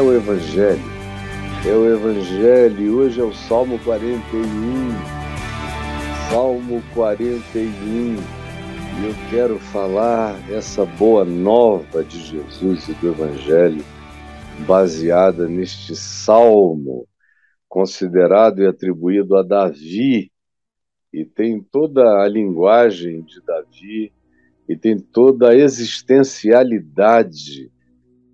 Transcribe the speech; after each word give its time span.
é 0.00 0.02
o 0.02 0.14
Evangelho. 0.14 0.82
É 1.68 1.74
o 1.74 1.86
Evangelho 1.86 2.80
e 2.80 2.88
hoje 2.88 3.20
é 3.20 3.22
o 3.22 3.34
Salmo 3.34 3.78
41. 3.80 4.42
Salmo 6.30 6.82
41. 6.94 7.60
E 7.60 8.16
eu 9.04 9.14
quero 9.28 9.58
falar 9.58 10.40
essa 10.50 10.86
boa 10.86 11.22
nova 11.22 12.02
de 12.02 12.18
Jesus 12.18 12.88
e 12.88 12.94
do 12.94 13.10
Evangelho, 13.10 13.84
baseada 14.66 15.46
neste 15.46 15.94
salmo, 15.94 17.06
considerado 17.68 18.62
e 18.62 18.66
atribuído 18.66 19.36
a 19.36 19.42
Davi, 19.42 20.32
e 21.12 21.26
tem 21.26 21.60
toda 21.60 22.22
a 22.22 22.26
linguagem 22.26 23.20
de 23.20 23.38
Davi, 23.42 24.10
e 24.66 24.74
tem 24.74 24.98
toda 24.98 25.50
a 25.50 25.54
existencialidade 25.54 27.70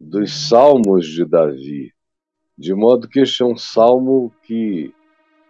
dos 0.07 0.49
salmos 0.49 1.05
de 1.05 1.25
Davi. 1.25 1.93
De 2.57 2.73
modo 2.73 3.09
que 3.09 3.21
este 3.21 3.43
é 3.43 3.47
um 3.47 3.57
salmo 3.57 4.33
que, 4.45 4.95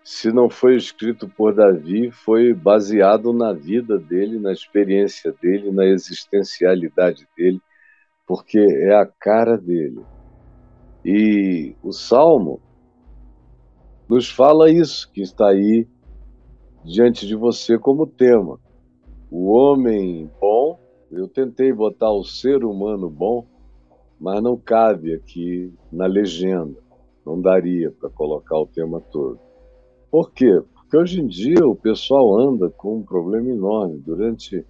se 0.03 0.33
não 0.33 0.49
foi 0.49 0.77
escrito 0.77 1.29
por 1.29 1.55
Davi, 1.55 2.11
foi 2.11 2.55
baseado 2.55 3.35
na 3.35 3.53
vida 3.53 3.99
dele, 3.99 4.39
na 4.39 4.53
experiência 4.53 5.31
dele, 5.31 5.71
na 5.71 5.85
existencialidade 5.85 7.29
dele, 7.37 7.61
porque 8.27 8.59
é 8.59 8.95
a 8.95 9.05
cara 9.05 9.59
dele. 9.59 10.01
E 11.05 11.77
o 11.83 11.93
salmo 11.93 12.61
nos 14.09 14.31
fala 14.31 14.71
isso 14.71 15.13
que 15.13 15.21
está 15.21 15.49
aí 15.49 15.87
diante 16.83 17.27
de 17.27 17.37
você 17.37 17.79
como 17.79 18.07
tema. 18.07 18.59
O 19.31 19.53
homem 19.53 20.31
bom, 20.41 20.81
eu 21.11 21.29
tentei 21.29 21.73
botar 21.75 22.11
o 22.11 22.25
ser 22.25 22.65
humano 22.65 23.11
bom, 23.11 23.47
mas 24.21 24.43
não 24.43 24.57
cabe 24.57 25.15
aqui 25.15 25.73
na 25.93 26.07
legenda, 26.07 26.77
não 27.25 27.41
daria 27.41 27.91
para 27.91 28.09
colocar 28.11 28.59
o 28.59 28.67
tema 28.67 29.01
todo. 29.01 29.39
Por 30.11 30.33
quê? 30.33 30.63
Porque 30.75 30.97
hoje 30.97 31.21
em 31.21 31.27
dia 31.27 31.67
o 31.67 31.75
pessoal 31.75 32.39
anda 32.39 32.71
com 32.71 32.99
um 32.99 33.03
problema 33.03 33.51
enorme. 33.51 33.99
Durante 33.99 34.65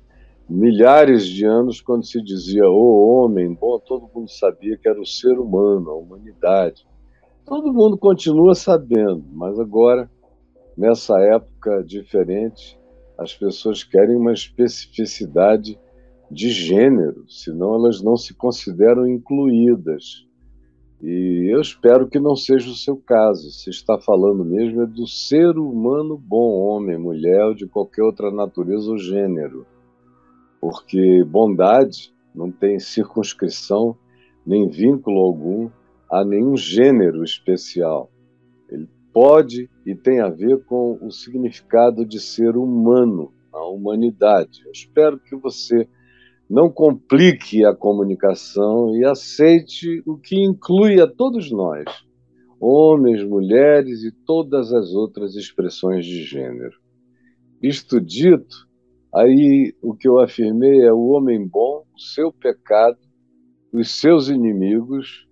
milhares 0.49 1.27
de 1.27 1.45
anos, 1.45 1.81
quando 1.81 2.07
se 2.07 2.23
dizia 2.23 2.69
o 2.69 3.09
homem 3.09 3.53
bom, 3.53 3.79
todo 3.79 4.11
mundo 4.15 4.31
sabia 4.31 4.77
que 4.77 4.89
era 4.89 5.01
o 5.01 5.07
ser 5.07 5.39
humano, 5.39 5.91
a 5.91 5.95
humanidade. 5.95 6.87
Todo 7.45 7.73
mundo 7.73 7.97
continua 7.97 8.55
sabendo, 8.55 9.25
mas 9.33 9.59
agora 9.61 10.11
nessa 10.77 11.19
época 11.21 11.83
diferente, 11.85 12.79
as 13.17 13.35
pessoas 13.35 13.83
querem 13.83 14.17
uma 14.17 14.33
especificidade 14.33 15.79
de 16.31 16.51
gênero, 16.51 17.25
senão 17.29 17.75
elas 17.75 18.03
não 18.03 18.17
se 18.17 18.35
consideram 18.35 19.07
incluídas. 19.07 20.27
E 21.03 21.53
eu 21.53 21.61
espero 21.61 22.09
que 22.09 22.19
não 22.19 22.35
seja 22.35 22.71
o 22.71 22.75
seu 22.75 22.97
caso. 22.97 23.51
Se 23.51 23.71
está 23.71 23.99
falando 23.99 24.45
mesmo 24.45 24.83
é 24.83 24.87
do 24.87 25.07
ser 25.07 25.59
humano 25.59 26.17
bom, 26.17 26.53
homem, 26.59 26.99
mulher 26.99 27.45
ou 27.45 27.55
de 27.55 27.67
qualquer 27.67 28.03
outra 28.03 28.31
natureza 28.31 28.91
ou 28.91 28.99
gênero. 28.99 29.67
Porque 30.61 31.23
bondade 31.25 32.15
não 32.35 32.51
tem 32.51 32.79
circunscrição 32.79 33.97
nem 34.45 34.69
vínculo 34.69 35.21
algum 35.21 35.69
a 36.11 36.25
nenhum 36.25 36.57
gênero 36.57 37.23
especial. 37.25 38.11
Ele 38.69 38.89
pode 39.13 39.69
e 39.85 39.95
tem 39.95 40.21
a 40.21 40.29
ver 40.29 40.65
com 40.65 40.99
o 41.01 41.11
significado 41.11 42.07
de 42.07 42.21
ser 42.21 42.57
humano, 42.57 43.33
a 43.53 43.65
humanidade. 43.67 44.63
Eu 44.65 44.73
espero 44.73 45.19
que 45.19 45.37
você 45.37 45.89
não 46.49 46.71
complique 46.71 47.65
a 47.65 47.75
comunicação 47.75 48.97
e 48.97 49.05
aceite 49.05 50.03
o 50.07 50.17
que 50.17 50.37
inclui 50.37 51.01
a 51.01 51.07
todos 51.07 51.51
nós, 51.51 51.85
homens, 52.61 53.23
mulheres 53.25 54.05
e 54.05 54.13
todas 54.25 54.73
as 54.73 54.93
outras 54.95 55.35
expressões 55.35 56.07
de 56.07 56.23
gênero. 56.23 56.77
Isto 57.61 58.01
dito, 58.01 58.69
aí 59.13 59.75
o 59.83 59.95
que 59.95 60.09
eu 60.09 60.21
afirmei 60.21 60.83
é 60.83 60.93
o 60.93 61.09
homem 61.09 61.45
bom, 61.47 61.85
o 61.95 62.01
seu 62.01 62.33
pecado, 62.33 62.99
os 63.73 63.91
seus 63.91 64.29
inimigos 64.29 65.27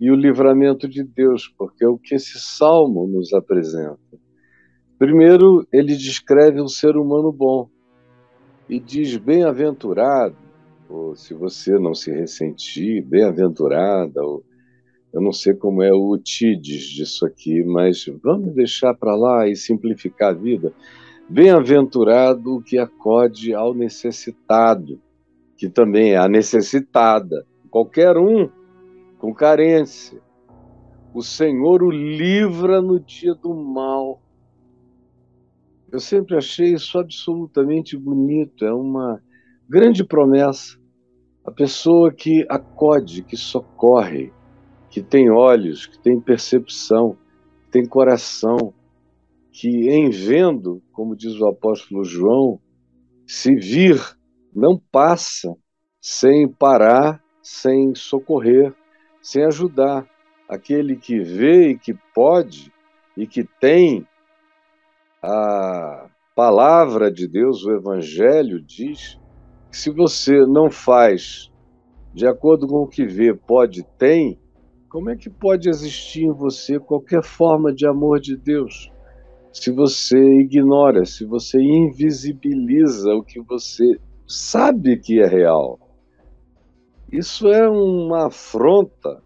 e 0.00 0.10
o 0.10 0.16
livramento 0.16 0.88
de 0.88 1.02
Deus, 1.02 1.48
porque 1.56 1.84
é 1.84 1.88
o 1.88 1.98
que 1.98 2.14
esse 2.14 2.38
salmo 2.40 3.06
nos 3.06 3.32
apresenta. 3.32 3.98
Primeiro, 4.98 5.66
ele 5.72 5.94
descreve 5.94 6.60
um 6.60 6.68
ser 6.68 6.96
humano 6.96 7.30
bom 7.30 7.68
e 8.68 8.80
diz: 8.80 9.16
bem-aventurado, 9.16 10.36
ou 10.88 11.14
se 11.16 11.34
você 11.34 11.78
não 11.78 11.94
se 11.94 12.10
ressentir, 12.12 13.04
bem-aventurada, 13.04 14.22
ou 14.22 14.44
eu 15.12 15.20
não 15.20 15.32
sei 15.32 15.54
como 15.54 15.82
é 15.82 15.92
o 15.92 16.18
tides 16.18 16.84
disso 16.84 17.24
aqui, 17.24 17.64
mas 17.64 18.04
vamos 18.22 18.54
deixar 18.54 18.94
para 18.94 19.16
lá 19.16 19.48
e 19.48 19.56
simplificar 19.56 20.30
a 20.30 20.36
vida. 20.36 20.72
Bem-aventurado 21.28 22.56
o 22.56 22.62
que 22.62 22.78
acode 22.78 23.54
ao 23.54 23.72
necessitado, 23.74 25.00
que 25.56 25.68
também 25.68 26.12
é 26.12 26.18
a 26.18 26.28
necessitada, 26.28 27.46
qualquer 27.70 28.16
um 28.16 28.48
com 29.18 29.34
carência. 29.34 30.20
O 31.14 31.22
Senhor 31.22 31.82
o 31.82 31.90
livra 31.90 32.82
no 32.82 33.00
dia 33.00 33.34
do 33.34 33.54
mal. 33.54 34.20
Eu 35.90 35.98
sempre 35.98 36.36
achei 36.36 36.74
isso 36.74 36.98
absolutamente 36.98 37.96
bonito, 37.96 38.66
é 38.66 38.72
uma 38.72 39.22
grande 39.68 40.04
promessa. 40.04 40.78
A 41.44 41.50
pessoa 41.50 42.12
que 42.12 42.44
acode, 42.48 43.22
que 43.22 43.36
socorre, 43.36 44.32
que 44.90 45.02
tem 45.02 45.30
olhos, 45.30 45.86
que 45.86 45.98
tem 45.98 46.20
percepção, 46.20 47.16
que 47.64 47.70
tem 47.70 47.86
coração, 47.86 48.72
que 49.52 49.88
em 49.88 50.10
vendo, 50.10 50.82
como 50.92 51.16
diz 51.16 51.38
o 51.40 51.46
apóstolo 51.46 52.04
João, 52.04 52.60
se 53.26 53.54
vir, 53.54 54.00
não 54.54 54.80
passa 54.90 55.54
sem 56.00 56.48
parar, 56.48 57.22
sem 57.42 57.94
socorrer, 57.94 58.74
sem 59.22 59.44
ajudar 59.44 60.08
aquele 60.48 60.96
que 60.96 61.20
vê 61.20 61.70
e 61.70 61.78
que 61.78 61.94
pode 62.14 62.72
e 63.16 63.26
que 63.26 63.44
tem 63.44 64.06
a 65.22 66.08
palavra 66.34 67.10
de 67.10 67.26
Deus, 67.26 67.64
o 67.64 67.72
Evangelho, 67.72 68.60
diz 68.60 69.18
se 69.76 69.90
você 69.90 70.46
não 70.46 70.70
faz 70.70 71.52
de 72.14 72.26
acordo 72.26 72.66
com 72.66 72.82
o 72.82 72.88
que 72.88 73.04
vê, 73.04 73.34
pode, 73.34 73.82
tem, 73.98 74.38
como 74.88 75.10
é 75.10 75.16
que 75.16 75.28
pode 75.28 75.68
existir 75.68 76.24
em 76.24 76.32
você 76.32 76.80
qualquer 76.80 77.22
forma 77.22 77.74
de 77.74 77.86
amor 77.86 78.18
de 78.18 78.38
Deus? 78.38 78.90
Se 79.52 79.70
você 79.70 80.16
ignora, 80.40 81.04
se 81.04 81.26
você 81.26 81.60
invisibiliza 81.60 83.14
o 83.14 83.22
que 83.22 83.38
você 83.42 84.00
sabe 84.26 84.96
que 84.98 85.20
é 85.20 85.26
real. 85.26 85.78
Isso 87.12 87.46
é 87.48 87.68
uma 87.68 88.28
afronta, 88.28 89.22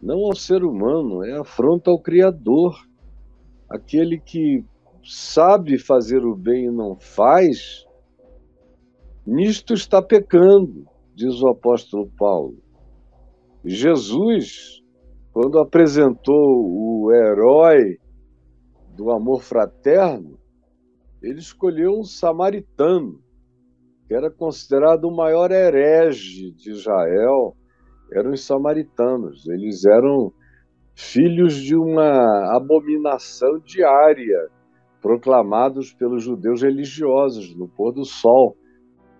não 0.00 0.26
ao 0.26 0.36
ser 0.36 0.62
humano, 0.62 1.24
é 1.24 1.38
afronta 1.38 1.90
ao 1.90 1.98
Criador. 1.98 2.76
Aquele 3.68 4.20
que 4.20 4.62
sabe 5.02 5.78
fazer 5.78 6.22
o 6.22 6.36
bem 6.36 6.66
e 6.66 6.70
não 6.70 6.96
faz, 6.96 7.86
nisto 9.26 9.74
está 9.74 10.02
pecando, 10.02 10.86
diz 11.14 11.40
o 11.42 11.48
apóstolo 11.48 12.10
Paulo. 12.18 12.58
Jesus, 13.64 14.82
quando 15.32 15.58
apresentou 15.58 16.34
o 16.36 17.12
herói 17.12 17.98
do 18.96 19.10
amor 19.10 19.42
fraterno, 19.42 20.38
ele 21.22 21.38
escolheu 21.38 21.92
um 21.98 22.04
samaritano 22.04 23.20
que 24.10 24.14
era 24.14 24.28
considerado 24.28 25.04
o 25.04 25.14
maior 25.14 25.52
herege 25.52 26.50
de 26.50 26.72
Israel, 26.72 27.54
eram 28.12 28.32
os 28.32 28.44
samaritanos. 28.44 29.46
Eles 29.48 29.84
eram 29.84 30.32
filhos 30.96 31.54
de 31.54 31.76
uma 31.76 32.56
abominação 32.56 33.60
diária, 33.60 34.48
proclamados 35.00 35.92
pelos 35.94 36.24
judeus 36.24 36.60
religiosos 36.62 37.54
no 37.54 37.68
pôr 37.68 37.92
do 37.92 38.04
sol, 38.04 38.56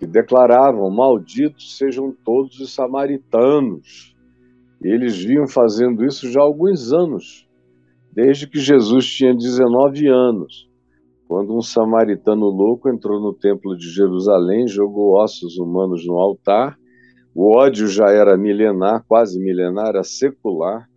que 0.01 0.07
declaravam: 0.07 0.91
Malditos 0.91 1.77
sejam 1.79 2.13
todos 2.25 2.59
os 2.59 2.75
samaritanos. 2.75 4.17
E 4.83 4.89
eles 4.89 5.17
vinham 5.17 5.47
fazendo 5.47 6.05
isso 6.05 6.29
já 6.33 6.41
há 6.41 6.43
alguns 6.43 6.93
anos, 6.93 7.47
desde 8.13 8.49
que 8.49 8.59
Jesus 8.59 9.07
tinha 9.07 9.33
19 9.33 10.09
anos 10.09 10.69
quando 11.31 11.57
um 11.57 11.63
samaritano 11.63 12.47
louco 12.47 12.89
entrou 12.89 13.21
no 13.21 13.33
templo 13.33 13.77
de 13.77 13.89
Jerusalém, 13.89 14.67
jogou 14.67 15.15
ossos 15.15 15.59
humanos 15.59 16.05
no 16.05 16.19
altar. 16.19 16.77
O 17.33 17.57
ódio 17.57 17.87
já 17.87 18.11
era 18.11 18.37
milenar, 18.37 19.05
quase 19.07 19.39
milenar, 19.39 19.91
era 19.91 20.03
secular. 20.03 20.89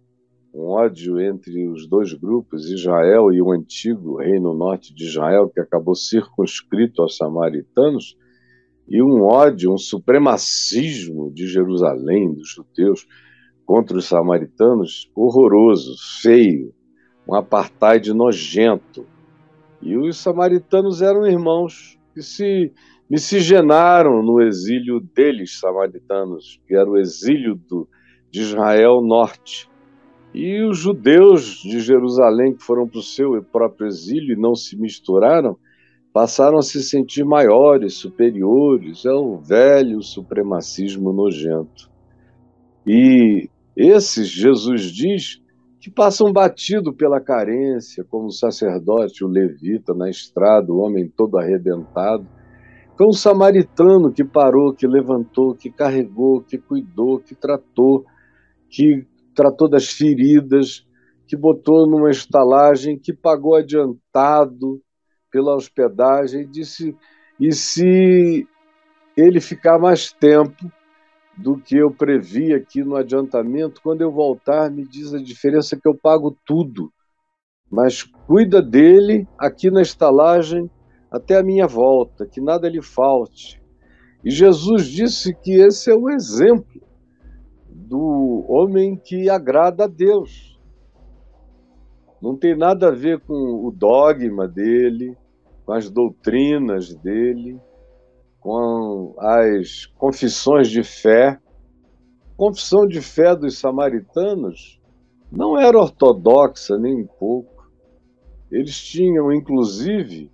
Um 0.52 0.70
ódio 0.70 1.22
entre 1.22 1.70
os 1.70 1.88
dois 1.88 2.16
grupos, 2.16 2.68
Israel 2.68 3.32
e 3.32 3.44
o 3.44 3.52
antigo 3.52 4.18
reino 4.18 4.56
norte 4.56 4.92
de 4.96 5.04
Israel, 5.04 5.52
que 5.54 5.60
acabou 5.60 5.94
circunscrito 5.94 7.04
aos 7.04 7.16
samaritanos, 7.16 8.18
e 8.88 9.02
um 9.02 9.24
ódio, 9.24 9.74
um 9.74 9.78
supremacismo 9.78 11.32
de 11.34 11.48
Jerusalém, 11.48 12.34
dos 12.34 12.50
judeus, 12.50 13.08
contra 13.66 13.98
os 13.98 14.06
samaritanos 14.06 15.10
horroroso, 15.16 15.96
feio, 16.22 16.74
um 17.28 17.34
apartheid 17.34 18.14
nojento. 18.14 19.06
E 19.82 19.98
os 19.98 20.18
samaritanos 20.18 21.02
eram 21.02 21.26
irmãos 21.26 21.98
que 22.14 22.22
se 22.22 22.72
miscigenaram 23.10 24.22
no 24.22 24.42
exílio 24.42 25.00
deles, 25.00 25.60
samaritanos, 25.60 26.60
que 26.68 26.76
era 26.76 26.90
o 26.90 26.98
exílio 26.98 27.56
do, 27.56 27.88
de 28.30 28.42
Israel 28.42 29.02
Norte. 29.02 29.70
E 30.34 30.62
os 30.64 30.78
judeus 30.78 31.62
de 31.62 31.80
Jerusalém, 31.80 32.56
que 32.56 32.64
foram 32.64 32.88
para 32.88 33.00
o 33.00 33.04
seu 33.04 33.42
próprio 33.44 33.88
exílio 33.88 34.34
e 34.34 34.40
não 34.40 34.56
se 34.56 34.76
misturaram, 34.76 35.58
passaram 36.14 36.60
a 36.60 36.62
se 36.62 36.84
sentir 36.84 37.26
maiores, 37.26 37.96
superiores, 37.96 39.04
é 39.04 39.12
o 39.12 39.38
velho 39.38 40.04
supremacismo 40.04 41.12
nojento. 41.12 41.90
E 42.86 43.50
esses, 43.76 44.30
Jesus 44.30 44.92
diz, 44.92 45.42
que 45.80 45.90
passam 45.90 46.32
batido 46.32 46.94
pela 46.94 47.20
carência, 47.20 48.06
como 48.08 48.28
o 48.28 48.32
sacerdote, 48.32 49.26
o 49.26 49.28
levita 49.28 49.94
na 49.96 50.08
estrada, 50.08 50.72
o 50.72 50.78
homem 50.78 51.10
todo 51.10 51.40
arrebentado, 51.40 52.28
com 52.96 53.08
o 53.08 53.14
samaritano 53.14 54.14
que 54.14 54.24
parou, 54.24 54.72
que 54.72 54.86
levantou, 54.86 55.56
que 55.56 55.72
carregou, 55.72 56.42
que 56.42 56.60
cuidou, 56.60 57.20
que 57.20 57.34
tratou, 57.34 58.06
que 58.70 59.04
tratou 59.34 59.68
das 59.68 59.90
feridas, 59.90 60.86
que 61.26 61.36
botou 61.36 61.88
numa 61.88 62.12
estalagem, 62.12 63.00
que 63.00 63.12
pagou 63.12 63.56
adiantado 63.56 64.80
pela 65.34 65.56
hospedagem 65.56 66.48
disse: 66.48 66.96
e 67.40 67.52
se 67.52 68.48
ele 69.18 69.42
ficar 69.42 69.80
mais 69.80 70.12
tempo 70.12 70.72
do 71.36 71.58
que 71.58 71.76
eu 71.76 71.90
previ 71.90 72.54
aqui 72.54 72.84
no 72.84 72.96
adiantamento, 72.96 73.82
quando 73.82 74.02
eu 74.02 74.12
voltar, 74.12 74.70
me 74.70 74.88
diz 74.88 75.12
a 75.14 75.18
diferença 75.18 75.76
que 75.76 75.88
eu 75.88 75.96
pago 75.96 76.38
tudo. 76.46 76.94
Mas 77.70 78.04
cuida 78.04 78.62
dele 78.62 79.28
aqui 79.38 79.72
na 79.72 79.82
estalagem 79.82 80.70
até 81.10 81.38
a 81.38 81.44
minha 81.44 81.66
volta, 81.66 82.28
que 82.28 82.40
nada 82.40 82.70
lhe 82.70 82.84
falte. 82.84 83.60
E 84.24 84.30
Jesus 84.30 84.86
disse 84.88 85.34
que 85.34 85.54
esse 85.54 85.90
é 85.90 85.96
o 85.96 86.10
exemplo 86.10 86.82
do 87.68 88.46
homem 88.48 88.96
que 88.96 89.28
agrada 89.30 89.86
a 89.86 89.88
Deus. 89.88 90.60
Não 92.22 92.38
tem 92.38 92.56
nada 92.56 92.88
a 92.88 92.92
ver 92.92 93.20
com 93.22 93.34
o 93.34 93.72
dogma 93.72 94.48
dele, 94.48 95.18
com 95.66 95.74
as 95.74 95.90
doutrinas 95.90 96.94
dele, 96.96 97.60
com 98.40 99.16
as 99.18 99.86
confissões 99.98 100.70
de 100.70 100.84
fé. 100.84 101.40
confissão 102.36 102.86
de 102.86 103.00
fé 103.00 103.36
dos 103.36 103.58
samaritanos 103.58 104.82
não 105.32 105.58
era 105.58 105.80
ortodoxa 105.80 106.78
nem 106.78 107.04
um 107.04 107.08
pouco. 107.08 107.72
Eles 108.52 108.78
tinham, 108.78 109.32
inclusive, 109.32 110.30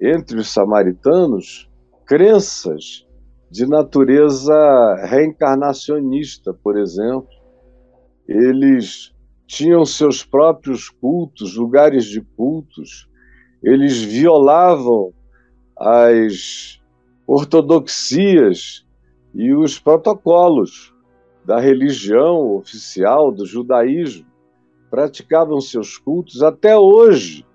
entre 0.00 0.38
os 0.38 0.48
samaritanos, 0.52 1.68
crenças 2.06 3.06
de 3.50 3.66
natureza 3.66 4.54
reencarnacionista, 5.04 6.54
por 6.54 6.78
exemplo. 6.78 7.28
Eles 8.28 9.12
tinham 9.46 9.84
seus 9.84 10.24
próprios 10.24 10.88
cultos, 10.88 11.56
lugares 11.56 12.04
de 12.04 12.20
cultos, 12.20 13.08
eles 13.62 14.02
violavam 14.02 15.12
as 15.76 16.80
ortodoxias 17.26 18.86
e 19.34 19.52
os 19.52 19.78
protocolos 19.78 20.94
da 21.44 21.60
religião 21.60 22.56
oficial 22.56 23.30
do 23.30 23.46
judaísmo, 23.46 24.26
praticavam 24.90 25.60
seus 25.60 25.96
cultos 25.96 26.42
até 26.42 26.76
hoje. 26.76 27.46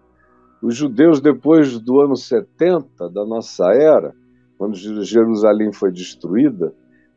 Os 0.62 0.76
judeus, 0.76 1.20
depois 1.20 1.80
do 1.80 2.00
ano 2.00 2.16
70 2.16 3.10
da 3.10 3.26
nossa 3.26 3.66
era, 3.74 4.14
quando 4.58 4.76
Jerusalém 5.04 5.74
foi 5.74 5.92
destruída, 5.92 6.74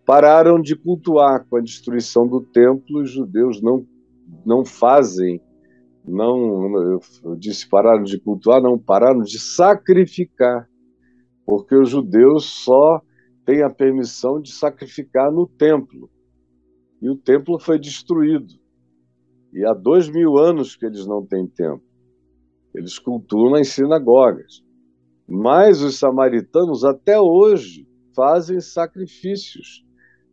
pararam 0.06 0.60
de 0.60 0.74
cultuar. 0.74 1.46
Com 1.48 1.58
a 1.58 1.60
destruição 1.60 2.26
do 2.26 2.40
templo, 2.40 3.02
os 3.02 3.10
judeus 3.10 3.60
não, 3.60 3.86
não 4.44 4.64
fazem 4.64 5.40
não, 6.06 7.00
eu 7.24 7.36
disse 7.36 7.68
pararam 7.68 8.02
de 8.02 8.18
cultuar, 8.18 8.60
não, 8.60 8.78
pararam 8.78 9.22
de 9.22 9.38
sacrificar, 9.38 10.68
porque 11.46 11.74
os 11.74 11.90
judeus 11.90 12.44
só 12.44 13.00
têm 13.46 13.62
a 13.62 13.70
permissão 13.70 14.40
de 14.40 14.52
sacrificar 14.52 15.32
no 15.32 15.46
templo. 15.46 16.10
E 17.00 17.08
o 17.08 17.16
templo 17.16 17.58
foi 17.58 17.78
destruído. 17.78 18.54
E 19.52 19.64
há 19.64 19.72
dois 19.72 20.08
mil 20.08 20.38
anos 20.38 20.74
que 20.76 20.84
eles 20.84 21.06
não 21.06 21.24
têm 21.24 21.46
templo. 21.46 21.84
Eles 22.74 22.98
cultuam 22.98 23.50
nas 23.50 23.68
sinagogas. 23.68 24.64
Mas 25.26 25.80
os 25.80 25.98
samaritanos, 25.98 26.84
até 26.84 27.18
hoje, 27.20 27.86
fazem 28.14 28.60
sacrifícios 28.60 29.84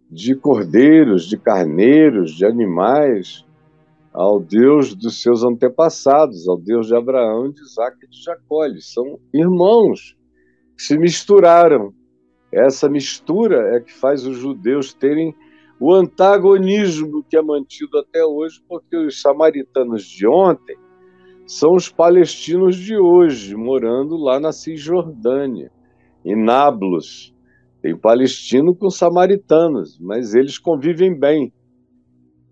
de 0.10 0.36
cordeiros, 0.36 1.26
de 1.28 1.38
carneiros, 1.38 2.32
de 2.32 2.46
animais, 2.46 3.46
ao 4.14 4.40
Deus 4.40 4.94
dos 4.94 5.22
seus 5.22 5.44
antepassados, 5.44 6.48
ao 6.48 6.58
Deus 6.58 6.88
de 6.88 6.96
Abraão, 6.96 7.52
de 7.52 7.62
Isaac 7.62 7.98
e 8.04 8.10
de 8.10 8.22
Jacó. 8.22 8.66
Eles 8.66 8.92
são 8.92 9.20
irmãos 9.34 10.16
que 10.76 10.84
se 10.84 10.98
misturaram. 10.98 11.94
Essa 12.52 12.90
mistura 12.90 13.76
é 13.76 13.80
que 13.80 13.94
faz 13.94 14.26
os 14.26 14.38
judeus 14.38 14.94
terem 14.94 15.34
o 15.80 15.94
antagonismo 15.94 17.24
que 17.28 17.38
é 17.38 17.42
mantido 17.42 17.98
até 17.98 18.24
hoje, 18.24 18.62
porque 18.68 18.96
os 18.96 19.22
samaritanos 19.22 20.04
de 20.04 20.28
ontem 20.28 20.78
são 21.48 21.74
os 21.74 21.90
palestinos 21.90 22.76
de 22.76 22.96
hoje, 22.98 23.56
morando 23.56 24.16
lá 24.16 24.40
na 24.40 24.52
Cisjordânia, 24.52 25.72
em 26.24 26.36
Nablus. 26.36 27.34
Tem 27.82 27.98
palestino 27.98 28.76
com 28.76 28.90
samaritanos, 28.90 29.98
mas 30.00 30.36
eles 30.36 30.60
convivem 30.60 31.18
bem 31.18 31.52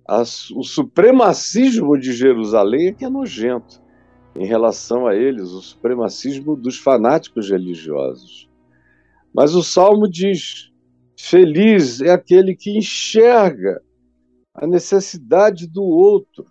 a, 0.09 0.23
o 0.55 0.63
supremacismo 0.63 1.95
de 1.95 2.11
Jerusalém 2.13 2.87
é 2.87 2.91
que 2.91 3.05
é 3.05 3.09
nojento 3.09 3.79
em 4.35 4.43
relação 4.43 5.05
a 5.05 5.15
eles, 5.15 5.51
o 5.51 5.61
supremacismo 5.61 6.55
dos 6.55 6.79
fanáticos 6.79 7.51
religiosos. 7.51 8.49
Mas 9.31 9.53
o 9.53 9.61
Salmo 9.61 10.09
diz: 10.09 10.71
Feliz 11.15 12.01
é 12.01 12.09
aquele 12.09 12.55
que 12.55 12.75
enxerga 12.75 13.83
a 14.55 14.65
necessidade 14.65 15.67
do 15.67 15.83
outro 15.83 16.47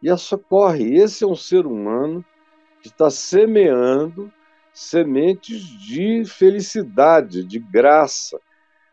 e 0.00 0.08
a 0.08 0.16
socorre. 0.16 0.94
Esse 0.94 1.24
é 1.24 1.26
um 1.26 1.34
ser 1.34 1.66
humano 1.66 2.24
que 2.80 2.88
está 2.88 3.10
semeando 3.10 4.30
sementes 4.72 5.62
de 5.80 6.24
felicidade, 6.26 7.42
de 7.42 7.58
graça, 7.58 8.38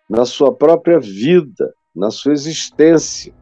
na 0.09 0.25
sua 0.25 0.51
própria 0.51 0.99
vida, 0.99 1.73
na 1.95 2.09
sua 2.09 2.33
existência 2.33 3.33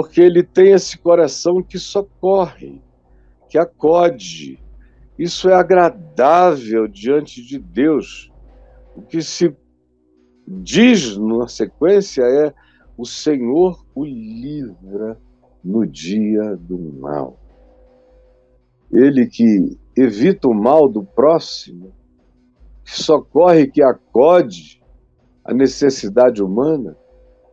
porque 0.00 0.20
ele 0.20 0.44
tem 0.44 0.70
esse 0.70 0.96
coração 0.96 1.60
que 1.60 1.76
socorre, 1.76 2.80
que 3.48 3.58
acode. 3.58 4.62
Isso 5.18 5.50
é 5.50 5.54
agradável 5.54 6.86
diante 6.86 7.42
de 7.42 7.58
Deus. 7.58 8.30
O 8.94 9.02
que 9.02 9.20
se 9.20 9.52
diz 10.46 11.16
na 11.16 11.48
sequência 11.48 12.22
é: 12.22 12.54
o 12.96 13.04
Senhor 13.04 13.84
o 13.92 14.04
livra 14.04 15.20
no 15.64 15.84
dia 15.84 16.54
do 16.54 16.78
mal. 16.78 17.36
Ele 18.92 19.26
que 19.26 19.76
evita 19.96 20.46
o 20.46 20.54
mal 20.54 20.88
do 20.88 21.02
próximo, 21.02 21.92
que 22.84 23.02
socorre, 23.02 23.66
que 23.66 23.82
acode 23.82 24.80
a 25.44 25.52
necessidade 25.52 26.40
humana, 26.40 26.96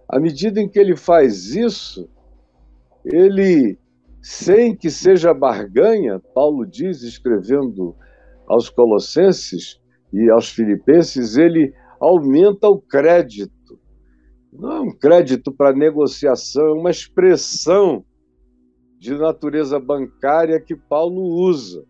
à 0.07 0.19
medida 0.19 0.61
em 0.61 0.69
que 0.69 0.77
ele 0.77 0.95
faz 0.95 1.55
isso, 1.55 2.07
ele, 3.05 3.77
sem 4.21 4.75
que 4.75 4.89
seja 4.89 5.33
barganha, 5.33 6.19
Paulo 6.33 6.65
diz, 6.65 7.03
escrevendo 7.03 7.95
aos 8.47 8.69
Colossenses 8.69 9.79
e 10.11 10.29
aos 10.29 10.49
Filipenses, 10.49 11.37
ele 11.37 11.73
aumenta 11.99 12.67
o 12.67 12.81
crédito. 12.81 13.79
Não 14.51 14.71
é 14.71 14.79
um 14.81 14.91
crédito 14.91 15.51
para 15.51 15.75
negociação, 15.75 16.67
é 16.67 16.73
uma 16.73 16.89
expressão 16.89 18.03
de 18.97 19.15
natureza 19.15 19.79
bancária 19.79 20.59
que 20.59 20.75
Paulo 20.75 21.21
usa. 21.21 21.85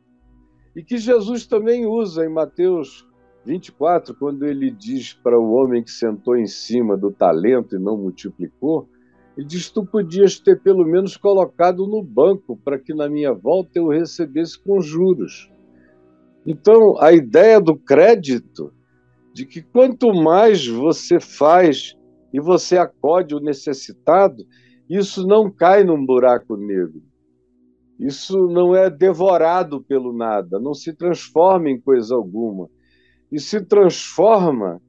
E 0.76 0.84
que 0.84 0.98
Jesus 0.98 1.46
também 1.48 1.86
usa 1.86 2.26
em 2.26 2.30
Mateus 2.30 3.08
24, 3.46 4.16
quando 4.16 4.46
ele 4.46 4.72
diz 4.72 5.14
para 5.14 5.40
o 5.40 5.54
homem 5.54 5.84
que 5.84 5.92
sentou 5.92 6.36
em 6.36 6.48
cima 6.48 6.98
do 6.98 7.12
talento 7.12 7.76
e 7.76 7.80
não 7.80 7.96
multiplicou, 7.96 8.90
e 9.38 9.44
diz: 9.44 9.70
Tu 9.70 9.86
podias 9.86 10.40
ter 10.40 10.62
pelo 10.62 10.86
menos 10.86 11.18
colocado 11.18 11.86
no 11.88 12.02
banco 12.02 12.58
para 12.58 12.80
que 12.80 12.94
na 12.94 13.10
minha 13.10 13.34
volta 13.34 13.72
eu 13.76 13.90
recebesse 13.90 14.58
com 14.58 14.80
juros. 14.80 15.52
Então, 16.46 17.00
a 17.02 17.12
ideia 17.12 17.60
do 17.60 17.76
crédito, 17.76 18.72
de 19.34 19.46
que 19.46 19.62
quanto 19.62 20.14
mais 20.14 20.66
você 20.68 21.20
faz 21.20 21.98
e 22.32 22.40
você 22.40 22.78
acode 22.78 23.36
o 23.36 23.40
necessitado, 23.40 24.46
isso 24.90 25.26
não 25.26 25.50
cai 25.50 25.84
num 25.84 26.06
buraco 26.06 26.56
negro. 26.56 27.02
Isso 28.00 28.48
não 28.48 28.76
é 28.76 28.90
devorado 28.90 29.82
pelo 29.82 30.14
nada, 30.14 30.60
não 30.60 30.74
se 30.74 30.94
transforma 30.94 31.70
em 31.70 31.80
coisa 31.80 32.14
alguma. 32.14 32.70
E 33.32 33.40
se 33.40 33.62
transforma 33.62 34.82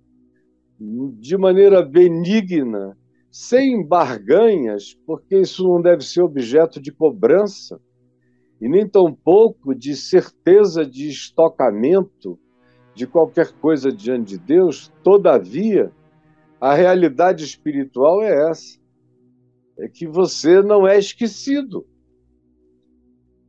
de 0.79 1.37
maneira 1.39 1.83
benigna, 1.83 2.97
sem 3.39 3.87
barganhas, 3.87 4.95
porque 5.05 5.39
isso 5.39 5.63
não 5.63 5.83
deve 5.83 6.03
ser 6.03 6.23
objeto 6.23 6.81
de 6.81 6.91
cobrança, 6.91 7.79
e 8.59 8.67
nem 8.67 8.89
tampouco 8.89 9.75
de 9.75 9.95
certeza 9.95 10.87
de 10.87 11.11
estocamento 11.11 12.39
de 12.95 13.07
qualquer 13.07 13.53
coisa 13.53 13.93
diante 13.93 14.31
de 14.31 14.39
Deus. 14.39 14.91
Todavia, 15.03 15.93
a 16.59 16.73
realidade 16.73 17.45
espiritual 17.45 18.23
é 18.23 18.49
essa: 18.51 18.81
é 19.81 19.87
que 19.87 20.07
você 20.07 20.63
não 20.63 20.89
é 20.89 20.99
esquecido. 20.99 21.87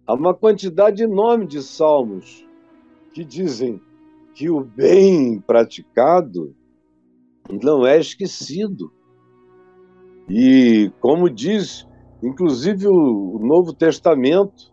Há 0.06 0.16
uma 0.16 0.34
quantidade 0.34 1.02
enorme 1.02 1.48
de 1.48 1.64
salmos 1.64 2.46
que 3.14 3.24
dizem 3.24 3.82
que 4.36 4.50
o 4.50 4.66
bem 4.66 5.40
praticado 5.40 6.54
não 7.50 7.88
é 7.88 7.98
esquecido. 7.98 8.97
E, 10.30 10.92
como 11.00 11.30
diz, 11.30 11.88
inclusive, 12.22 12.88
o 12.88 13.40
Novo 13.42 13.74
Testamento, 13.74 14.72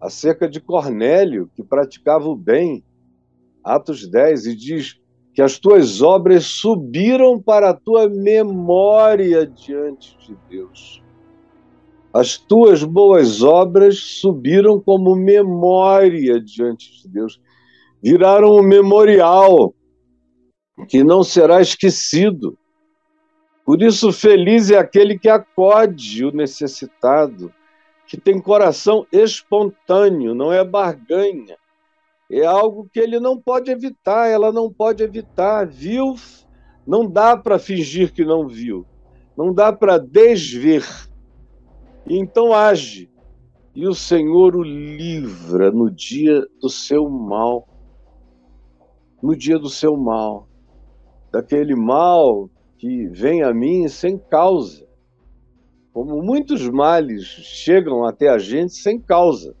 acerca 0.00 0.48
de 0.48 0.60
Cornélio, 0.60 1.50
que 1.54 1.62
praticava 1.62 2.28
o 2.28 2.36
bem, 2.36 2.84
Atos 3.62 4.08
10, 4.08 4.46
e 4.46 4.56
diz 4.56 5.00
que 5.32 5.42
as 5.42 5.58
tuas 5.58 6.00
obras 6.00 6.44
subiram 6.46 7.40
para 7.40 7.70
a 7.70 7.74
tua 7.74 8.08
memória 8.08 9.46
diante 9.46 10.16
de 10.18 10.36
Deus. 10.48 11.02
As 12.12 12.38
tuas 12.38 12.82
boas 12.82 13.42
obras 13.42 13.98
subiram 13.98 14.80
como 14.80 15.14
memória 15.14 16.40
diante 16.40 17.02
de 17.02 17.08
Deus, 17.08 17.38
viraram 18.02 18.56
um 18.56 18.62
memorial 18.62 19.74
que 20.88 21.04
não 21.04 21.22
será 21.22 21.60
esquecido. 21.60 22.56
Por 23.66 23.82
isso, 23.82 24.12
feliz 24.12 24.70
é 24.70 24.78
aquele 24.78 25.18
que 25.18 25.28
acode 25.28 26.24
o 26.24 26.30
necessitado, 26.30 27.52
que 28.06 28.16
tem 28.16 28.40
coração 28.40 29.04
espontâneo, 29.10 30.36
não 30.36 30.52
é 30.52 30.64
barganha. 30.64 31.58
É 32.30 32.46
algo 32.46 32.88
que 32.92 33.00
ele 33.00 33.18
não 33.18 33.36
pode 33.36 33.68
evitar, 33.68 34.28
ela 34.28 34.52
não 34.52 34.72
pode 34.72 35.02
evitar. 35.02 35.66
Viu? 35.66 36.14
Não 36.86 37.10
dá 37.10 37.36
para 37.36 37.58
fingir 37.58 38.12
que 38.12 38.24
não 38.24 38.46
viu. 38.46 38.86
Não 39.36 39.52
dá 39.52 39.72
para 39.72 39.98
desver. 39.98 40.84
Então 42.08 42.54
age. 42.54 43.10
E 43.74 43.86
o 43.88 43.94
Senhor 43.94 44.54
o 44.54 44.62
livra 44.62 45.72
no 45.72 45.90
dia 45.90 46.46
do 46.60 46.70
seu 46.70 47.10
mal. 47.10 47.68
No 49.20 49.36
dia 49.36 49.58
do 49.58 49.68
seu 49.68 49.96
mal 49.96 50.48
daquele 51.36 51.74
mal 51.74 52.48
que 52.78 53.06
vem 53.08 53.42
a 53.42 53.52
mim 53.52 53.88
sem 53.88 54.18
causa. 54.18 54.86
Como 55.92 56.22
muitos 56.22 56.68
males 56.68 57.24
chegam 57.24 58.04
até 58.04 58.28
a 58.28 58.38
gente 58.38 58.74
sem 58.74 59.00
causa. 59.00 59.56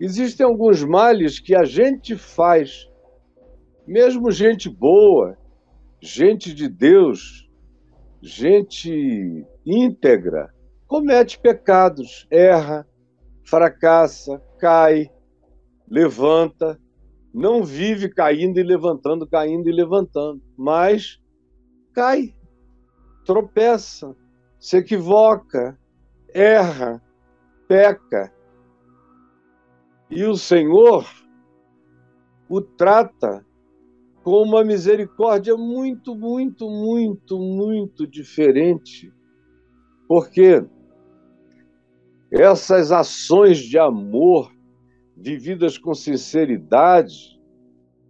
Existem 0.00 0.46
alguns 0.46 0.84
males 0.84 1.40
que 1.40 1.56
a 1.56 1.64
gente 1.64 2.16
faz, 2.16 2.88
mesmo 3.84 4.30
gente 4.30 4.68
boa, 4.68 5.36
gente 6.00 6.54
de 6.54 6.68
Deus, 6.68 7.48
gente 8.22 9.44
íntegra, 9.66 10.54
comete 10.86 11.38
pecados, 11.40 12.28
erra, 12.30 12.86
fracassa, 13.44 14.40
cai, 14.58 15.10
levanta, 15.88 16.78
não 17.34 17.64
vive 17.64 18.08
caindo 18.08 18.58
e 18.60 18.62
levantando, 18.62 19.26
caindo 19.26 19.68
e 19.68 19.72
levantando, 19.72 20.40
mas 20.56 21.18
cai, 21.92 22.34
tropeça, 23.24 24.14
se 24.58 24.78
equivoca, 24.78 25.78
erra, 26.32 27.02
peca. 27.66 28.32
E 30.10 30.24
o 30.24 30.36
Senhor 30.36 31.06
o 32.48 32.60
trata 32.60 33.44
com 34.22 34.42
uma 34.42 34.64
misericórdia 34.64 35.56
muito, 35.56 36.14
muito, 36.14 36.68
muito, 36.68 37.38
muito 37.38 38.06
diferente. 38.06 39.12
Porque 40.06 40.64
essas 42.30 42.90
ações 42.90 43.58
de 43.58 43.78
amor 43.78 44.50
vividas 45.20 45.76
com 45.76 45.94
sinceridade, 45.94 47.38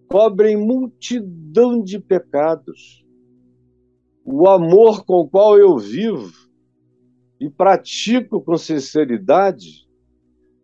cobrem 0.08 0.56
multidão 0.56 1.82
de 1.82 1.98
pecados. 1.98 3.04
O 4.30 4.46
amor 4.46 5.06
com 5.06 5.20
o 5.20 5.26
qual 5.26 5.58
eu 5.58 5.78
vivo 5.78 6.30
e 7.40 7.48
pratico 7.48 8.42
com 8.42 8.58
sinceridade, 8.58 9.88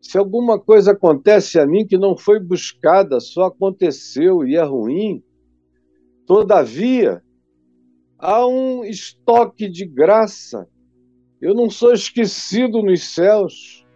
se 0.02 0.18
alguma 0.18 0.60
coisa 0.60 0.92
acontece 0.92 1.58
a 1.58 1.66
mim 1.66 1.86
que 1.86 1.96
não 1.96 2.14
foi 2.14 2.38
buscada, 2.38 3.18
só 3.20 3.44
aconteceu 3.44 4.46
e 4.46 4.54
é 4.54 4.62
ruim, 4.62 5.24
todavia, 6.26 7.22
há 8.18 8.46
um 8.46 8.84
estoque 8.84 9.66
de 9.66 9.86
graça. 9.86 10.68
Eu 11.40 11.54
não 11.54 11.70
sou 11.70 11.94
esquecido 11.94 12.82
nos 12.82 13.14
céus. 13.14 13.86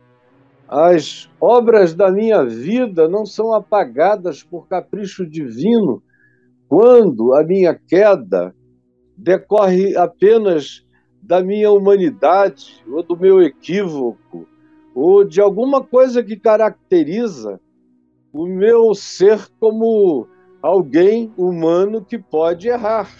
As 0.67 1.29
obras 1.39 1.93
da 1.93 2.11
minha 2.11 2.43
vida 2.43 3.07
não 3.07 3.27
são 3.27 3.53
apagadas 3.53 4.43
por 4.43 4.67
capricho 4.67 5.29
divino 5.29 6.03
quando 6.69 7.35
a 7.35 7.45
minha 7.45 7.75
queda 7.75 8.55
decorre 9.19 9.97
apenas 9.97 10.87
da 11.21 11.43
minha 11.43 11.73
humanidade 11.73 12.83
ou 12.89 13.03
do 13.03 13.17
meu 13.17 13.43
equívoco 13.43 14.47
ou 14.95 15.25
de 15.25 15.41
alguma 15.41 15.83
coisa 15.83 16.23
que 16.23 16.37
caracteriza 16.37 17.61
o 18.33 18.47
meu 18.47 18.95
ser 18.95 19.49
como 19.59 20.29
alguém 20.63 21.33
humano 21.37 22.05
que 22.05 22.17
pode 22.17 22.69
errar. 22.69 23.11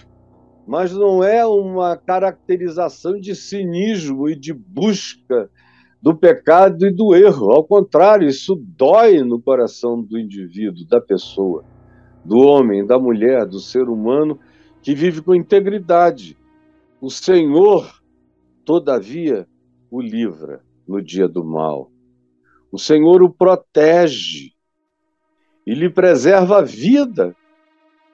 Mas 0.67 0.93
não 0.93 1.25
é 1.25 1.45
uma 1.45 1.97
caracterização 1.97 3.19
de 3.19 3.35
cinismo 3.35 4.29
e 4.29 4.37
de 4.37 4.53
busca 4.53 5.51
do 6.01 6.15
pecado 6.15 6.87
e 6.87 6.93
do 6.93 7.15
erro. 7.15 7.51
Ao 7.51 7.65
contrário, 7.65 8.29
isso 8.29 8.55
dói 8.77 9.23
no 9.23 9.41
coração 9.41 10.01
do 10.01 10.19
indivíduo, 10.19 10.87
da 10.87 11.01
pessoa, 11.01 11.65
do 12.25 12.39
homem, 12.39 12.87
da 12.87 12.99
mulher, 12.99 13.47
do 13.47 13.59
ser 13.59 13.89
humano 13.89 14.39
que 14.83 14.95
vive 14.95 15.23
com 15.23 15.35
integridade. 15.35 16.37
O 17.01 17.11
Senhor, 17.11 18.03
todavia, 18.65 19.49
o 19.91 20.01
livra 20.01 20.65
no 20.87 21.03
dia 21.03 21.29
do 21.29 21.45
mal. 21.45 21.91
O 22.71 22.79
Senhor 22.79 23.23
o 23.23 23.31
protege 23.31 24.53
e 25.67 25.75
lhe 25.75 25.91
preserva 25.91 26.59
a 26.59 26.63
vida 26.63 27.37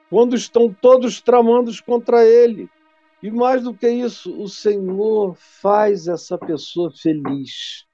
quando 0.09 0.35
estão 0.35 0.73
todos 0.73 1.21
tramando 1.21 1.71
contra 1.83 2.25
ele. 2.25 2.69
E 3.23 3.31
mais 3.31 3.63
do 3.63 3.73
que 3.73 3.89
isso, 3.89 4.39
o 4.41 4.47
Senhor 4.47 5.35
faz 5.35 6.07
essa 6.07 6.37
pessoa 6.37 6.91
feliz. 6.91 7.85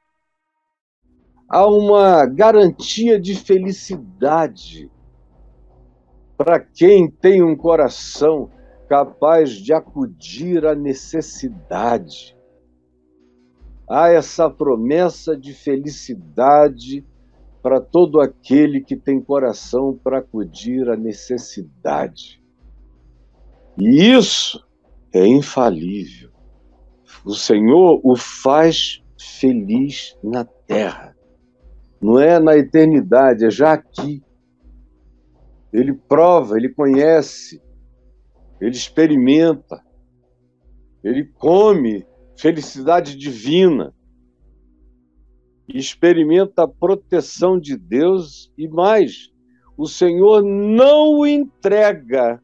Há 1.48 1.66
uma 1.68 2.26
garantia 2.26 3.20
de 3.20 3.36
felicidade 3.36 4.90
para 6.38 6.60
quem 6.60 7.10
tem 7.10 7.44
um 7.44 7.56
coração 7.56 8.50
capaz 8.92 9.52
de 9.52 9.72
acudir 9.72 10.66
à 10.66 10.76
necessidade. 10.76 12.38
Há 13.90 14.10
essa 14.10 14.50
promessa 14.50 15.34
de 15.34 15.54
felicidade 15.54 17.08
para 17.64 17.80
todo 17.80 18.20
aquele 18.20 18.82
que 18.82 18.98
tem 18.98 19.22
coração 19.22 19.98
para 20.04 20.18
acudir 20.18 20.90
à 20.90 20.98
necessidade. 20.98 22.44
E 23.80 24.12
isso 24.12 24.62
é 25.14 25.26
infalível. 25.26 26.30
O 27.24 27.34
Senhor 27.34 28.02
o 28.04 28.18
faz 28.18 29.02
feliz 29.18 30.18
na 30.22 30.44
terra. 30.44 31.16
Não 32.02 32.20
é 32.20 32.42
na 32.42 32.58
eternidade, 32.58 33.46
é 33.46 33.50
já 33.50 33.72
aqui. 33.72 34.22
Ele 35.72 35.94
prova, 35.94 36.58
ele 36.58 36.68
conhece, 36.68 37.62
ele 38.62 38.76
experimenta, 38.76 39.84
ele 41.04 41.26
come 41.26 42.06
felicidade 42.38 43.18
divina, 43.18 43.92
experimenta 45.68 46.64
a 46.64 46.68
proteção 46.68 47.60
de 47.60 47.76
Deus 47.76 48.54
e 48.56 48.68
mais, 48.68 49.32
o 49.76 49.88
Senhor 49.88 50.44
não 50.44 51.26
entrega 51.26 52.40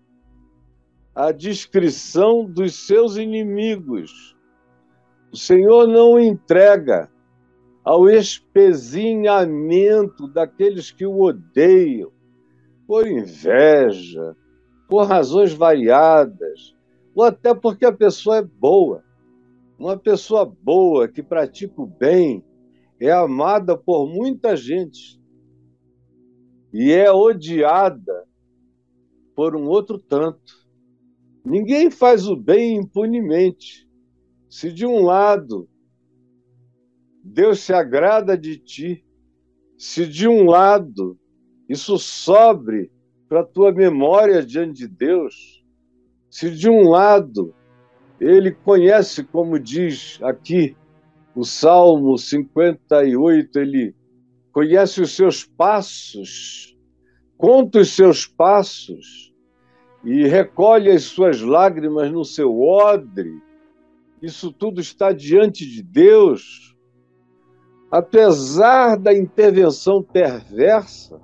a 1.13 1.31
descrição 1.31 2.43
dos 2.45 2.87
seus 2.87 3.17
inimigos. 3.17 4.35
O 5.31 5.37
Senhor 5.37 5.87
não 5.87 6.19
entrega 6.19 7.11
ao 7.83 8.09
espezinhamento 8.09 10.27
daqueles 10.27 10.89
que 10.89 11.05
o 11.05 11.21
odeiam, 11.21 12.11
por 12.87 13.07
inveja, 13.07 14.35
por 14.87 15.05
razões 15.05 15.53
variadas, 15.53 16.75
ou 17.13 17.23
até 17.23 17.53
porque 17.53 17.85
a 17.85 17.91
pessoa 17.91 18.37
é 18.37 18.41
boa. 18.41 19.03
Uma 19.77 19.97
pessoa 19.97 20.45
boa 20.45 21.07
que 21.07 21.21
pratica 21.21 21.81
o 21.81 21.85
bem 21.85 22.43
é 22.99 23.11
amada 23.11 23.77
por 23.77 24.07
muita 24.07 24.55
gente 24.55 25.21
e 26.73 26.91
é 26.91 27.11
odiada 27.11 28.25
por 29.35 29.55
um 29.55 29.67
outro 29.67 29.99
tanto. 29.99 30.67
Ninguém 31.45 31.91
faz 31.91 32.27
o 32.27 32.35
bem 32.35 32.77
impunemente. 32.77 33.87
Se 34.49 34.71
de 34.71 34.85
um 34.85 35.03
lado 35.03 35.69
Deus 37.23 37.59
se 37.59 37.73
agrada 37.73 38.37
de 38.37 38.57
ti, 38.57 39.05
se 39.77 40.07
de 40.07 40.27
um 40.27 40.45
lado 40.45 41.19
isso 41.69 41.97
sobre 41.97 42.91
para 43.27 43.41
a 43.41 43.45
tua 43.45 43.71
memória 43.71 44.45
diante 44.45 44.79
de 44.79 44.87
Deus, 44.87 45.63
se 46.29 46.49
de 46.51 46.69
um 46.69 46.89
lado 46.89 47.53
ele 48.19 48.51
conhece, 48.51 49.23
como 49.23 49.59
diz 49.59 50.19
aqui 50.21 50.75
o 51.35 51.43
Salmo 51.43 52.17
58, 52.17 53.59
ele 53.59 53.95
conhece 54.51 55.01
os 55.01 55.15
seus 55.15 55.43
passos, 55.43 56.75
conta 57.37 57.79
os 57.79 57.89
seus 57.89 58.25
passos 58.25 59.31
e 60.03 60.25
recolhe 60.25 60.89
as 60.89 61.03
suas 61.03 61.41
lágrimas 61.41 62.11
no 62.11 62.25
seu 62.25 62.59
odre. 62.59 63.31
Isso 64.21 64.51
tudo 64.51 64.81
está 64.81 65.11
diante 65.11 65.65
de 65.69 65.83
Deus. 65.83 66.75
Apesar 67.91 68.97
da 68.97 69.13
intervenção 69.13 70.01
perversa 70.01 71.21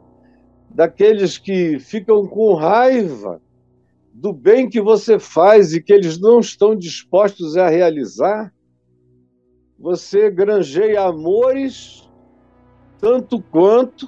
daqueles 0.73 1.37
que 1.37 1.79
ficam 1.79 2.27
com 2.27 2.53
raiva 2.55 3.41
do 4.13 4.33
bem 4.33 4.69
que 4.69 4.81
você 4.81 5.19
faz 5.19 5.73
e 5.73 5.81
que 5.81 5.93
eles 5.93 6.19
não 6.19 6.39
estão 6.39 6.75
dispostos 6.75 7.57
a 7.57 7.69
realizar, 7.69 8.53
você 9.77 10.29
granjeia 10.29 11.01
amores 11.01 12.09
tanto 12.99 13.41
quanto 13.41 14.07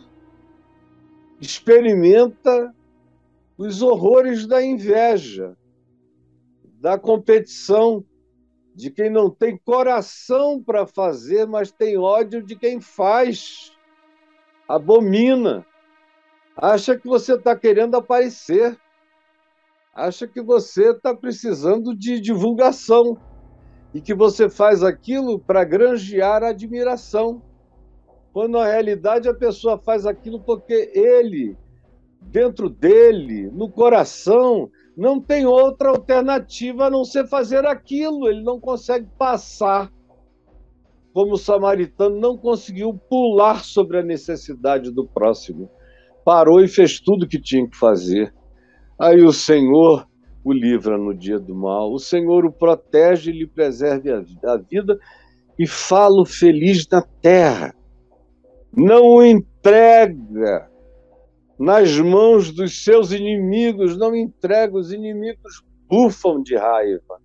experimenta 1.40 2.74
os 3.58 3.82
horrores 3.82 4.48
da 4.48 4.64
inveja, 4.64 5.56
da 6.80 6.98
competição, 6.98 8.04
de 8.74 8.90
quem 8.90 9.10
não 9.10 9.30
tem 9.30 9.58
coração 9.58 10.62
para 10.62 10.86
fazer, 10.86 11.46
mas 11.46 11.72
tem 11.72 11.98
ódio 11.98 12.44
de 12.44 12.56
quem 12.56 12.82
faz, 12.82 13.72
abomina, 14.68 15.66
acha 16.56 16.98
que 16.98 17.08
você 17.08 17.34
está 17.34 17.56
querendo 17.56 17.96
aparecer 17.96 18.78
acha 19.96 20.28
que 20.28 20.42
você 20.42 20.92
está 20.92 21.16
precisando 21.16 21.96
de 21.96 22.20
divulgação 22.20 23.18
e 23.94 24.02
que 24.02 24.14
você 24.14 24.50
faz 24.50 24.84
aquilo 24.84 25.40
para 25.40 25.64
granjear 25.64 26.44
admiração, 26.44 27.42
quando 28.34 28.52
na 28.58 28.66
realidade 28.66 29.30
a 29.30 29.34
pessoa 29.34 29.78
faz 29.78 30.06
aquilo 30.06 30.42
porque 30.42 30.92
ele, 30.94 31.58
dentro 32.20 32.70
dele, 32.70 33.50
no 33.52 33.70
coração, 33.70 34.70
não 34.98 35.22
tem 35.22 35.46
outra 35.46 35.90
alternativa 35.92 36.88
a 36.88 36.90
não 36.90 37.06
ser 37.06 37.26
fazer 37.28 37.66
aquilo, 37.66 38.28
ele 38.28 38.44
não 38.44 38.60
consegue 38.60 39.08
passar. 39.18 39.90
Como 41.14 41.36
o 41.36 41.38
samaritano 41.38 42.20
não 42.20 42.38
conseguiu 42.38 42.94
pular 43.10 43.64
sobre 43.64 44.00
a 44.00 44.04
necessidade 44.04 44.92
do 44.92 45.08
próximo. 45.08 45.70
Parou 46.26 46.60
e 46.60 46.68
fez 46.68 47.00
tudo 47.00 47.24
o 47.24 47.28
que 47.28 47.40
tinha 47.40 47.70
que 47.70 47.78
fazer. 47.78 48.34
Aí 49.00 49.22
o 49.22 49.32
Senhor 49.32 50.08
o 50.44 50.52
livra 50.52 50.98
no 50.98 51.14
dia 51.14 51.40
do 51.40 51.56
mal, 51.56 51.92
o 51.92 52.00
Senhor 52.00 52.46
o 52.46 52.52
protege 52.52 53.32
e 53.32 53.40
lhe 53.40 53.48
preserve 53.48 54.12
a 54.12 54.58
vida 54.58 55.00
e 55.58 55.66
falo 55.66 56.26
feliz 56.26 56.88
na 56.88 57.02
terra. 57.02 57.74
Não 58.76 59.06
o 59.06 59.24
entrega 59.24 60.70
nas 61.58 61.98
mãos 61.98 62.52
dos 62.52 62.84
seus 62.84 63.12
inimigos, 63.12 63.98
não 63.98 64.16
entrega, 64.16 64.78
os 64.78 64.92
inimigos 64.92 65.64
bufam 65.90 66.44
de 66.44 66.56
raiva, 66.56 67.20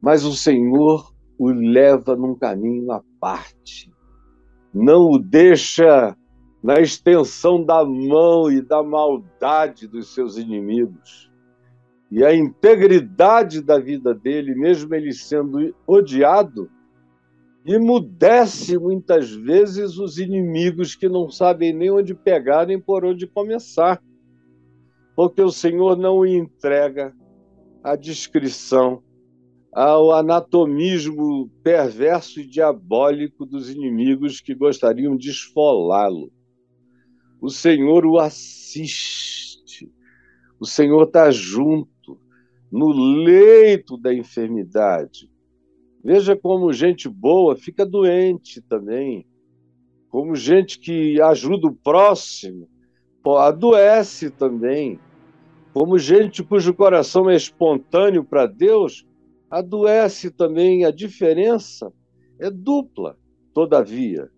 mas 0.00 0.24
o 0.24 0.32
Senhor 0.32 1.12
o 1.38 1.50
leva 1.50 2.16
num 2.16 2.34
caminho 2.34 2.90
à 2.92 3.02
parte, 3.20 3.90
não 4.72 5.10
o 5.10 5.18
deixa 5.18 6.16
na 6.62 6.80
extensão 6.80 7.62
da 7.62 7.84
mão 7.84 8.50
e 8.50 8.62
da 8.62 8.82
maldade 8.82 9.88
dos 9.88 10.14
seus 10.14 10.36
inimigos. 10.36 11.30
E 12.10 12.24
a 12.24 12.34
integridade 12.34 13.60
da 13.60 13.78
vida 13.78 14.14
dele, 14.14 14.54
mesmo 14.54 14.94
ele 14.94 15.12
sendo 15.12 15.74
odiado, 15.86 16.70
emudece 17.66 18.78
muitas 18.78 19.32
vezes 19.32 19.98
os 19.98 20.18
inimigos 20.18 20.94
que 20.94 21.08
não 21.08 21.30
sabem 21.30 21.72
nem 21.72 21.90
onde 21.90 22.14
pegar 22.14 22.66
nem 22.66 22.78
por 22.78 23.04
onde 23.04 23.26
começar. 23.26 24.00
Porque 25.16 25.42
o 25.42 25.50
Senhor 25.50 25.96
não 25.96 26.18
o 26.18 26.26
entrega 26.26 27.12
à 27.82 27.96
descrição, 27.96 29.02
ao 29.72 30.12
anatomismo 30.12 31.50
perverso 31.62 32.40
e 32.40 32.46
diabólico 32.46 33.44
dos 33.44 33.70
inimigos 33.70 34.40
que 34.40 34.54
gostariam 34.54 35.16
de 35.16 35.30
esfolá-lo 35.30 36.30
o 37.42 37.50
Senhor 37.50 38.06
o 38.06 38.20
assiste, 38.20 39.90
o 40.60 40.64
Senhor 40.64 41.02
está 41.02 41.28
junto, 41.32 42.16
no 42.70 42.92
leito 42.92 43.98
da 43.98 44.14
enfermidade. 44.14 45.28
Veja 46.04 46.36
como 46.36 46.72
gente 46.72 47.08
boa 47.08 47.56
fica 47.56 47.84
doente 47.84 48.62
também, 48.62 49.26
como 50.08 50.36
gente 50.36 50.78
que 50.78 51.20
ajuda 51.20 51.66
o 51.66 51.74
próximo 51.74 52.68
adoece 53.38 54.30
também, 54.30 55.00
como 55.72 55.98
gente 55.98 56.44
cujo 56.44 56.72
coração 56.72 57.28
é 57.28 57.34
espontâneo 57.34 58.24
para 58.24 58.46
Deus 58.46 59.04
adoece 59.50 60.30
também. 60.30 60.84
A 60.84 60.92
diferença 60.92 61.92
é 62.38 62.48
dupla, 62.50 63.18
todavia. 63.52 64.30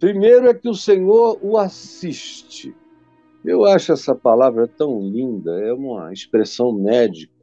Primeiro 0.00 0.48
é 0.48 0.54
que 0.54 0.66
o 0.66 0.74
Senhor 0.74 1.38
o 1.42 1.58
assiste. 1.58 2.74
Eu 3.44 3.66
acho 3.66 3.92
essa 3.92 4.14
palavra 4.14 4.66
tão 4.66 4.98
linda, 4.98 5.60
é 5.60 5.74
uma 5.74 6.10
expressão 6.10 6.72
médica. 6.72 7.34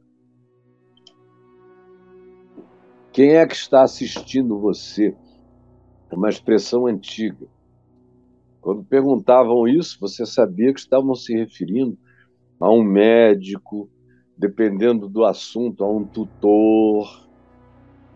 Quem 3.12 3.36
é 3.36 3.46
que 3.46 3.54
está 3.54 3.82
assistindo 3.82 4.58
você? 4.58 5.16
É 6.10 6.16
uma 6.16 6.28
expressão 6.28 6.86
antiga. 6.88 7.46
Quando 8.60 8.82
perguntavam 8.82 9.68
isso, 9.68 9.96
você 10.00 10.26
sabia 10.26 10.74
que 10.74 10.80
estavam 10.80 11.14
se 11.14 11.32
referindo 11.32 11.96
a 12.58 12.68
um 12.72 12.82
médico, 12.82 13.88
dependendo 14.36 15.08
do 15.08 15.24
assunto, 15.24 15.84
a 15.84 15.88
um 15.88 16.04
tutor, 16.04 17.27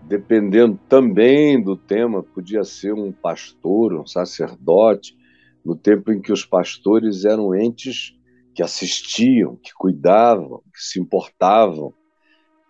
dependendo 0.06 0.78
também 0.88 1.62
do 1.62 1.76
tema, 1.76 2.22
podia 2.22 2.64
ser 2.64 2.92
um 2.92 3.12
pastor, 3.12 3.94
um 3.94 4.06
sacerdote, 4.06 5.16
no 5.64 5.76
tempo 5.76 6.12
em 6.12 6.20
que 6.20 6.32
os 6.32 6.44
pastores 6.44 7.24
eram 7.24 7.54
entes 7.54 8.14
que 8.54 8.62
assistiam, 8.62 9.56
que 9.56 9.72
cuidavam, 9.72 10.60
que 10.74 10.82
se 10.82 11.00
importavam, 11.00 11.94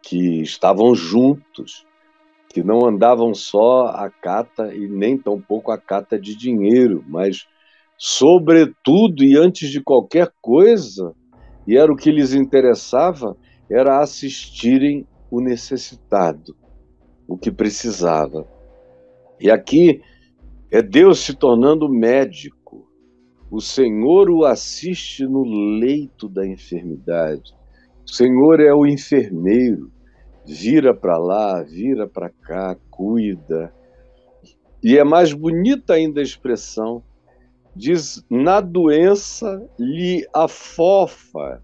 que 0.03 0.43
estavam 0.43 0.95
juntos, 0.95 1.87
que 2.49 2.63
não 2.63 2.87
andavam 2.87 3.35
só 3.35 3.87
a 3.87 4.11
cata 4.11 4.75
e 4.75 4.87
nem 4.87 5.17
tampouco 5.17 5.73
a 5.73 5.79
cata 5.79 6.21
de 6.21 6.37
dinheiro, 6.37 7.03
mas, 7.09 7.47
sobretudo 7.97 9.25
e 9.25 9.37
antes 9.37 9.71
de 9.71 9.81
qualquer 9.81 10.31
coisa, 10.41 11.15
e 11.67 11.77
era 11.77 11.91
o 11.91 11.97
que 11.97 12.11
lhes 12.11 12.35
interessava, 12.35 13.37
era 13.71 14.01
assistirem 14.01 15.07
o 15.31 15.41
necessitado 15.41 16.62
o 17.33 17.39
que 17.39 17.51
precisava. 17.51 18.47
E 19.41 19.51
aqui 19.51 20.03
é 20.71 20.83
Deus 20.83 21.21
se 21.21 21.35
tornando 21.35 21.89
médico. 21.89 22.87
O 23.51 23.61
Senhor 23.61 24.31
o 24.31 24.45
assiste 24.45 25.27
no 25.27 25.43
leito 25.79 26.29
da 26.29 26.47
enfermidade. 26.47 27.55
O 28.07 28.11
Senhor 28.11 28.61
é 28.61 28.73
o 28.75 28.87
enfermeiro. 28.87 29.91
Vira 30.45 30.95
para 30.95 31.17
lá, 31.17 31.63
vira 31.63 32.07
para 32.07 32.29
cá, 32.29 32.77
cuida. 32.91 33.73
E 34.83 34.99
é 34.99 35.05
mais 35.05 35.33
bonita 35.33 35.95
ainda 35.95 36.21
a 36.21 36.25
expressão. 36.25 37.03
Diz: 37.75 38.23
na 38.29 38.61
doença 38.61 39.67
lhe 39.79 40.27
afofa. 40.35 41.63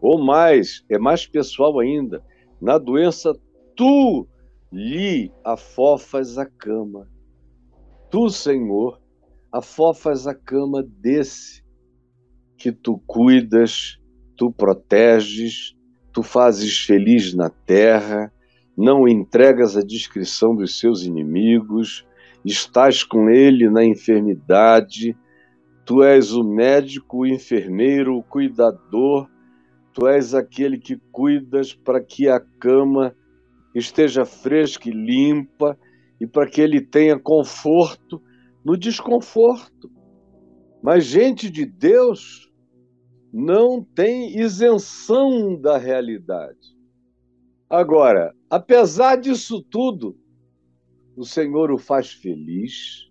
Ou 0.00 0.22
mais, 0.22 0.84
é 0.90 0.98
mais 0.98 1.26
pessoal 1.26 1.80
ainda, 1.80 2.22
na 2.60 2.76
doença 2.76 3.34
tu 3.78 4.26
lhe 4.72 5.30
afofas 5.44 6.36
a 6.36 6.44
cama. 6.44 7.08
Tu, 8.10 8.28
Senhor, 8.28 9.00
afofas 9.52 10.26
a 10.26 10.34
cama 10.34 10.82
desse 10.82 11.62
que 12.56 12.72
tu 12.72 13.00
cuidas, 13.06 13.96
tu 14.36 14.50
proteges, 14.50 15.76
tu 16.12 16.24
fazes 16.24 16.76
feliz 16.80 17.32
na 17.34 17.50
terra, 17.50 18.32
não 18.76 19.06
entregas 19.06 19.76
a 19.76 19.80
descrição 19.80 20.56
dos 20.56 20.80
seus 20.80 21.04
inimigos, 21.04 22.04
estás 22.44 23.04
com 23.04 23.30
ele 23.30 23.70
na 23.70 23.84
enfermidade, 23.84 25.16
tu 25.84 26.02
és 26.02 26.32
o 26.32 26.42
médico, 26.42 27.18
o 27.18 27.26
enfermeiro, 27.26 28.16
o 28.16 28.24
cuidador, 28.24 29.30
tu 29.92 30.08
és 30.08 30.34
aquele 30.34 30.78
que 30.78 30.96
cuidas 31.12 31.72
para 31.72 32.02
que 32.02 32.28
a 32.28 32.40
cama 32.40 33.14
esteja 33.74 34.24
fresca 34.24 34.88
e 34.88 34.92
limpa 34.92 35.78
e 36.20 36.26
para 36.26 36.48
que 36.48 36.60
ele 36.60 36.80
tenha 36.80 37.18
conforto 37.18 38.22
no 38.64 38.76
desconforto. 38.76 39.90
Mas 40.82 41.04
gente 41.04 41.50
de 41.50 41.64
Deus 41.64 42.50
não 43.32 43.82
tem 43.82 44.38
isenção 44.38 45.60
da 45.60 45.76
realidade. 45.76 46.76
Agora, 47.68 48.34
apesar 48.48 49.16
disso 49.16 49.62
tudo, 49.62 50.16
o 51.16 51.24
Senhor 51.24 51.70
o 51.70 51.78
faz 51.78 52.12
feliz. 52.12 53.08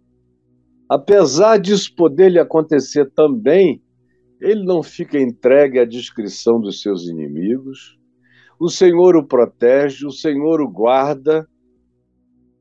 Apesar 0.90 1.58
disso 1.58 1.94
poder 1.96 2.32
lhe 2.32 2.40
acontecer 2.40 3.12
também, 3.12 3.84
ele 4.40 4.64
não 4.64 4.82
fica 4.82 5.20
entregue 5.20 5.80
à 5.80 5.86
descrição 5.86 6.60
dos 6.60 6.82
seus 6.82 7.08
inimigos. 7.08 8.00
O 8.60 8.70
Senhor 8.70 9.16
o 9.16 9.24
protege, 9.24 10.06
o 10.06 10.12
Senhor 10.12 10.60
o 10.62 10.68
guarda, 10.68 11.48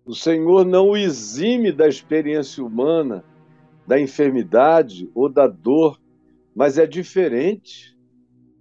o 0.04 0.14
Senhor 0.14 0.64
não 0.64 0.90
o 0.90 0.96
exime 0.96 1.72
da 1.72 1.88
experiência 1.88 2.62
humana, 2.62 3.24
da 3.86 3.98
enfermidade 3.98 5.10
ou 5.14 5.28
da 5.28 5.46
dor, 5.46 6.00
mas 6.54 6.76
é 6.76 6.86
diferente. 6.86 7.96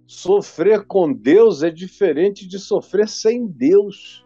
Sofrer 0.06 0.86
com 0.86 1.12
Deus 1.12 1.62
é 1.62 1.70
diferente 1.70 2.48
de 2.48 2.58
sofrer 2.58 3.08
sem 3.08 3.46
Deus. 3.46 4.24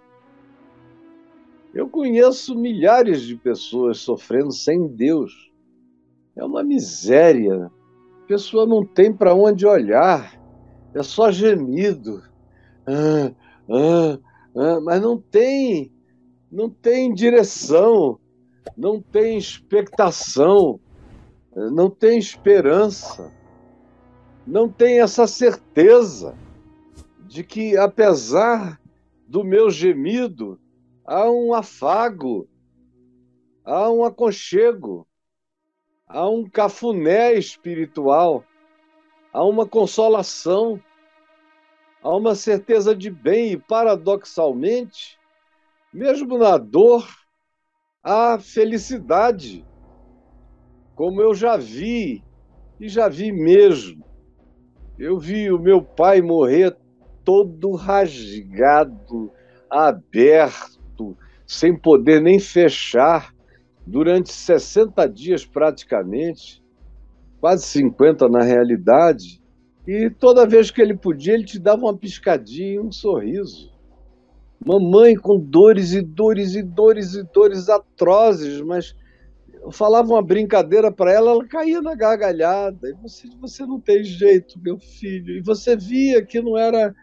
Eu 1.74 1.88
conheço 1.88 2.54
milhares 2.54 3.22
de 3.22 3.36
pessoas 3.36 3.98
sofrendo 3.98 4.52
sem 4.52 4.86
Deus. 4.88 5.50
É 6.36 6.44
uma 6.44 6.62
miséria. 6.62 7.70
A 8.22 8.26
pessoa 8.26 8.66
não 8.66 8.84
tem 8.84 9.12
para 9.12 9.34
onde 9.34 9.66
olhar. 9.66 10.40
É 10.94 11.02
só 11.02 11.30
gemido. 11.30 12.29
Ah, 12.90 13.32
ah, 13.68 14.18
ah, 14.56 14.80
mas 14.80 15.00
não 15.00 15.16
tem 15.20 15.92
não 16.50 16.68
tem 16.68 17.14
direção, 17.14 18.18
não 18.76 19.00
tem 19.00 19.38
expectação, 19.38 20.80
não 21.54 21.88
tem 21.88 22.18
esperança, 22.18 23.32
não 24.44 24.68
tem 24.68 25.00
essa 25.00 25.28
certeza 25.28 26.36
de 27.28 27.44
que, 27.44 27.76
apesar 27.76 28.80
do 29.28 29.44
meu 29.44 29.70
gemido, 29.70 30.58
há 31.06 31.30
um 31.30 31.54
afago, 31.54 32.48
há 33.64 33.88
um 33.88 34.02
aconchego, 34.04 35.06
há 36.08 36.28
um 36.28 36.50
cafuné 36.50 37.34
espiritual, 37.34 38.44
há 39.32 39.44
uma 39.44 39.66
consolação, 39.66 40.82
há 42.02 42.16
uma 42.16 42.34
certeza 42.34 42.94
de 42.94 43.10
bem, 43.10 43.52
e 43.52 43.56
paradoxalmente, 43.56 45.18
mesmo 45.92 46.38
na 46.38 46.56
dor, 46.56 47.08
há 48.02 48.38
felicidade, 48.38 49.64
como 50.94 51.20
eu 51.20 51.34
já 51.34 51.56
vi, 51.56 52.22
e 52.78 52.88
já 52.88 53.08
vi 53.08 53.32
mesmo. 53.32 54.04
Eu 54.98 55.18
vi 55.18 55.50
o 55.50 55.58
meu 55.58 55.82
pai 55.82 56.20
morrer 56.20 56.76
todo 57.24 57.72
rasgado, 57.72 59.32
aberto, 59.68 61.16
sem 61.46 61.76
poder 61.76 62.20
nem 62.20 62.38
fechar, 62.38 63.34
durante 63.86 64.32
60 64.32 65.08
dias 65.08 65.44
praticamente, 65.44 66.62
quase 67.40 67.64
50 67.66 68.28
na 68.28 68.42
realidade, 68.42 69.39
e 69.90 70.10
toda 70.10 70.46
vez 70.46 70.70
que 70.70 70.80
ele 70.80 70.96
podia, 70.96 71.34
ele 71.34 71.44
te 71.44 71.58
dava 71.58 71.82
uma 71.82 71.96
piscadinha 71.96 72.74
e 72.74 72.80
um 72.80 72.92
sorriso. 72.92 73.72
Mamãe 74.64 75.16
com 75.16 75.38
dores 75.38 75.92
e 75.92 76.00
dores 76.00 76.54
e 76.54 76.62
dores 76.62 77.14
e 77.14 77.24
dores 77.24 77.68
atrozes, 77.68 78.60
mas 78.60 78.94
eu 79.62 79.72
falava 79.72 80.08
uma 80.08 80.22
brincadeira 80.22 80.92
para 80.92 81.12
ela, 81.12 81.32
ela 81.32 81.46
caía 81.46 81.82
na 81.82 81.94
gargalhada. 81.94 82.88
E 82.88 82.94
você, 83.02 83.28
você 83.40 83.66
não 83.66 83.80
tem 83.80 84.04
jeito, 84.04 84.60
meu 84.60 84.78
filho. 84.78 85.36
E 85.36 85.42
você 85.42 85.76
via 85.76 86.24
que 86.24 86.40
não 86.40 86.56
era 86.56 86.94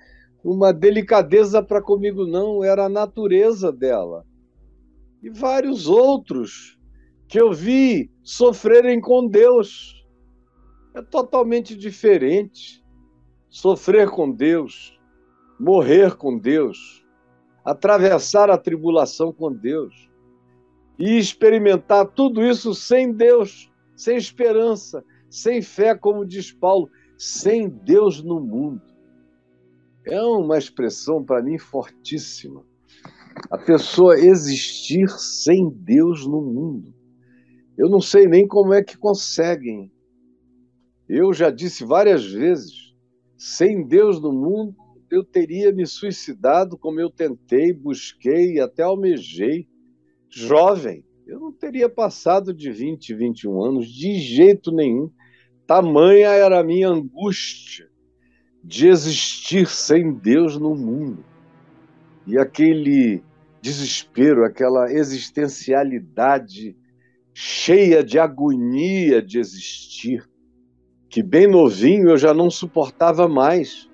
uma 0.43 0.71
delicadeza 0.71 1.62
para 1.62 1.82
comigo, 1.82 2.26
não, 2.26 2.63
era 2.63 2.86
a 2.86 2.89
natureza 2.89 3.71
dela. 3.71 4.26
E 5.21 5.30
vários 5.30 5.88
outros 5.88 6.78
que 7.28 7.39
eu 7.39 7.52
vi 7.52 8.10
sofrerem 8.23 9.02
com 9.02 9.28
Deus. 9.28 9.96
É 10.97 11.01
totalmente 11.03 11.77
diferente. 11.77 12.83
Sofrer 13.49 14.10
com 14.10 14.31
Deus, 14.31 14.99
morrer 15.60 16.15
com 16.15 16.39
Deus 16.39 17.05
atravessar 17.63 18.49
a 18.49 18.57
tribulação 18.57 19.31
com 19.31 19.53
Deus 19.53 19.93
e 20.97 21.19
experimentar 21.19 22.07
tudo 22.07 22.41
isso 22.41 22.73
sem 22.73 23.13
Deus, 23.13 23.69
sem 23.95 24.17
esperança, 24.17 25.03
sem 25.29 25.62
fé, 25.62 25.93
como 25.93 26.25
diz 26.25 26.51
Paulo, 26.51 26.89
sem 27.15 27.69
Deus 27.69 28.23
no 28.23 28.39
mundo. 28.39 28.81
É 30.03 30.19
uma 30.21 30.57
expressão 30.57 31.23
para 31.23 31.43
mim 31.43 31.60
fortíssima. 31.60 32.63
A 33.51 33.57
pessoa 33.60 34.17
existir 34.17 35.07
sem 35.10 35.69
Deus 35.69 36.25
no 36.25 36.41
mundo. 36.41 36.91
Eu 37.77 37.88
não 37.88 38.01
sei 38.01 38.25
nem 38.27 38.47
como 38.47 38.73
é 38.73 38.81
que 38.81 38.97
conseguem. 38.97 39.91
Eu 41.07 41.33
já 41.33 41.49
disse 41.49 41.85
várias 41.85 42.25
vezes: 42.25 42.93
sem 43.37 43.87
Deus 43.87 44.21
no 44.21 44.31
mundo, 44.31 44.75
eu 45.09 45.23
teria 45.23 45.71
me 45.71 45.85
suicidado 45.85 46.77
como 46.77 46.99
eu 46.99 47.09
tentei, 47.09 47.71
busquei 47.73 48.59
até 48.59 48.83
almejei. 48.83 49.67
Jovem, 50.29 51.03
eu 51.25 51.39
não 51.39 51.51
teria 51.51 51.87
passado 51.87 52.53
de 52.53 52.71
20, 52.71 53.13
21 53.13 53.63
anos 53.63 53.87
de 53.87 54.19
jeito 54.19 54.71
nenhum. 54.71 55.09
Tamanha 55.65 56.29
era 56.29 56.59
a 56.59 56.63
minha 56.63 56.89
angústia 56.89 57.89
de 58.63 58.87
existir 58.87 59.67
sem 59.67 60.13
Deus 60.13 60.57
no 60.57 60.75
mundo. 60.75 61.23
E 62.25 62.37
aquele 62.37 63.23
desespero, 63.61 64.43
aquela 64.43 64.91
existencialidade 64.91 66.75
cheia 67.33 68.03
de 68.03 68.19
agonia 68.19 69.21
de 69.21 69.39
existir, 69.39 70.27
que 71.09 71.23
bem 71.23 71.47
novinho 71.47 72.09
eu 72.09 72.17
já 72.17 72.33
não 72.33 72.49
suportava 72.49 73.27
mais. 73.27 73.89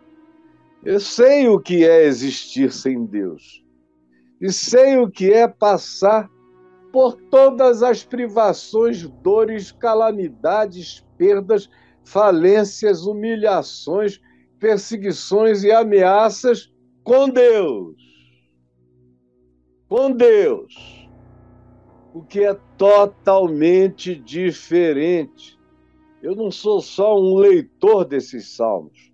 Eu 0.83 0.99
sei 0.99 1.47
o 1.47 1.59
que 1.59 1.85
é 1.85 2.05
existir 2.05 2.71
sem 2.71 3.05
Deus. 3.05 3.63
E 4.41 4.51
sei 4.51 4.97
o 4.97 5.09
que 5.09 5.31
é 5.31 5.47
passar 5.47 6.29
por 6.91 7.15
todas 7.15 7.81
as 7.81 8.03
privações, 8.03 9.07
dores, 9.07 9.71
calamidades, 9.71 11.05
perdas, 11.17 11.69
falências, 12.03 13.05
humilhações, 13.05 14.19
perseguições 14.59 15.63
e 15.63 15.71
ameaças 15.71 16.71
com 17.03 17.29
Deus. 17.29 17.95
Com 19.87 20.11
Deus. 20.11 21.09
O 22.13 22.21
que 22.21 22.43
é 22.43 22.53
totalmente 22.77 24.15
diferente. 24.15 25.59
Eu 26.23 26.37
não 26.37 26.49
sou 26.49 26.79
só 26.79 27.19
um 27.19 27.35
leitor 27.35 28.05
desses 28.05 28.55
salmos. 28.55 29.11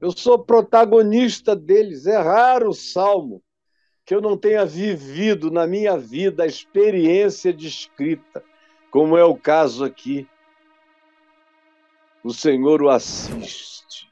Eu 0.00 0.10
sou 0.10 0.38
protagonista 0.38 1.54
deles. 1.54 2.06
É 2.06 2.16
raro 2.16 2.70
o 2.70 2.74
salmo 2.74 3.42
que 4.06 4.14
eu 4.14 4.22
não 4.22 4.38
tenha 4.38 4.64
vivido 4.64 5.50
na 5.50 5.66
minha 5.66 5.98
vida 5.98 6.42
a 6.42 6.46
experiência 6.46 7.52
de 7.52 7.68
escrita, 7.68 8.42
como 8.90 9.18
é 9.18 9.22
o 9.22 9.36
caso 9.36 9.84
aqui. 9.84 10.26
O 12.24 12.32
Senhor 12.32 12.80
o 12.80 12.88
assiste 12.88 14.10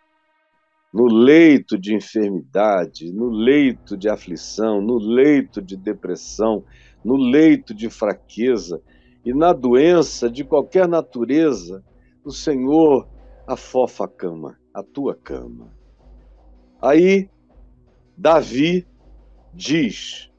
no 0.93 1.07
leito 1.07 1.79
de 1.79 1.95
enfermidade, 1.95 3.11
no 3.11 3.31
leito 3.31 3.97
de 3.97 4.09
aflição, 4.09 4.83
no 4.83 4.99
leito 4.99 5.63
de 5.63 5.77
depressão, 5.77 6.63
no 7.03 7.17
leito 7.17 7.75
de 7.75 7.89
fraqueza 7.89 8.83
e 9.25 9.33
na 9.33 9.55
doença 9.55 10.31
de 10.31 10.45
qualquer 10.45 10.87
natureza. 10.87 11.83
O 12.29 12.31
Senhor 12.31 13.09
afofa 13.47 14.05
a 14.05 14.09
cama, 14.09 14.61
a 14.75 14.83
tua 14.83 15.15
cama. 15.15 15.73
Aí, 16.79 17.27
Davi 18.19 18.87
diz: 19.55 20.31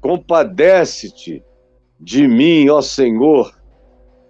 Compadece-te 0.00 1.44
de 2.00 2.26
mim, 2.26 2.70
ó 2.70 2.80
Senhor, 2.80 3.54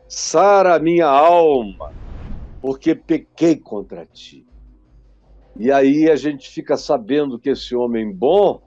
sara 0.09 0.81
minha 0.81 1.07
alma, 1.07 1.93
porque 2.61 2.97
pequei 2.97 3.55
contra 3.55 4.05
ti. 4.05 4.45
E 5.57 5.71
aí 5.71 6.11
a 6.11 6.17
gente 6.17 6.51
fica 6.51 6.77
sabendo 6.77 7.39
que 7.39 7.51
esse 7.51 7.77
homem 7.77 8.13
bom 8.13 8.61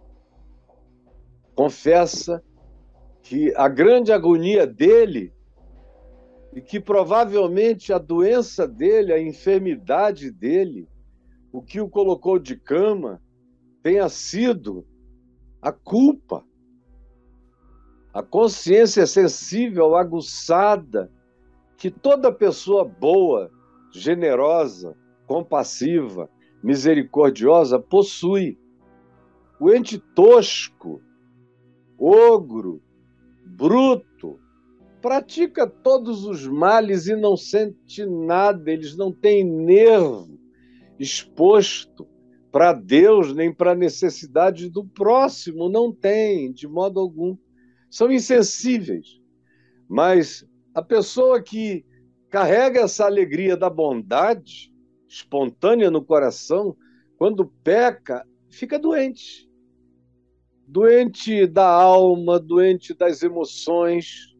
confessa 1.53 2.41
que 3.21 3.53
a 3.57 3.67
grande 3.67 4.13
agonia 4.13 4.65
dele 4.65 5.33
e 6.55 6.61
que 6.61 6.79
provavelmente 6.79 7.91
a 7.91 7.97
doença 7.97 8.67
dele, 8.67 9.11
a 9.11 9.21
enfermidade 9.21 10.31
dele, 10.31 10.87
o 11.51 11.61
que 11.61 11.81
o 11.81 11.89
colocou 11.89 12.37
de 12.37 12.55
cama, 12.55 13.21
tenha 13.81 14.07
sido 14.07 14.85
a 15.61 15.71
culpa. 15.71 16.45
A 18.13 18.21
consciência 18.21 19.07
sensível, 19.07 19.95
aguçada, 19.95 21.11
que 21.75 21.89
toda 21.89 22.31
pessoa 22.31 22.85
boa, 22.85 23.51
generosa, 23.91 24.95
compassiva, 25.25 26.29
misericordiosa 26.63 27.79
possui. 27.79 28.59
O 29.59 29.71
ente 29.71 29.97
tosco, 29.97 31.01
ogro, 31.97 32.81
bruto, 33.45 34.39
pratica 35.03 35.67
todos 35.67 36.23
os 36.23 36.47
males 36.47 37.07
e 37.07 37.15
não 37.17 37.35
sente 37.35 38.05
nada, 38.05 38.71
eles 38.71 38.95
não 38.95 39.11
têm 39.11 39.43
nervo 39.43 40.39
exposto 40.97 42.07
para 42.49 42.71
Deus 42.71 43.35
nem 43.35 43.53
para 43.53 43.73
a 43.73 43.75
necessidade 43.75 44.69
do 44.69 44.85
próximo, 44.85 45.67
não 45.67 45.91
tem, 45.91 46.53
de 46.53 46.69
modo 46.69 47.01
algum. 47.01 47.35
São 47.89 48.09
insensíveis. 48.09 49.19
Mas 49.89 50.47
a 50.73 50.81
pessoa 50.81 51.43
que 51.43 51.85
carrega 52.29 52.79
essa 52.79 53.05
alegria 53.05 53.57
da 53.57 53.69
bondade 53.69 54.73
espontânea 55.05 55.91
no 55.91 56.01
coração, 56.01 56.77
quando 57.17 57.51
peca, 57.61 58.25
fica 58.49 58.79
doente. 58.79 59.51
Doente 60.65 61.45
da 61.45 61.67
alma, 61.67 62.39
doente 62.39 62.93
das 62.93 63.21
emoções, 63.21 64.32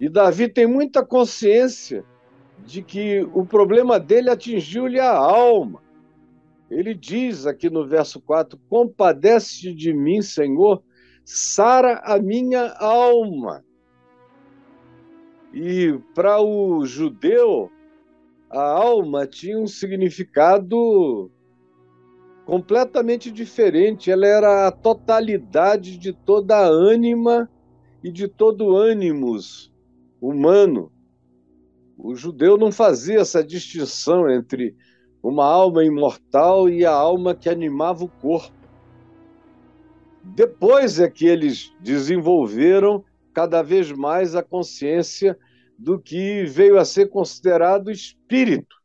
e 0.00 0.08
Davi 0.08 0.48
tem 0.48 0.66
muita 0.66 1.04
consciência 1.04 2.04
de 2.64 2.82
que 2.82 3.28
o 3.34 3.44
problema 3.44 3.98
dele 3.98 4.30
atingiu-lhe 4.30 5.00
a 5.00 5.12
alma. 5.12 5.82
Ele 6.70 6.94
diz 6.94 7.46
aqui 7.46 7.68
no 7.68 7.86
verso 7.86 8.20
4: 8.20 8.58
Compadece 8.68 9.74
de 9.74 9.92
mim, 9.92 10.22
Senhor, 10.22 10.82
sara 11.24 12.00
a 12.04 12.18
minha 12.18 12.72
alma. 12.74 13.64
E 15.52 15.98
para 16.14 16.40
o 16.40 16.84
judeu, 16.84 17.70
a 18.50 18.62
alma 18.62 19.26
tinha 19.26 19.58
um 19.58 19.66
significado 19.66 21.30
completamente 22.44 23.32
diferente. 23.32 24.10
Ela 24.10 24.26
era 24.26 24.68
a 24.68 24.70
totalidade 24.70 25.98
de 25.98 26.12
toda 26.12 26.56
a 26.56 26.68
ânima 26.68 27.50
e 28.04 28.12
de 28.12 28.28
todo 28.28 28.76
ânimos 28.76 29.72
humano. 30.20 30.92
O 31.96 32.14
judeu 32.14 32.56
não 32.56 32.70
fazia 32.70 33.20
essa 33.20 33.42
distinção 33.42 34.30
entre 34.30 34.76
uma 35.22 35.44
alma 35.44 35.84
imortal 35.84 36.68
e 36.68 36.84
a 36.84 36.92
alma 36.92 37.34
que 37.34 37.48
animava 37.48 38.04
o 38.04 38.08
corpo. 38.08 38.56
Depois 40.22 41.00
é 41.00 41.10
que 41.10 41.26
eles 41.26 41.72
desenvolveram 41.80 43.04
cada 43.32 43.62
vez 43.62 43.90
mais 43.90 44.34
a 44.34 44.42
consciência 44.42 45.38
do 45.78 45.98
que 45.98 46.44
veio 46.44 46.78
a 46.78 46.84
ser 46.84 47.08
considerado 47.08 47.90
espírito, 47.90 48.76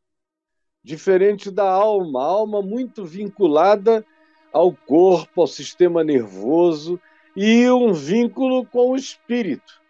diferente 0.82 1.50
da 1.50 1.68
alma, 1.68 2.24
alma 2.24 2.62
muito 2.62 3.04
vinculada 3.04 4.04
ao 4.52 4.72
corpo, 4.72 5.40
ao 5.40 5.46
sistema 5.46 6.04
nervoso 6.04 7.00
e 7.36 7.68
um 7.68 7.92
vínculo 7.92 8.64
com 8.64 8.92
o 8.92 8.96
espírito. 8.96 9.83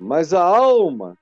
Mas 0.00 0.32
a 0.32 0.42
alma, 0.42 1.14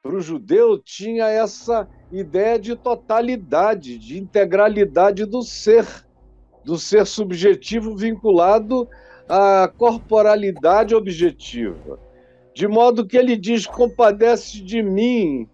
para 0.00 0.14
o 0.14 0.20
judeu, 0.20 0.78
tinha 0.78 1.26
essa 1.26 1.88
ideia 2.12 2.60
de 2.60 2.76
totalidade, 2.76 3.98
de 3.98 4.18
integralidade 4.20 5.26
do 5.26 5.42
ser, 5.42 5.84
do 6.64 6.78
ser 6.78 7.06
subjetivo 7.06 7.96
vinculado 7.96 8.88
à 9.28 9.66
corporalidade 9.76 10.94
objetiva. 10.94 11.98
De 12.54 12.68
modo 12.68 13.04
que 13.04 13.16
ele 13.16 13.36
diz: 13.36 13.66
compadece 13.66 14.62
de 14.62 14.80
mim, 14.80 15.48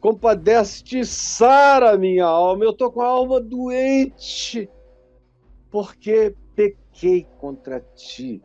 compadece-te, 0.00 1.02
sara 1.06 1.96
minha 1.96 2.26
alma. 2.26 2.64
Eu 2.64 2.72
estou 2.72 2.92
com 2.92 3.00
a 3.00 3.06
alma 3.06 3.40
doente, 3.40 4.68
porque 5.70 6.34
pequei 6.54 7.26
contra 7.38 7.80
ti. 7.96 8.42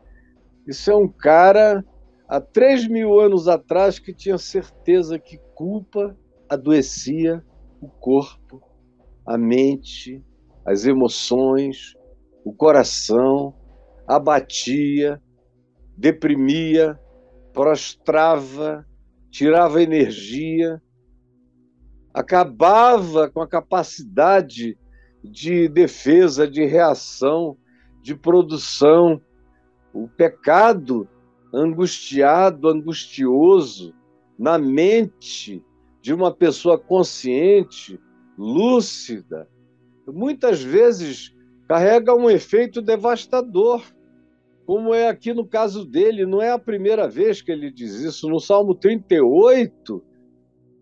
Isso 0.66 0.90
é 0.90 0.96
um 0.96 1.06
cara 1.06 1.84
há 2.28 2.40
três 2.40 2.86
mil 2.86 3.18
anos 3.18 3.48
atrás 3.48 3.98
que 3.98 4.12
tinha 4.12 4.38
certeza 4.38 5.18
que 5.18 5.38
culpa 5.54 6.16
adoecia 6.48 7.44
o 7.80 7.88
corpo, 7.88 8.62
a 9.24 9.36
mente, 9.36 10.24
as 10.64 10.84
emoções, 10.86 11.94
o 12.44 12.52
coração, 12.52 13.54
abatia, 14.06 15.20
deprimia, 15.96 16.98
prostrava, 17.52 18.86
tirava 19.30 19.82
energia, 19.82 20.80
acabava 22.12 23.30
com 23.30 23.40
a 23.40 23.48
capacidade 23.48 24.78
de 25.22 25.68
defesa, 25.68 26.48
de 26.48 26.64
reação, 26.64 27.56
de 28.00 28.14
produção. 28.14 29.20
O 29.92 30.08
pecado 30.08 31.08
angustiado, 31.52 32.68
angustioso, 32.68 33.94
na 34.38 34.58
mente 34.58 35.64
de 36.00 36.12
uma 36.12 36.32
pessoa 36.32 36.78
consciente, 36.78 37.98
lúcida, 38.38 39.48
muitas 40.06 40.62
vezes 40.62 41.34
carrega 41.66 42.14
um 42.14 42.30
efeito 42.30 42.80
devastador, 42.80 43.82
como 44.64 44.92
é 44.92 45.08
aqui 45.08 45.32
no 45.32 45.46
caso 45.46 45.84
dele. 45.84 46.26
Não 46.26 46.42
é 46.42 46.50
a 46.50 46.58
primeira 46.58 47.08
vez 47.08 47.40
que 47.40 47.50
ele 47.50 47.70
diz 47.70 47.94
isso. 47.94 48.28
No 48.28 48.40
Salmo 48.40 48.74
38, 48.74 50.02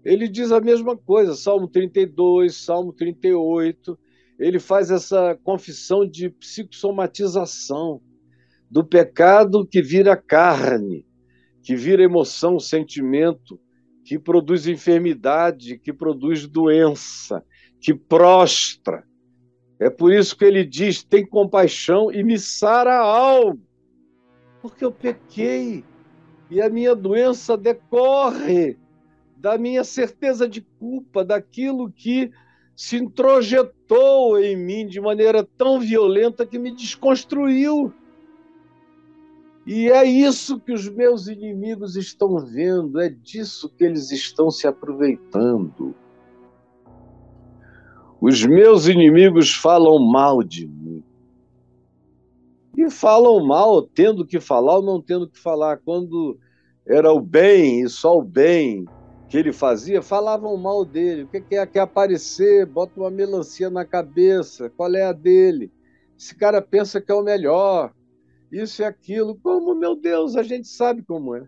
ele 0.05 0.29
diz 0.29 0.53
a 0.53 0.61
mesma 0.61 0.97
coisa. 0.97 1.35
Salmo 1.35 1.69
32, 1.69 2.57
Salmo 2.57 2.93
38, 2.93 3.99
ele 4.39 4.59
faz 4.59 4.91
essa 4.91 5.39
confissão 5.43 6.07
de 6.07 6.31
psicossomatização 6.31 8.01
do 8.75 8.83
pecado 8.83 9.65
que 9.65 9.81
vira 9.81 10.17
carne, 10.17 11.07
que 11.63 11.77
vira 11.77 12.03
emoção, 12.03 12.59
sentimento, 12.59 13.57
que 14.05 14.19
produz 14.19 14.67
enfermidade, 14.67 15.79
que 15.79 15.93
produz 15.93 16.45
doença, 16.49 17.41
que 17.81 17.95
prostra. 17.95 19.05
É 19.79 19.89
por 19.89 20.13
isso 20.13 20.37
que 20.37 20.45
ele 20.45 20.65
diz: 20.65 21.05
tem 21.05 21.25
compaixão 21.25 22.11
e 22.11 22.25
me 22.25 22.37
sara 22.37 23.01
a 23.01 23.55
porque 24.61 24.85
eu 24.85 24.91
pequei 24.91 25.85
e 26.51 26.61
a 26.61 26.69
minha 26.69 26.97
doença 26.97 27.57
decorre 27.57 28.77
da 29.37 29.57
minha 29.57 29.85
certeza 29.85 30.49
de 30.49 30.63
culpa, 30.81 31.25
daquilo 31.25 31.93
que 31.93 32.29
se 32.75 32.97
introjetou 32.97 34.37
em 34.41 34.57
mim 34.57 34.85
de 34.85 35.01
maneira 35.01 35.45
tão 35.45 35.79
violenta 35.79 36.45
que 36.45 36.59
me 36.59 36.75
desconstruiu. 36.75 37.95
E 39.67 39.91
é 39.91 40.05
isso 40.05 40.61
que 40.61 40.73
os 40.73 40.89
meus 40.89 41.27
inimigos 41.27 41.97
estão 41.97 42.39
vendo, 42.39 43.01
é 43.01 43.09
disso 43.09 43.71
que 43.71 43.83
eles 43.83 44.11
estão 44.11 44.51
se 44.51 44.67
aproveitando. 44.67 45.95
Os 48.21 48.45
meus 48.45 48.87
inimigos 48.87 49.55
falam 49.55 49.99
mal 49.99 50.43
de 50.43 50.67
mim. 50.67 51.03
E 52.77 52.91
falam 52.91 53.45
mal, 53.45 53.83
tendo 53.83 54.27
que 54.27 54.39
falar 54.39 54.77
ou 54.77 54.83
não 54.83 55.01
tendo 55.01 55.29
que 55.29 55.39
falar. 55.39 55.79
Quando 55.79 56.39
era 56.87 57.13
o 57.13 57.21
bem 57.21 57.83
e 57.83 57.89
só 57.89 58.19
o 58.19 58.23
bem 58.23 58.85
que 59.29 59.39
ele 59.39 59.53
fazia, 59.53 60.03
falavam 60.03 60.57
mal 60.57 60.85
dele. 60.85 61.23
O 61.23 61.29
que 61.29 61.57
é? 61.57 61.67
Quer 61.67 61.81
aparecer, 61.81 62.67
bota 62.67 63.01
uma 63.01 63.11
melancia 63.11 63.71
na 63.71 63.85
cabeça. 63.85 64.69
Qual 64.71 64.95
é 64.95 65.05
a 65.05 65.13
dele? 65.13 65.71
Esse 66.19 66.35
cara 66.35 66.61
pensa 66.61 67.01
que 67.01 67.11
é 67.11 67.15
o 67.15 67.23
melhor 67.23 67.93
isso 68.55 68.83
e 68.83 68.85
aquilo. 68.85 69.39
Como, 69.43 69.75
meu 69.75 69.97
Deus, 69.97 70.37
a 70.37 70.43
gente 70.43 70.69
sabe 70.69 71.03
como 71.03 71.35
é. 71.35 71.47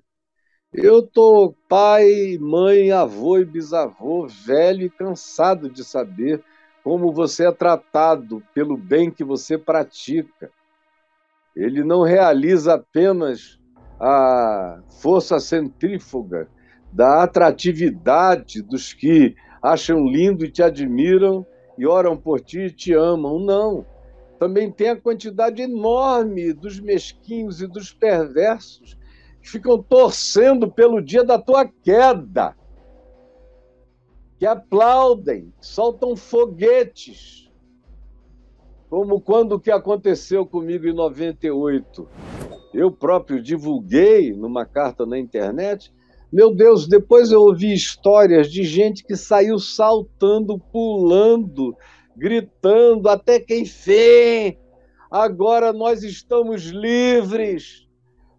Eu 0.72 1.02
tô 1.02 1.54
pai, 1.68 2.36
mãe, 2.38 2.90
avô 2.90 3.38
e 3.38 3.44
bisavô, 3.44 4.26
velho 4.26 4.82
e 4.82 4.90
cansado 4.90 5.70
de 5.70 5.82
saber 5.84 6.42
como 6.84 7.12
você 7.12 7.46
é 7.46 7.52
tratado 7.52 8.42
pelo 8.52 8.76
bem 8.76 9.10
que 9.10 9.24
você 9.24 9.56
pratica. 9.56 10.50
Ele 11.54 11.82
não 11.82 12.02
realiza 12.02 12.74
apenas 12.74 13.58
a 13.98 14.80
força 15.00 15.40
centrífuga 15.40 16.48
da 16.92 17.22
atratividade 17.22 18.60
dos 18.62 18.92
que 18.92 19.34
acham 19.62 20.04
lindo 20.04 20.44
e 20.44 20.50
te 20.50 20.62
admiram 20.62 21.46
e 21.78 21.86
oram 21.86 22.16
por 22.16 22.40
ti 22.40 22.60
e 22.60 22.70
te 22.70 22.92
amam. 22.92 23.38
Não. 23.38 23.86
Também 24.38 24.70
tem 24.70 24.90
a 24.90 25.00
quantidade 25.00 25.62
enorme 25.62 26.52
dos 26.52 26.78
mesquinhos 26.78 27.62
e 27.62 27.66
dos 27.66 27.92
perversos 27.92 28.98
que 29.40 29.48
ficam 29.48 29.82
torcendo 29.82 30.70
pelo 30.70 31.00
dia 31.00 31.24
da 31.24 31.38
tua 31.38 31.64
queda, 31.64 32.54
que 34.38 34.44
aplaudem, 34.44 35.52
soltam 35.60 36.14
foguetes, 36.14 37.50
como 38.90 39.20
quando 39.20 39.52
o 39.52 39.60
que 39.60 39.70
aconteceu 39.70 40.44
comigo 40.46 40.86
em 40.86 40.92
98. 40.92 42.08
Eu 42.74 42.90
próprio 42.90 43.42
divulguei 43.42 44.32
numa 44.32 44.66
carta 44.66 45.06
na 45.06 45.18
internet. 45.18 45.92
Meu 46.30 46.54
Deus, 46.54 46.86
depois 46.86 47.32
eu 47.32 47.40
ouvi 47.40 47.72
histórias 47.72 48.50
de 48.50 48.64
gente 48.64 49.02
que 49.02 49.16
saiu 49.16 49.58
saltando, 49.58 50.58
pulando, 50.58 51.74
gritando, 52.16 53.08
até 53.08 53.38
quem 53.38 53.64
fez. 53.64 54.56
Agora 55.10 55.72
nós 55.72 56.02
estamos 56.02 56.64
livres. 56.64 57.86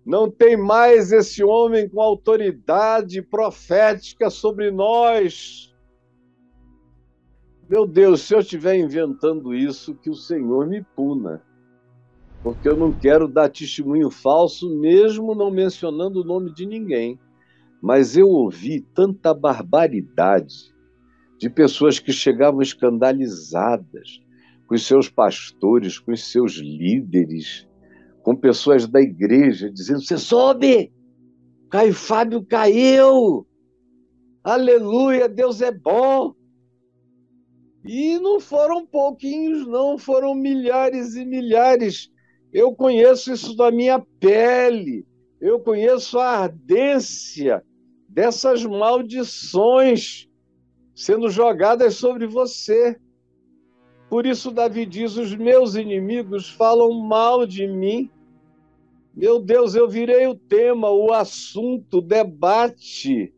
Não 0.05 0.29
tem 0.31 0.57
mais 0.57 1.11
esse 1.11 1.43
homem 1.43 1.87
com 1.89 2.01
autoridade 2.01 3.21
profética 3.21 4.29
sobre 4.29 4.71
nós. 4.71 5.73
Meu 7.69 7.85
Deus, 7.85 8.21
se 8.21 8.33
eu 8.33 8.39
estiver 8.39 8.75
inventando 8.75 9.53
isso, 9.53 9.95
que 9.95 10.09
o 10.09 10.15
Senhor 10.15 10.65
me 10.67 10.81
puna. 10.95 11.43
Porque 12.41 12.69
eu 12.69 12.77
não 12.77 12.93
quero 12.93 13.27
dar 13.27 13.49
testemunho 13.49 14.09
falso, 14.09 14.73
mesmo 14.79 15.35
não 15.35 15.51
mencionando 15.51 16.21
o 16.21 16.23
nome 16.23 16.53
de 16.53 16.65
ninguém. 16.65 17.19
Mas 17.81 18.15
eu 18.15 18.29
ouvi 18.29 18.79
tanta 18.79 19.33
barbaridade 19.33 20.73
de 21.38 21.50
pessoas 21.50 22.00
que 22.00 22.12
chegavam 22.12 22.62
escandalizadas 22.62 24.19
com 24.67 24.76
os 24.76 24.86
seus 24.86 25.10
pastores, 25.10 26.00
com 26.00 26.12
os 26.12 26.30
seus 26.32 26.56
líderes, 26.56 27.67
com 28.23 28.36
pessoas 28.36 28.88
da 28.88 29.02
igreja, 29.02 29.71
dizendo: 29.71 30.02
Você 30.02 30.17
soube? 30.17 30.91
Caio 31.69 31.93
Fábio 31.93 32.45
caiu! 32.45 33.45
Aleluia, 34.43 35.28
Deus 35.28 35.62
é 35.62 35.71
bom! 35.71 36.34
E 37.86 38.17
não 38.19 38.39
foram 38.39 38.86
pouquinhos, 38.86 39.65
não, 39.65 39.97
foram 39.97 40.36
milhares 40.36 41.15
e 41.15 41.26
milhares. 41.26 42.10
Eu 42.52 42.73
conheço 42.73 43.32
isso 43.32 43.56
da 43.56 43.71
minha 43.71 44.00
pele, 44.19 45.06
eu 45.39 45.60
conheço 45.60 46.17
a 46.19 46.39
ardência 46.39 47.63
dessas 48.10 48.65
maldições 48.65 50.28
sendo 50.97 51.29
jogadas 51.29 51.93
sobre 51.93 52.25
você. 52.25 52.99
Por 54.10 54.25
isso, 54.25 54.49
Davi 54.49 54.83
diz: 54.83 55.15
Os 55.15 55.36
meus 55.36 55.75
inimigos 55.75 56.49
falam 56.49 56.91
mal 57.01 57.45
de 57.45 57.67
mim. 57.67 58.10
Meu 59.13 59.39
Deus, 59.39 59.75
eu 59.75 59.88
virei 59.88 60.25
o 60.25 60.33
tema, 60.33 60.89
o 60.89 61.13
assunto, 61.13 61.99
o 61.99 62.01
debate. 62.01 63.31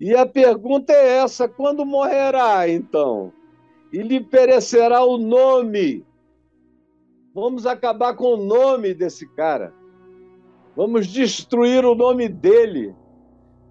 E 0.00 0.14
a 0.14 0.24
pergunta 0.24 0.90
é 0.90 1.18
essa: 1.18 1.46
quando 1.46 1.84
morrerá, 1.84 2.66
então? 2.66 3.30
E 3.92 3.98
lhe 3.98 4.18
perecerá 4.18 5.04
o 5.04 5.18
nome. 5.18 6.02
Vamos 7.34 7.66
acabar 7.66 8.14
com 8.14 8.34
o 8.34 8.42
nome 8.42 8.94
desse 8.94 9.28
cara. 9.28 9.74
Vamos 10.74 11.08
destruir 11.08 11.84
o 11.84 11.94
nome 11.94 12.26
dele. 12.26 12.94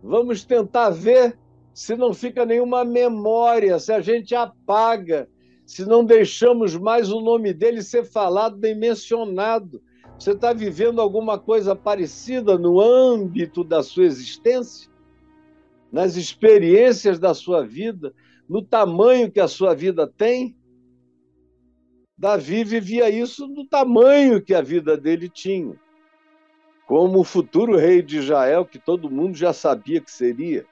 Vamos 0.04 0.44
tentar 0.46 0.92
ver 0.92 1.41
se 1.82 1.96
não 1.96 2.14
fica 2.14 2.46
nenhuma 2.46 2.86
memória, 2.86 3.80
se 3.80 3.92
a 3.92 4.00
gente 4.00 4.36
apaga, 4.36 5.28
se 5.66 5.84
não 5.84 6.06
deixamos 6.06 6.76
mais 6.76 7.12
o 7.12 7.20
nome 7.22 7.56
dele 7.56 7.82
ser 7.82 8.06
falado 8.06 8.56
nem 8.60 8.78
mencionado. 8.78 9.82
Você 10.16 10.34
está 10.34 10.54
vivendo 10.54 11.02
alguma 11.02 11.40
coisa 11.40 11.76
parecida 11.76 12.56
no 12.56 12.80
âmbito 12.80 13.64
da 13.64 13.82
sua 13.82 14.04
existência? 14.04 14.92
Nas 15.92 16.18
experiências 16.18 17.18
da 17.18 17.34
sua 17.34 17.66
vida? 17.66 18.14
No 18.48 18.62
tamanho 18.62 19.32
que 19.32 19.40
a 19.40 19.48
sua 19.48 19.74
vida 19.74 20.06
tem? 20.06 20.56
Davi 22.16 22.64
vivia 22.64 23.10
isso 23.10 23.48
no 23.48 23.66
tamanho 23.66 24.40
que 24.40 24.54
a 24.54 24.62
vida 24.62 24.96
dele 24.96 25.28
tinha. 25.28 25.74
Como 26.86 27.22
o 27.22 27.24
futuro 27.24 27.76
rei 27.76 28.04
de 28.04 28.20
Israel, 28.20 28.68
que 28.68 28.78
todo 28.78 29.10
mundo 29.10 29.36
já 29.36 29.52
sabia 29.52 30.00
que 30.00 30.12
seria. 30.12 30.64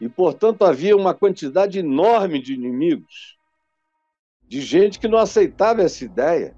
E, 0.00 0.08
portanto, 0.08 0.64
havia 0.64 0.96
uma 0.96 1.12
quantidade 1.12 1.78
enorme 1.78 2.40
de 2.40 2.54
inimigos, 2.54 3.36
de 4.48 4.60
gente 4.62 4.98
que 4.98 5.06
não 5.06 5.18
aceitava 5.18 5.82
essa 5.82 6.04
ideia 6.04 6.56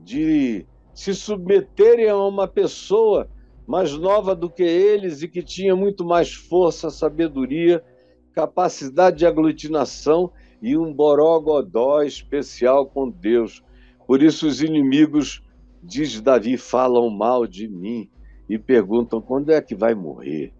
de 0.00 0.66
se 0.94 1.14
submeterem 1.14 2.08
a 2.08 2.16
uma 2.16 2.48
pessoa 2.48 3.28
mais 3.66 3.92
nova 3.92 4.34
do 4.34 4.48
que 4.48 4.62
eles 4.62 5.22
e 5.22 5.28
que 5.28 5.42
tinha 5.42 5.76
muito 5.76 6.04
mais 6.04 6.32
força, 6.32 6.88
sabedoria, 6.88 7.84
capacidade 8.32 9.18
de 9.18 9.26
aglutinação 9.26 10.32
e 10.62 10.76
um 10.76 10.94
borogodó 10.94 12.02
especial 12.02 12.86
com 12.86 13.10
Deus. 13.10 13.62
Por 14.06 14.22
isso 14.22 14.46
os 14.46 14.62
inimigos, 14.62 15.42
diz 15.82 16.20
Davi, 16.20 16.56
falam 16.56 17.10
mal 17.10 17.46
de 17.46 17.68
mim 17.68 18.08
e 18.48 18.58
perguntam 18.58 19.20
quando 19.20 19.50
é 19.50 19.60
que 19.60 19.74
vai 19.74 19.94
morrer 19.94 20.54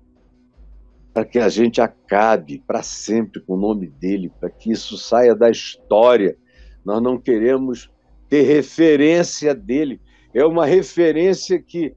para 1.17 1.25
que 1.25 1.39
a 1.39 1.49
gente 1.49 1.81
acabe 1.81 2.63
para 2.67 2.83
sempre 2.83 3.41
com 3.41 3.55
o 3.55 3.59
nome 3.59 3.87
dele, 3.87 4.31
para 4.39 4.51
que 4.51 4.71
isso 4.71 4.99
saia 4.99 5.35
da 5.35 5.49
história. 5.49 6.37
Nós 6.85 7.03
não 7.03 7.19
queremos 7.19 7.91
ter 8.29 8.43
referência 8.43 9.55
dele. 9.55 9.99
É 10.35 10.45
uma 10.45 10.67
referência 10.67 11.59
que 11.59 11.97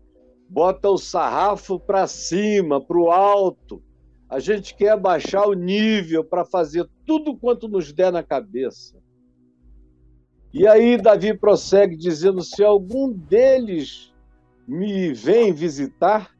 bota 0.49 0.89
o 0.89 0.97
sarrafo 0.97 1.77
para 1.77 2.07
cima, 2.07 2.79
para 2.79 2.97
o 2.97 3.11
alto. 3.11 3.83
A 4.29 4.39
gente 4.39 4.73
quer 4.73 4.91
abaixar 4.91 5.49
o 5.49 5.53
nível 5.53 6.23
para 6.23 6.45
fazer 6.45 6.87
tudo 7.05 7.35
quanto 7.35 7.67
nos 7.67 7.91
der 7.91 8.13
na 8.13 8.23
cabeça. 8.23 8.97
E 10.53 10.65
aí 10.65 10.95
Davi 10.95 11.37
prossegue 11.37 11.97
dizendo: 11.97 12.41
se 12.41 12.63
algum 12.63 13.11
deles 13.11 14.13
me 14.65 15.11
vem 15.11 15.51
visitar, 15.51 16.38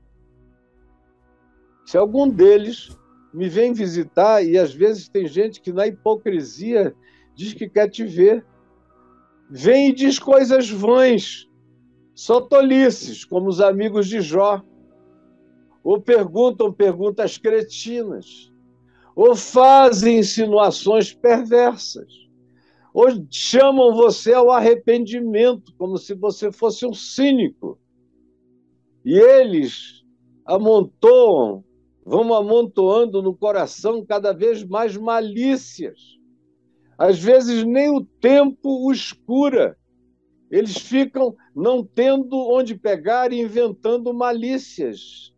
se 1.89 1.97
algum 1.97 2.30
deles 2.30 2.95
me 3.34 3.49
vem 3.49 3.73
visitar, 3.73 4.45
e 4.45 4.60
às 4.60 4.71
vezes 4.71 5.10
tem 5.10 5.25
gente 5.25 5.60
que 5.60 5.73
na 5.73 5.88
hipocrisia 5.88 6.95
diz 7.34 7.56
que 7.56 7.67
quer 7.67 7.89
te 7.89 8.06
ver, 8.06 8.45
vem 9.49 9.89
e 9.89 9.91
diz 9.91 10.19
coisas 10.19 10.69
vãs, 10.69 11.49
só 12.13 12.41
tolices, 12.41 13.25
como 13.25 13.49
os 13.49 13.60
amigos 13.60 14.08
de 14.08 14.21
Jó, 14.21 14.62
ou 15.84 15.99
perguntam 15.99 16.71
perguntas 16.71 17.39
cretinas, 17.39 18.54
ou 19.15 19.36
fazem 19.36 20.19
insinuações 20.19 21.12
perversas, 21.12 22.13
ou 22.93 23.08
chamam 23.32 23.95
você 23.95 24.32
ao 24.32 24.52
arrependimento, 24.52 25.73
como 25.75 25.97
se 25.97 26.13
você 26.13 26.52
fosse 26.52 26.86
um 26.86 26.93
cínico. 26.93 27.80
E 29.04 29.17
eles 29.17 30.06
amontoam 30.45 31.63
vão 32.10 32.34
amontoando 32.34 33.22
no 33.22 33.36
coração 33.36 34.04
cada 34.04 34.34
vez 34.34 34.63
mais 34.63 34.98
malícias. 34.98 36.17
Às 36.98 37.19
vezes 37.19 37.63
nem 37.63 37.96
o 37.96 38.04
tempo 38.04 38.90
os 38.90 39.13
cura. 39.13 39.77
Eles 40.50 40.75
ficam 40.75 41.36
não 41.56 41.86
tendo 41.86 42.36
onde 42.36 42.73
pegar 42.73 43.31
e 43.31 43.40
inventando 43.40 44.12
malícias. 44.12 45.31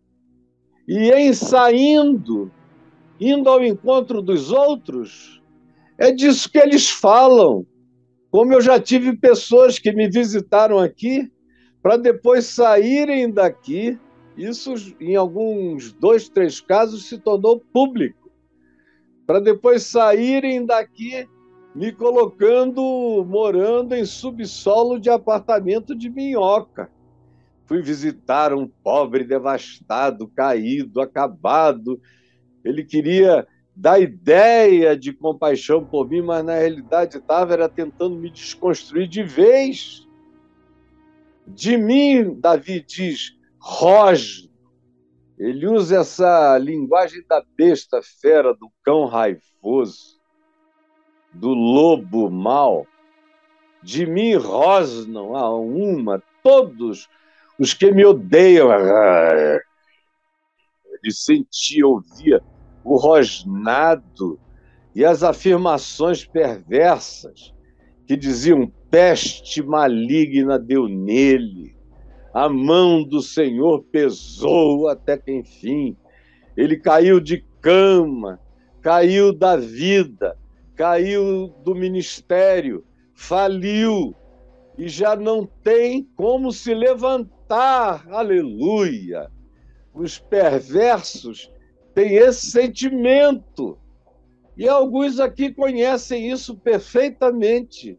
E 0.87 1.11
em 1.11 1.33
saindo, 1.33 2.49
indo 3.19 3.49
ao 3.49 3.61
encontro 3.61 4.21
dos 4.21 4.49
outros, 4.49 5.41
é 5.97 6.09
disso 6.09 6.49
que 6.49 6.57
eles 6.57 6.89
falam. 6.89 7.67
Como 8.31 8.53
eu 8.53 8.61
já 8.61 8.79
tive 8.79 9.17
pessoas 9.17 9.77
que 9.77 9.91
me 9.91 10.09
visitaram 10.09 10.79
aqui, 10.79 11.29
para 11.83 11.97
depois 11.97 12.45
saírem 12.45 13.29
daqui 13.29 13.99
isso, 14.43 14.73
em 14.99 15.15
alguns 15.15 15.93
dois, 15.93 16.29
três 16.29 16.59
casos, 16.59 17.07
se 17.07 17.17
tornou 17.17 17.59
público, 17.59 18.29
para 19.25 19.39
depois 19.39 19.83
saírem 19.83 20.65
daqui 20.65 21.27
me 21.73 21.91
colocando 21.91 23.25
morando 23.25 23.95
em 23.95 24.05
subsolo 24.05 24.99
de 24.99 25.09
apartamento 25.09 25.95
de 25.95 26.09
minhoca. 26.09 26.89
Fui 27.65 27.81
visitar 27.81 28.53
um 28.53 28.67
pobre 28.67 29.23
devastado, 29.23 30.27
caído, 30.27 30.99
acabado. 30.99 32.01
Ele 32.65 32.83
queria 32.83 33.47
dar 33.73 34.01
ideia 34.01 34.97
de 34.97 35.13
compaixão 35.13 35.85
por 35.85 36.09
mim, 36.09 36.21
mas 36.21 36.43
na 36.43 36.55
realidade 36.55 37.17
estava 37.17 37.53
era 37.53 37.69
tentando 37.69 38.17
me 38.17 38.29
desconstruir 38.29 39.07
de 39.07 39.23
vez. 39.23 40.05
De 41.47 41.77
mim, 41.77 42.37
Davi 42.37 42.83
diz, 42.85 43.37
rosno. 43.61 44.49
Ele 45.37 45.67
usa 45.67 45.99
essa 45.99 46.57
linguagem 46.57 47.23
da 47.27 47.43
besta 47.57 48.01
fera, 48.21 48.53
do 48.53 48.69
cão 48.83 49.05
raivoso, 49.05 50.19
do 51.33 51.49
lobo 51.49 52.29
mau. 52.29 52.85
De 53.81 54.05
mim 54.05 54.35
rosnam 54.35 55.35
a 55.35 55.49
uma 55.55 56.21
todos 56.43 57.09
os 57.57 57.73
que 57.73 57.91
me 57.91 58.05
odeiam. 58.05 58.69
Ele 61.03 61.11
sentia, 61.11 61.87
ouvia 61.87 62.43
o 62.83 62.97
rosnado 62.97 64.39
e 64.93 65.05
as 65.05 65.23
afirmações 65.23 66.25
perversas 66.25 67.53
que 68.05 68.15
diziam 68.15 68.71
peste 68.89 69.63
maligna 69.63 70.59
deu 70.59 70.87
nele, 70.87 71.75
a 72.33 72.47
mão 72.47 73.03
do 73.03 73.21
Senhor 73.21 73.83
pesou 73.91 74.87
até 74.87 75.17
que 75.17 75.31
enfim 75.31 75.95
ele 76.55 76.77
caiu 76.77 77.19
de 77.19 77.45
cama, 77.61 78.39
caiu 78.81 79.33
da 79.33 79.55
vida, 79.55 80.37
caiu 80.75 81.47
do 81.63 81.73
ministério, 81.73 82.83
faliu 83.13 84.15
e 84.77 84.87
já 84.87 85.15
não 85.15 85.45
tem 85.45 86.03
como 86.15 86.51
se 86.51 86.73
levantar. 86.73 88.05
Aleluia! 88.09 89.31
Os 89.93 90.17
perversos 90.17 91.51
têm 91.93 92.15
esse 92.15 92.49
sentimento. 92.51 93.77
E 94.57 94.67
alguns 94.67 95.19
aqui 95.19 95.53
conhecem 95.53 96.29
isso 96.29 96.55
perfeitamente. 96.55 97.97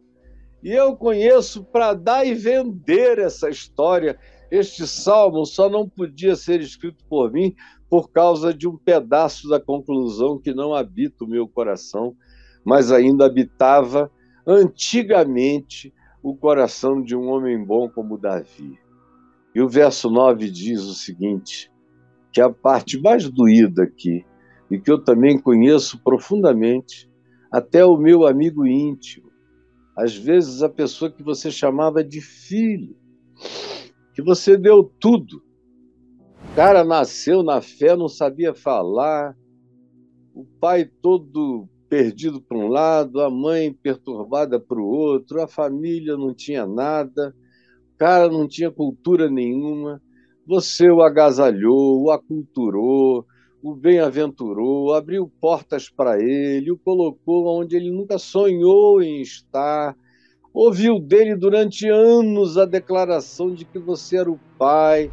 E 0.62 0.70
eu 0.70 0.96
conheço 0.96 1.64
para 1.64 1.92
dar 1.92 2.24
e 2.24 2.34
vender 2.34 3.18
essa 3.18 3.50
história. 3.50 4.18
Este 4.50 4.86
salmo 4.86 5.44
só 5.44 5.68
não 5.68 5.88
podia 5.88 6.36
ser 6.36 6.60
escrito 6.60 7.04
por 7.08 7.32
mim 7.32 7.54
por 7.90 8.10
causa 8.10 8.54
de 8.54 8.68
um 8.68 8.76
pedaço 8.76 9.48
da 9.48 9.60
conclusão 9.60 10.38
que 10.38 10.54
não 10.54 10.74
habita 10.74 11.24
o 11.24 11.28
meu 11.28 11.46
coração, 11.46 12.16
mas 12.64 12.90
ainda 12.90 13.26
habitava 13.26 14.10
antigamente 14.46 15.92
o 16.22 16.34
coração 16.34 17.02
de 17.02 17.16
um 17.16 17.28
homem 17.28 17.62
bom 17.62 17.88
como 17.88 18.16
Davi. 18.16 18.78
E 19.54 19.60
o 19.60 19.68
verso 19.68 20.08
9 20.08 20.50
diz 20.50 20.82
o 20.82 20.94
seguinte: 20.94 21.70
que 22.32 22.40
é 22.40 22.44
a 22.44 22.50
parte 22.50 22.98
mais 22.98 23.28
doída 23.28 23.82
aqui, 23.82 24.24
e 24.70 24.78
que 24.78 24.90
eu 24.90 24.98
também 24.98 25.38
conheço 25.38 26.02
profundamente, 26.02 27.10
até 27.50 27.84
o 27.84 27.98
meu 27.98 28.26
amigo 28.26 28.66
íntimo, 28.66 29.21
às 29.96 30.16
vezes 30.16 30.62
a 30.62 30.68
pessoa 30.68 31.10
que 31.10 31.22
você 31.22 31.50
chamava 31.50 32.02
de 32.02 32.20
filho, 32.20 32.96
que 34.14 34.22
você 34.22 34.56
deu 34.56 34.84
tudo. 34.98 35.42
O 36.50 36.54
cara 36.54 36.84
nasceu 36.84 37.42
na 37.42 37.60
fé, 37.60 37.96
não 37.96 38.08
sabia 38.08 38.54
falar, 38.54 39.36
o 40.34 40.44
pai 40.44 40.84
todo 40.84 41.68
perdido 41.88 42.40
para 42.40 42.56
um 42.56 42.68
lado, 42.68 43.20
a 43.20 43.30
mãe 43.30 43.72
perturbada 43.72 44.58
para 44.58 44.80
o 44.80 44.86
outro, 44.86 45.42
a 45.42 45.46
família 45.46 46.16
não 46.16 46.34
tinha 46.34 46.66
nada, 46.66 47.34
o 47.94 47.98
cara 47.98 48.28
não 48.28 48.48
tinha 48.48 48.70
cultura 48.70 49.30
nenhuma. 49.30 50.00
Você 50.46 50.90
o 50.90 51.02
agasalhou, 51.02 52.02
o 52.02 52.10
aculturou, 52.10 53.26
o 53.62 53.76
bem-aventurou, 53.76 54.92
abriu 54.92 55.30
portas 55.40 55.88
para 55.88 56.20
ele, 56.20 56.72
o 56.72 56.76
colocou 56.76 57.46
onde 57.46 57.76
ele 57.76 57.92
nunca 57.92 58.18
sonhou 58.18 59.00
em 59.00 59.20
estar, 59.20 59.96
ouviu 60.52 60.98
dele 60.98 61.36
durante 61.36 61.88
anos 61.88 62.58
a 62.58 62.64
declaração 62.64 63.54
de 63.54 63.64
que 63.64 63.78
você 63.78 64.16
era 64.18 64.28
o 64.28 64.40
pai, 64.58 65.12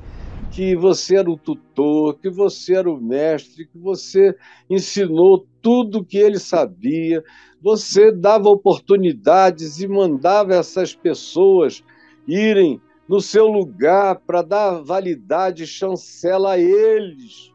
que 0.51 0.75
você 0.75 1.17
era 1.17 1.29
o 1.29 1.37
tutor, 1.37 2.17
que 2.17 2.27
você 2.27 2.75
era 2.75 2.89
o 2.89 2.99
mestre, 2.99 3.67
que 3.67 3.77
você 3.77 4.35
ensinou 4.67 5.45
tudo 5.61 6.03
que 6.03 6.17
ele 6.17 6.39
sabia, 6.39 7.23
você 7.61 8.11
dava 8.11 8.49
oportunidades 8.49 9.79
e 9.79 9.87
mandava 9.87 10.55
essas 10.55 10.95
pessoas 10.95 11.83
irem 12.27 12.81
no 13.07 13.21
seu 13.21 13.45
lugar 13.45 14.21
para 14.25 14.41
dar 14.41 14.81
validade 14.81 15.63
e 15.63 15.67
chancela 15.67 16.53
a 16.53 16.59
eles 16.59 17.51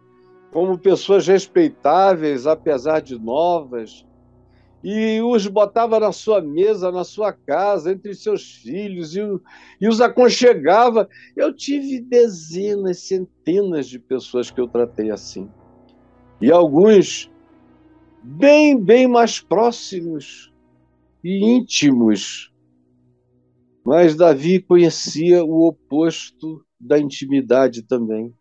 como 0.55 0.79
pessoas 0.79 1.27
respeitáveis, 1.27 2.47
apesar 2.47 3.01
de 3.01 3.19
novas, 3.19 4.07
e 4.85 5.21
os 5.21 5.49
botava 5.49 5.99
na 5.99 6.13
sua 6.13 6.41
mesa, 6.41 6.93
na 6.93 7.03
sua 7.03 7.33
casa, 7.33 7.91
entre 7.91 8.15
seus 8.15 8.53
filhos, 8.53 9.17
e, 9.17 9.21
e 9.81 9.89
os 9.89 10.01
aconchegava. 10.01 11.09
Eu 11.35 11.53
tive 11.53 12.01
dezenas, 12.01 13.01
centenas 13.01 13.89
de 13.89 13.99
pessoas 13.99 14.49
que 14.49 14.61
eu 14.61 14.69
tratei 14.69 15.11
assim. 15.11 15.51
E 16.41 16.53
alguns 16.53 17.29
bem, 18.23 18.79
bem 18.79 19.09
mais 19.09 19.41
próximos 19.41 20.53
e 21.25 21.45
íntimos. 21.45 22.53
Mas 23.85 24.15
Davi 24.15 24.61
conhecia 24.61 25.45
o 25.45 25.67
oposto 25.67 26.65
da 26.79 26.97
intimidade 26.97 27.83
também. 27.83 28.33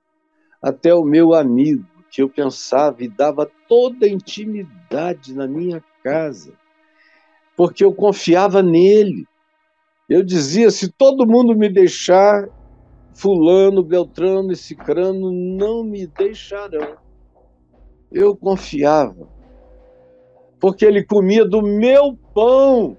Até 0.61 0.93
o 0.93 1.03
meu 1.03 1.33
amigo, 1.33 1.85
que 2.13 2.21
eu 2.21 2.29
pensava 2.29 3.03
e 3.03 3.07
dava 3.07 3.49
toda 3.67 4.05
a 4.05 4.09
intimidade 4.09 5.33
na 5.33 5.47
minha 5.47 5.83
casa, 6.03 6.53
porque 7.57 7.83
eu 7.83 7.91
confiava 7.91 8.61
nele. 8.61 9.25
Eu 10.07 10.21
dizia: 10.21 10.69
se 10.69 10.91
todo 10.91 11.25
mundo 11.25 11.57
me 11.57 11.67
deixar, 11.67 12.47
Fulano, 13.15 13.81
Beltrano 13.81 14.51
e 14.51 14.55
Cicrano 14.55 15.31
não 15.31 15.83
me 15.83 16.05
deixarão. 16.05 16.97
Eu 18.11 18.35
confiava, 18.35 19.27
porque 20.59 20.85
ele 20.85 21.03
comia 21.03 21.43
do 21.43 21.63
meu 21.63 22.15
pão. 22.31 22.95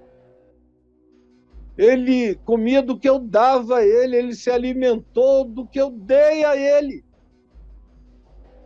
Ele 1.79 2.35
comia 2.45 2.83
do 2.83 2.99
que 2.99 3.09
eu 3.09 3.21
dava 3.21 3.77
a 3.77 3.87
ele, 3.87 4.17
ele 4.17 4.35
se 4.35 4.51
alimentou 4.51 5.45
do 5.45 5.65
que 5.65 5.81
eu 5.81 5.91
dei 5.91 6.45
a 6.45 6.57
ele. 6.57 7.05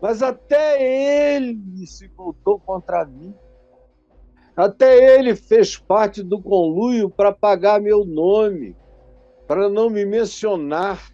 Mas 0.01 0.23
até 0.23 1.37
ele 1.37 1.87
se 1.87 2.09
voltou 2.09 2.59
contra 2.61 3.05
mim. 3.05 3.35
Até 4.57 5.19
ele 5.19 5.37
fez 5.37 5.77
parte 5.77 6.23
do 6.23 6.41
conluio 6.41 7.09
para 7.09 7.33
pagar 7.33 7.81
meu 7.81 8.05
nome, 8.05 8.77
para 9.47 9.69
não 9.69 9.89
me 9.89 10.05
mencionar, 10.05 11.13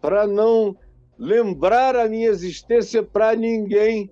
para 0.00 0.26
não 0.26 0.76
lembrar 1.18 1.96
a 1.96 2.08
minha 2.08 2.28
existência 2.28 3.02
para 3.02 3.34
ninguém. 3.34 4.10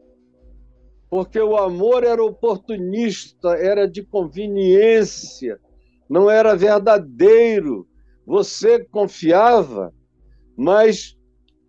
Porque 1.09 1.41
o 1.41 1.57
amor 1.57 2.05
era 2.05 2.23
oportunista, 2.23 3.51
era 3.51 3.89
de 3.89 4.03
conveniência, 4.03 5.59
não 6.09 6.31
era 6.31 6.57
verdadeiro. 6.57 7.87
Você 8.25 8.85
confiava, 8.85 9.93
mas 10.57 11.17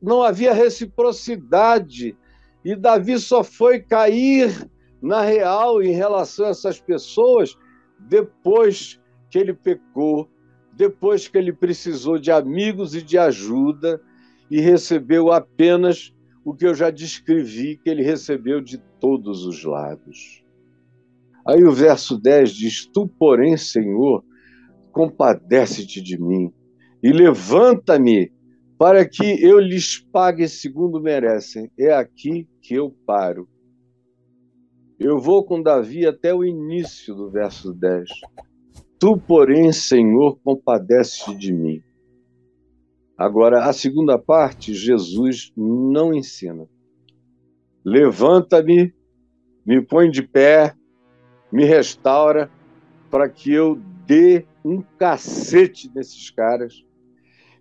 não 0.02 0.24
havia 0.24 0.54
reciprocidade. 0.54 2.18
E 2.64 2.76
Davi 2.76 3.20
só 3.20 3.44
foi 3.44 3.80
cair 3.80 4.70
na 5.02 5.22
real 5.22 5.82
em 5.82 5.92
relação 5.92 6.48
a 6.48 6.50
essas 6.50 6.80
pessoas 6.80 7.58
depois 8.00 9.00
que 9.30 9.38
ele 9.38 9.54
pecou, 9.54 10.30
depois 10.74 11.28
que 11.28 11.38
ele 11.38 11.54
precisou 11.54 12.18
de 12.18 12.32
amigos 12.32 12.96
e 12.96 13.02
de 13.02 13.18
ajuda 13.18 14.02
e 14.50 14.60
recebeu 14.60 15.32
apenas 15.32 16.14
o 16.44 16.54
que 16.54 16.66
eu 16.66 16.74
já 16.74 16.90
descrevi 16.90 17.78
que 17.78 17.90
ele 17.90 18.04
recebeu 18.04 18.62
de 18.62 18.78
todos 19.00 19.46
os 19.46 19.64
lados. 19.64 20.44
Aí 21.48 21.64
o 21.64 21.72
verso 21.72 22.20
10 22.20 22.52
diz: 22.52 22.86
Tu, 22.86 23.08
porém, 23.08 23.58
Senhor, 23.58 24.24
compadece-te 24.92 26.02
de 26.02 26.20
mim 26.20 26.52
e 27.02 27.12
levanta-me 27.12 28.32
para 28.82 29.08
que 29.08 29.24
eu 29.46 29.60
lhes 29.60 30.00
pague 30.00 30.48
segundo 30.48 31.00
merecem. 31.00 31.72
É 31.78 31.94
aqui 31.94 32.50
que 32.64 32.74
eu 32.74 32.90
paro. 33.06 33.48
Eu 35.00 35.20
vou 35.20 35.46
com 35.46 35.62
Davi 35.62 36.08
até 36.08 36.34
o 36.34 36.44
início 36.44 37.14
do 37.14 37.30
verso 37.30 37.74
10. 37.74 38.10
Tu, 38.98 39.18
porém, 39.20 39.72
Senhor, 39.72 40.40
compadece 40.44 41.32
de 41.36 41.54
mim. 41.54 41.80
Agora, 43.16 43.66
a 43.66 43.72
segunda 43.72 44.18
parte, 44.18 44.74
Jesus 44.74 45.54
não 45.56 46.12
ensina. 46.12 46.68
Levanta-me, 47.86 48.92
me 49.64 49.80
põe 49.80 50.10
de 50.10 50.24
pé, 50.24 50.74
me 51.54 51.66
restaura, 51.66 52.50
para 53.12 53.30
que 53.30 53.54
eu 53.54 53.80
dê 54.08 54.44
um 54.66 54.82
cacete 54.98 55.88
nesses 55.94 56.32
caras 56.32 56.84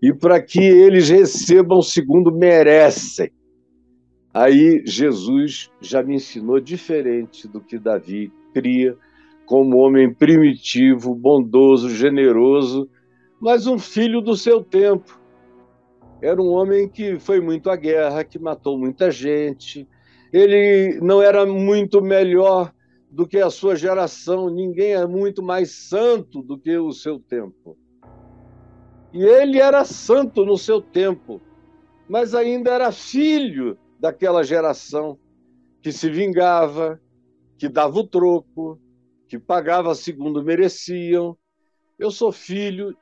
e 0.03 0.13
para 0.13 0.41
que 0.41 0.61
eles 0.61 1.09
recebam 1.09 1.83
segundo 1.83 2.33
merecem. 2.33 3.31
Aí 4.33 4.83
Jesus 4.87 5.71
já 5.81 6.03
me 6.03 6.15
ensinou 6.15 6.61
diferente 6.61 7.49
do 7.49 7.61
que 7.61 7.79
Davi 7.79 8.33
cria 8.55 8.97
como 9.45 9.79
homem 9.79 10.13
primitivo, 10.13 11.15
bondoso, 11.15 11.91
generoso, 11.91 12.89
mas 13.41 13.67
um 13.67 13.79
filho 13.79 14.21
do 14.21 14.37
seu 14.37 14.63
tempo. 14.63 15.21
Era 16.23 16.41
um 16.41 16.49
homem 16.49 16.89
que 16.89 17.19
foi 17.19 17.41
muito 17.41 17.69
à 17.69 17.77
guerra, 17.77 18.23
que 18.23 18.39
matou 18.39 18.79
muita 18.79 19.11
gente. 19.11 19.89
Ele 20.33 21.01
não 21.01 21.21
era 21.21 21.45
muito 21.45 22.01
melhor 22.01 22.73
do 23.11 23.27
que 23.27 23.39
a 23.39 23.51
sua 23.51 23.75
geração, 23.75 24.49
ninguém 24.49 24.95
é 24.95 25.05
muito 25.05 25.43
mais 25.43 25.73
santo 25.73 26.41
do 26.43 26.57
que 26.57 26.77
o 26.79 26.93
seu 26.93 27.19
tempo. 27.19 27.77
E 29.13 29.25
ele 29.25 29.59
era 29.59 29.85
santo 29.85 30.45
no 30.45 30.57
seu 30.57 30.81
tempo, 30.81 31.41
mas 32.09 32.35
ainda 32.35 32.71
era 32.71 32.93
filho 32.93 33.77
daquela 33.99 34.43
geração 34.43 35.19
que 35.83 35.91
se 35.91 36.09
vingava, 36.11 37.01
que 37.59 37.69
dava 37.69 37.99
o 37.99 38.07
troco, 38.07 38.81
que 39.29 39.39
pagava 39.39 39.95
segundo 39.95 40.45
mereciam. 40.45 41.37
Eu 41.99 42.11
sou 42.11 42.33
filho 42.33 42.97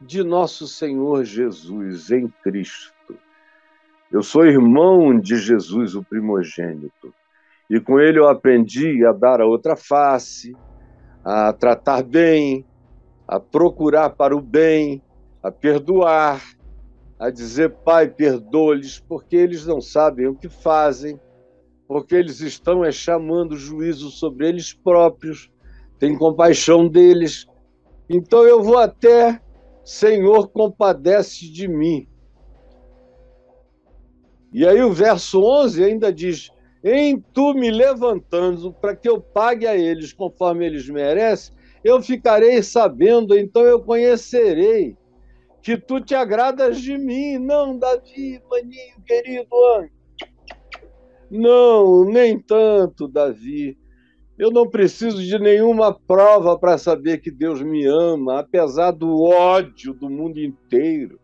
de 0.00 0.22
nosso 0.22 0.66
Senhor 0.66 1.24
Jesus 1.24 2.10
em 2.10 2.28
Cristo. 2.42 3.18
Eu 4.12 4.22
sou 4.22 4.44
irmão 4.44 5.18
de 5.18 5.36
Jesus, 5.36 5.94
o 5.94 6.02
primogênito. 6.02 7.12
E 7.68 7.80
com 7.80 7.98
ele 7.98 8.18
eu 8.18 8.28
aprendi 8.28 9.04
a 9.04 9.12
dar 9.12 9.40
a 9.40 9.46
outra 9.46 9.74
face, 9.74 10.54
a 11.24 11.52
tratar 11.52 12.02
bem, 12.02 12.64
a 13.26 13.40
procurar 13.40 14.10
para 14.10 14.36
o 14.36 14.40
bem, 14.40 15.02
a 15.44 15.50
perdoar, 15.50 16.42
a 17.18 17.28
dizer, 17.28 17.70
Pai, 17.84 18.08
perdoa-lhes, 18.08 18.98
porque 18.98 19.36
eles 19.36 19.66
não 19.66 19.78
sabem 19.78 20.26
o 20.26 20.34
que 20.34 20.48
fazem, 20.48 21.20
porque 21.86 22.14
eles 22.14 22.40
estão 22.40 22.82
é, 22.82 22.90
chamando 22.90 23.54
juízo 23.54 24.10
sobre 24.10 24.48
eles 24.48 24.72
próprios, 24.72 25.50
tem 25.98 26.16
compaixão 26.16 26.88
deles. 26.88 27.46
Então 28.08 28.42
eu 28.44 28.62
vou 28.62 28.78
até 28.78 29.38
Senhor, 29.84 30.48
compadece 30.48 31.50
de 31.52 31.68
mim. 31.68 32.08
E 34.50 34.66
aí 34.66 34.82
o 34.82 34.92
verso 34.92 35.42
11 35.42 35.84
ainda 35.84 36.10
diz: 36.10 36.50
Em 36.82 37.20
tu 37.20 37.52
me 37.52 37.70
levantando 37.70 38.72
para 38.72 38.96
que 38.96 39.06
eu 39.06 39.20
pague 39.20 39.66
a 39.66 39.76
eles 39.76 40.10
conforme 40.10 40.64
eles 40.64 40.88
merecem, 40.88 41.54
eu 41.84 42.00
ficarei 42.00 42.62
sabendo, 42.62 43.36
então 43.36 43.62
eu 43.62 43.82
conhecerei 43.82 44.96
que 45.64 45.78
tu 45.78 45.98
te 45.98 46.14
agradas 46.14 46.80
de 46.80 46.96
mim. 46.98 47.38
Não, 47.38 47.78
Davi, 47.78 48.40
maninho 48.50 49.02
querido, 49.04 49.48
não, 51.30 52.04
nem 52.04 52.38
tanto, 52.38 53.08
Davi. 53.08 53.76
Eu 54.38 54.50
não 54.50 54.68
preciso 54.68 55.22
de 55.22 55.38
nenhuma 55.38 55.92
prova 55.92 56.58
para 56.58 56.76
saber 56.76 57.18
que 57.18 57.30
Deus 57.30 57.62
me 57.62 57.86
ama, 57.86 58.40
apesar 58.40 58.90
do 58.90 59.22
ódio 59.22 59.94
do 59.94 60.10
mundo 60.10 60.38
inteiro. 60.38 61.18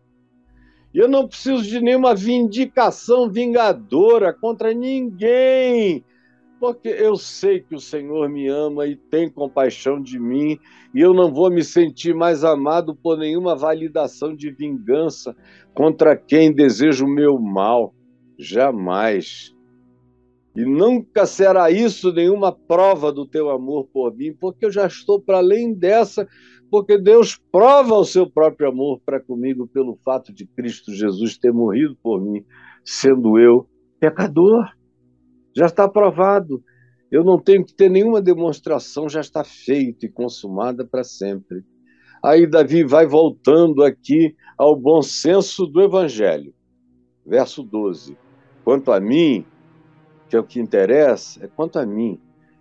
Eu 0.93 1.07
não 1.07 1.27
preciso 1.27 1.63
de 1.63 1.79
nenhuma 1.79 2.15
vindicação 2.15 3.29
vingadora 3.29 4.33
contra 4.33 4.73
ninguém, 4.73 6.03
porque 6.61 6.89
eu 6.89 7.15
sei 7.15 7.59
que 7.59 7.73
o 7.73 7.79
Senhor 7.79 8.29
me 8.29 8.47
ama 8.47 8.85
e 8.85 8.95
tem 8.95 9.27
compaixão 9.27 9.99
de 9.99 10.19
mim, 10.19 10.59
e 10.93 11.01
eu 11.01 11.11
não 11.11 11.33
vou 11.33 11.49
me 11.49 11.63
sentir 11.63 12.13
mais 12.13 12.43
amado 12.43 12.95
por 12.95 13.17
nenhuma 13.17 13.55
validação 13.55 14.35
de 14.35 14.51
vingança 14.51 15.35
contra 15.73 16.15
quem 16.15 16.53
deseja 16.53 17.03
o 17.03 17.09
meu 17.09 17.39
mal. 17.39 17.95
Jamais. 18.37 19.55
E 20.55 20.63
nunca 20.63 21.25
será 21.25 21.71
isso 21.71 22.13
nenhuma 22.13 22.51
prova 22.51 23.11
do 23.11 23.25
teu 23.25 23.49
amor 23.49 23.87
por 23.91 24.15
mim, 24.15 24.31
porque 24.39 24.63
eu 24.67 24.71
já 24.71 24.85
estou 24.85 25.19
para 25.19 25.39
além 25.39 25.73
dessa, 25.73 26.27
porque 26.69 26.95
Deus 26.95 27.41
prova 27.51 27.95
o 27.95 28.05
seu 28.05 28.29
próprio 28.29 28.69
amor 28.69 29.01
para 29.03 29.19
comigo 29.19 29.65
pelo 29.65 29.97
fato 30.05 30.31
de 30.31 30.45
Cristo 30.45 30.93
Jesus 30.93 31.39
ter 31.39 31.51
morrido 31.51 31.97
por 32.03 32.21
mim, 32.21 32.45
sendo 32.85 33.39
eu 33.39 33.67
pecador. 33.99 34.69
Já 35.55 35.65
está 35.65 35.87
provado. 35.87 36.63
Eu 37.11 37.23
não 37.23 37.37
tenho 37.37 37.65
que 37.65 37.73
ter 37.73 37.89
nenhuma 37.89 38.21
demonstração, 38.21 39.09
já 39.09 39.19
está 39.19 39.43
feito 39.43 40.05
e 40.05 40.09
consumada 40.09 40.85
para 40.85 41.03
sempre. 41.03 41.63
Aí 42.23 42.47
Davi 42.47 42.83
vai 42.83 43.05
voltando 43.05 43.83
aqui 43.83 44.35
ao 44.57 44.75
bom 44.75 45.01
senso 45.01 45.65
do 45.65 45.81
Evangelho. 45.81 46.53
Verso 47.25 47.63
12. 47.63 48.17
Quanto 48.63 48.91
a 48.91 48.99
mim, 48.99 49.45
que 50.29 50.35
é 50.35 50.39
o 50.39 50.43
que 50.43 50.59
interessa, 50.59 51.43
é 51.43 51.47
quanto 51.47 51.79
a 51.79 51.85
mim. 51.85 52.19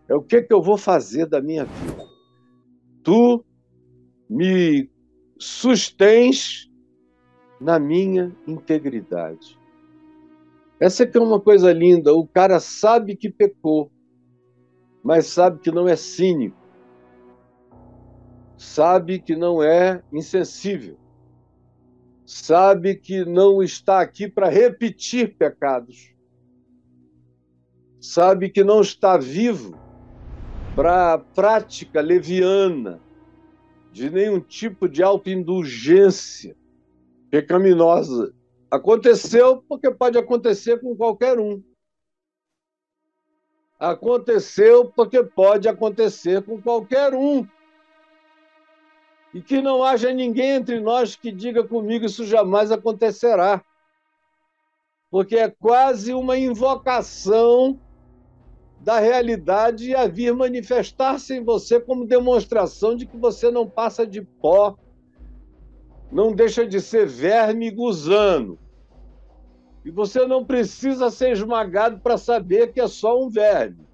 É 0.09 0.15
o 0.15 0.23
que, 0.23 0.43
que 0.43 0.53
eu 0.53 0.61
vou 0.63 0.77
fazer 0.77 1.27
da 1.27 1.41
minha 1.41 1.65
vida. 1.65 2.05
Tu 3.05 3.45
me 4.29 4.91
sustens 5.39 6.69
na 7.61 7.79
minha 7.79 8.35
integridade. 8.47 9.60
Essa 10.81 11.05
aqui 11.05 11.19
é 11.19 11.21
uma 11.21 11.41
coisa 11.41 11.73
linda. 11.73 12.15
O 12.15 12.27
cara 12.27 12.59
sabe 12.59 13.15
que 13.15 13.31
pecou, 13.31 13.91
mas 15.03 15.27
sabe 15.27 15.61
que 15.61 15.71
não 15.71 15.87
é 15.87 15.95
cínico. 15.95 16.57
Sabe 18.57 19.19
que 19.19 19.37
não 19.37 19.63
é 19.63 20.03
insensível. 20.13 20.97
Sabe 22.25 22.95
que 22.95 23.25
não 23.25 23.63
está 23.63 24.01
aqui 24.01 24.29
para 24.29 24.49
repetir 24.49 25.37
pecados 25.37 26.15
sabe 28.01 28.49
que 28.49 28.65
não 28.65 28.81
está 28.81 29.19
vivo 29.19 29.79
para 30.75 31.13
a 31.13 31.19
prática 31.19 32.01
leviana 32.01 32.99
de 33.93 34.09
nenhum 34.09 34.41
tipo 34.41 34.89
de 34.89 35.03
autoindulgência 35.03 36.57
pecaminosa. 37.31 38.33
Aconteceu 38.71 39.63
porque 39.69 39.91
pode 39.91 40.17
acontecer 40.17 40.81
com 40.81 40.97
qualquer 40.97 41.39
um. 41.41 41.63
Aconteceu 43.79 44.93
porque 44.95 45.25
pode 45.25 45.69
acontecer 45.69 46.43
com 46.43 46.61
qualquer 46.61 47.15
um. 47.15 47.47
E 49.33 49.41
que 49.41 49.61
não 49.61 49.83
haja 49.83 50.13
ninguém 50.13 50.51
entre 50.51 50.81
nós 50.81 51.17
que 51.17 51.33
diga 51.33 51.67
comigo 51.67 52.05
isso 52.05 52.25
jamais 52.25 52.71
acontecerá. 52.71 53.65
Porque 55.11 55.37
é 55.37 55.51
quase 55.51 56.13
uma 56.13 56.37
invocação 56.37 57.81
da 58.81 58.99
realidade 58.99 59.95
a 59.95 60.07
vir 60.07 60.33
manifestar-se 60.35 61.35
em 61.35 61.45
você 61.45 61.81
como 61.81 62.07
demonstração 62.07 62.97
de 62.97 63.07
que 63.07 63.17
você 63.17 63.51
não 63.51 63.69
passa 63.69 64.07
de 64.07 64.23
pó, 64.23 64.77
não 66.11 66.33
deixa 66.33 66.67
de 66.67 66.81
ser 66.81 67.07
verme 67.07 67.69
e 67.69 67.71
gusano. 67.71 68.59
E 69.85 69.91
você 69.91 70.27
não 70.27 70.45
precisa 70.45 71.11
ser 71.11 71.33
esmagado 71.33 72.01
para 72.01 72.19
saber 72.19 72.73
que 72.73 72.81
é 72.81 72.89
só 72.89 73.23
um 73.23 73.31
verme. 73.31 73.87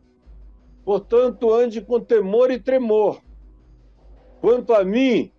Portanto, 0.85 1.53
ande 1.53 1.81
com 1.81 2.01
temor 2.01 2.51
e 2.51 2.59
tremor. 2.59 3.21
Quanto 4.41 4.73
a 4.73 4.85
mim, 4.85 5.31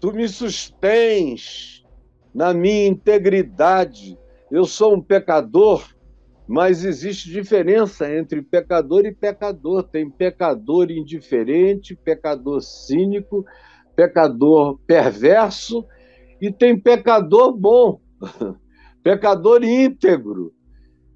tu 0.00 0.12
me 0.12 0.28
sustens 0.28 1.84
na 2.34 2.52
minha 2.52 2.86
integridade. 2.86 4.18
Eu 4.50 4.64
sou 4.64 4.94
um 4.94 5.00
pecador 5.00 5.84
mas 6.46 6.84
existe 6.84 7.30
diferença 7.30 8.14
entre 8.14 8.42
pecador 8.42 9.06
e 9.06 9.14
pecador. 9.14 9.84
Tem 9.84 10.10
pecador 10.10 10.90
indiferente, 10.90 11.96
pecador 11.96 12.60
cínico, 12.60 13.44
pecador 13.94 14.78
perverso 14.86 15.86
e 16.40 16.50
tem 16.50 16.78
pecador 16.78 17.56
bom, 17.56 18.00
pecador 19.02 19.62
íntegro, 19.62 20.52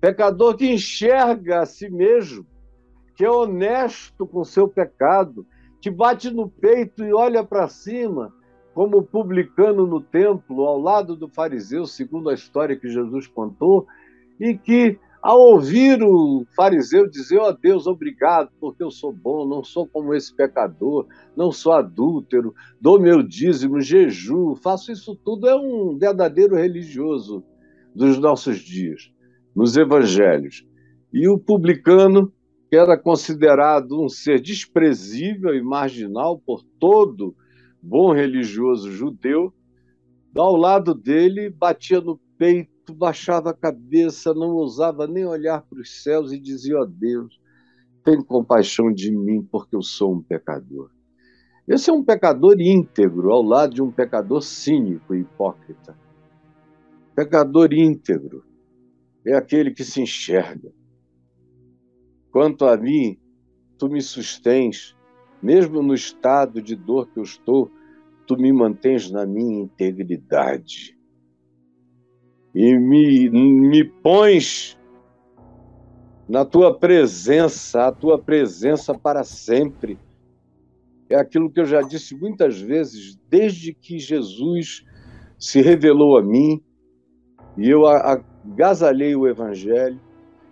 pecador 0.00 0.56
que 0.56 0.72
enxerga 0.72 1.60
a 1.60 1.66
si 1.66 1.90
mesmo, 1.90 2.46
que 3.16 3.24
é 3.24 3.30
honesto 3.30 4.26
com 4.26 4.44
seu 4.44 4.68
pecado, 4.68 5.46
que 5.80 5.90
bate 5.90 6.30
no 6.30 6.48
peito 6.48 7.04
e 7.04 7.12
olha 7.12 7.42
para 7.44 7.68
cima, 7.68 8.32
como 8.74 9.02
publicano 9.02 9.86
no 9.86 10.00
templo, 10.00 10.66
ao 10.66 10.78
lado 10.78 11.16
do 11.16 11.28
fariseu, 11.28 11.86
segundo 11.86 12.28
a 12.28 12.34
história 12.34 12.76
que 12.76 12.90
Jesus 12.90 13.26
contou, 13.26 13.86
e 14.38 14.56
que 14.56 14.98
ao 15.26 15.40
ouvir 15.40 16.00
o 16.04 16.46
fariseu 16.54 17.10
dizer, 17.10 17.38
ó 17.38 17.48
oh, 17.48 17.52
Deus, 17.52 17.88
obrigado, 17.88 18.48
porque 18.60 18.80
eu 18.80 18.92
sou 18.92 19.12
bom, 19.12 19.44
não 19.44 19.64
sou 19.64 19.84
como 19.84 20.14
esse 20.14 20.32
pecador, 20.32 21.04
não 21.36 21.50
sou 21.50 21.72
adúltero, 21.72 22.54
dou 22.80 23.00
meu 23.00 23.24
dízimo, 23.24 23.80
jejuo, 23.80 24.54
faço 24.54 24.92
isso 24.92 25.16
tudo, 25.16 25.48
é 25.48 25.56
um 25.56 25.98
verdadeiro 25.98 26.54
religioso 26.54 27.42
dos 27.92 28.20
nossos 28.20 28.60
dias, 28.60 29.10
nos 29.52 29.76
evangelhos. 29.76 30.64
E 31.12 31.28
o 31.28 31.36
publicano, 31.36 32.32
que 32.70 32.76
era 32.76 32.96
considerado 32.96 34.00
um 34.00 34.08
ser 34.08 34.40
desprezível 34.40 35.56
e 35.56 35.60
marginal 35.60 36.38
por 36.38 36.62
todo 36.78 37.34
bom 37.82 38.12
religioso 38.12 38.92
judeu, 38.92 39.52
ao 40.36 40.54
lado 40.54 40.94
dele 40.94 41.50
batia 41.50 42.00
no 42.00 42.16
peito 42.38 42.75
baixava 42.94 43.50
a 43.50 43.54
cabeça, 43.54 44.34
não 44.34 44.54
ousava 44.54 45.06
nem 45.06 45.24
olhar 45.24 45.62
para 45.62 45.80
os 45.80 46.02
céus 46.02 46.32
e 46.32 46.38
dizia: 46.38 46.78
Ó 46.78 46.82
oh 46.82 46.86
Deus, 46.86 47.40
tem 48.04 48.22
compaixão 48.22 48.92
de 48.92 49.10
mim, 49.10 49.42
porque 49.42 49.74
eu 49.74 49.82
sou 49.82 50.14
um 50.14 50.22
pecador. 50.22 50.90
Esse 51.66 51.90
é 51.90 51.92
um 51.92 52.04
pecador 52.04 52.60
íntegro 52.60 53.32
ao 53.32 53.42
lado 53.42 53.74
de 53.74 53.82
um 53.82 53.90
pecador 53.90 54.40
cínico 54.40 55.14
e 55.14 55.20
hipócrita. 55.20 55.98
Pecador 57.14 57.72
íntegro 57.72 58.44
é 59.26 59.34
aquele 59.34 59.72
que 59.72 59.82
se 59.82 60.00
enxerga. 60.00 60.72
Quanto 62.30 62.66
a 62.66 62.76
mim, 62.76 63.18
tu 63.76 63.88
me 63.88 64.00
sustens, 64.00 64.94
mesmo 65.42 65.82
no 65.82 65.94
estado 65.94 66.62
de 66.62 66.76
dor 66.76 67.08
que 67.08 67.18
eu 67.18 67.24
estou, 67.24 67.70
tu 68.26 68.36
me 68.36 68.52
mantens 68.52 69.10
na 69.10 69.26
minha 69.26 69.62
integridade. 69.62 70.95
E 72.56 72.74
me, 72.78 73.28
me 73.28 73.84
pões 73.84 74.78
na 76.26 76.42
tua 76.42 76.74
presença, 76.74 77.86
a 77.86 77.92
tua 77.92 78.18
presença 78.18 78.94
para 78.94 79.22
sempre. 79.24 79.98
É 81.10 81.16
aquilo 81.16 81.50
que 81.50 81.60
eu 81.60 81.66
já 81.66 81.82
disse 81.82 82.16
muitas 82.16 82.58
vezes, 82.58 83.14
desde 83.28 83.74
que 83.74 83.98
Jesus 83.98 84.86
se 85.38 85.60
revelou 85.60 86.16
a 86.16 86.22
mim 86.22 86.62
e 87.58 87.68
eu 87.68 87.86
agasalhei 87.86 89.14
o 89.14 89.28
Evangelho, 89.28 90.00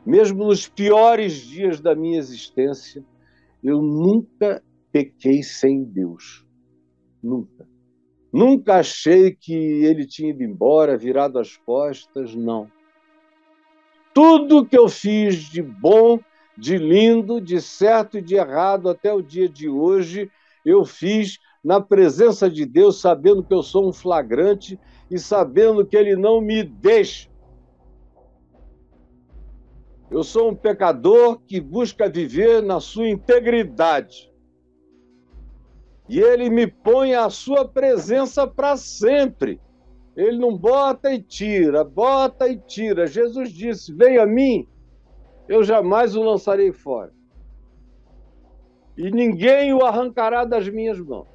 mesmo 0.04 0.44
nos 0.44 0.68
piores 0.68 1.32
dias 1.32 1.80
da 1.80 1.94
minha 1.94 2.18
existência, 2.18 3.02
eu 3.62 3.80
nunca 3.80 4.62
pequei 4.92 5.42
sem 5.42 5.82
Deus. 5.82 6.46
Nunca. 7.22 7.66
Nunca 8.34 8.80
achei 8.80 9.30
que 9.30 9.54
ele 9.54 10.04
tinha 10.04 10.30
ido 10.30 10.42
embora, 10.42 10.98
virado 10.98 11.38
as 11.38 11.56
costas, 11.56 12.34
não. 12.34 12.68
Tudo 14.12 14.66
que 14.66 14.76
eu 14.76 14.88
fiz 14.88 15.36
de 15.36 15.62
bom, 15.62 16.18
de 16.58 16.76
lindo, 16.76 17.40
de 17.40 17.60
certo 17.60 18.18
e 18.18 18.20
de 18.20 18.34
errado 18.34 18.88
até 18.88 19.14
o 19.14 19.22
dia 19.22 19.48
de 19.48 19.68
hoje, 19.68 20.28
eu 20.66 20.84
fiz 20.84 21.38
na 21.62 21.80
presença 21.80 22.50
de 22.50 22.66
Deus, 22.66 23.00
sabendo 23.00 23.44
que 23.44 23.54
eu 23.54 23.62
sou 23.62 23.88
um 23.88 23.92
flagrante 23.92 24.80
e 25.08 25.16
sabendo 25.16 25.86
que 25.86 25.96
Ele 25.96 26.16
não 26.16 26.40
me 26.40 26.64
deixa. 26.64 27.30
Eu 30.10 30.24
sou 30.24 30.50
um 30.50 30.56
pecador 30.56 31.40
que 31.46 31.60
busca 31.60 32.08
viver 32.08 32.60
na 32.60 32.80
sua 32.80 33.08
integridade. 33.08 34.33
E 36.08 36.20
Ele 36.20 36.50
me 36.50 36.66
põe 36.66 37.14
à 37.14 37.30
sua 37.30 37.66
presença 37.66 38.46
para 38.46 38.76
sempre. 38.76 39.60
Ele 40.16 40.38
não 40.38 40.56
bota 40.56 41.12
e 41.12 41.20
tira, 41.20 41.82
bota 41.82 42.48
e 42.48 42.58
tira. 42.58 43.06
Jesus 43.06 43.50
disse: 43.50 43.92
Venha 43.92 44.22
a 44.22 44.26
mim, 44.26 44.68
eu 45.48 45.64
jamais 45.64 46.14
o 46.14 46.22
lançarei 46.22 46.72
fora. 46.72 47.12
E 48.96 49.10
ninguém 49.10 49.72
o 49.72 49.84
arrancará 49.84 50.44
das 50.44 50.68
minhas 50.68 51.00
mãos. 51.00 51.26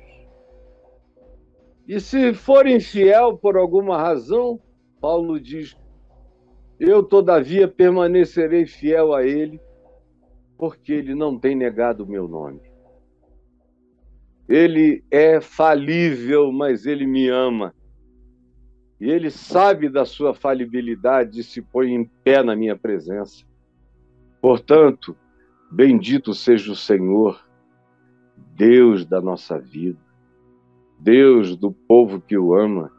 E 1.86 2.00
se 2.00 2.34
for 2.34 2.68
infiel 2.68 3.36
por 3.38 3.58
alguma 3.58 3.98
razão, 3.98 4.62
Paulo 5.02 5.40
diz: 5.40 5.76
Eu, 6.80 7.04
todavia, 7.04 7.68
permanecerei 7.68 8.66
fiel 8.66 9.14
a 9.14 9.26
ele, 9.26 9.60
porque 10.58 10.94
ele 10.94 11.16
não 11.16 11.38
tem 11.38 11.56
negado 11.56 12.04
o 12.04 12.08
meu 12.08 12.28
nome. 12.28 12.69
Ele 14.50 15.04
é 15.12 15.40
falível, 15.40 16.52
mas 16.52 16.88
ele 16.88 17.06
me 17.06 17.30
ama. 17.30 17.72
E 19.00 19.10
ele 19.10 19.30
sabe 19.30 19.88
da 19.88 20.04
sua 20.06 20.34
falibilidade 20.34 21.40
e 21.40 21.44
se 21.44 21.62
põe 21.62 21.94
em 21.94 22.04
pé 22.24 22.42
na 22.42 22.56
minha 22.56 22.76
presença. 22.76 23.46
Portanto, 24.42 25.16
bendito 25.72 26.34
seja 26.34 26.72
o 26.72 26.76
Senhor, 26.76 27.48
Deus 28.56 29.06
da 29.06 29.22
nossa 29.22 29.60
vida, 29.60 30.00
Deus 31.00 31.56
do 31.56 31.72
povo 31.72 32.20
que 32.20 32.36
o 32.36 32.56
ama, 32.56 32.92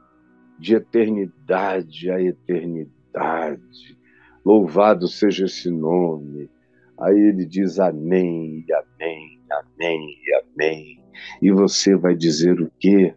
de 0.57 0.76
eternidade 0.76 2.11
a 2.12 2.22
eternidade. 2.22 3.98
Louvado 4.44 5.09
seja 5.09 5.46
esse 5.46 5.68
nome. 5.68 6.48
Aí 6.96 7.18
ele 7.18 7.44
diz 7.44 7.80
amém, 7.80 8.64
amém, 8.70 9.40
amém, 9.51 10.16
amém. 10.55 10.99
E 11.40 11.50
você 11.50 11.96
vai 11.96 12.14
dizer 12.14 12.60
o 12.60 12.70
quê? 12.78 13.14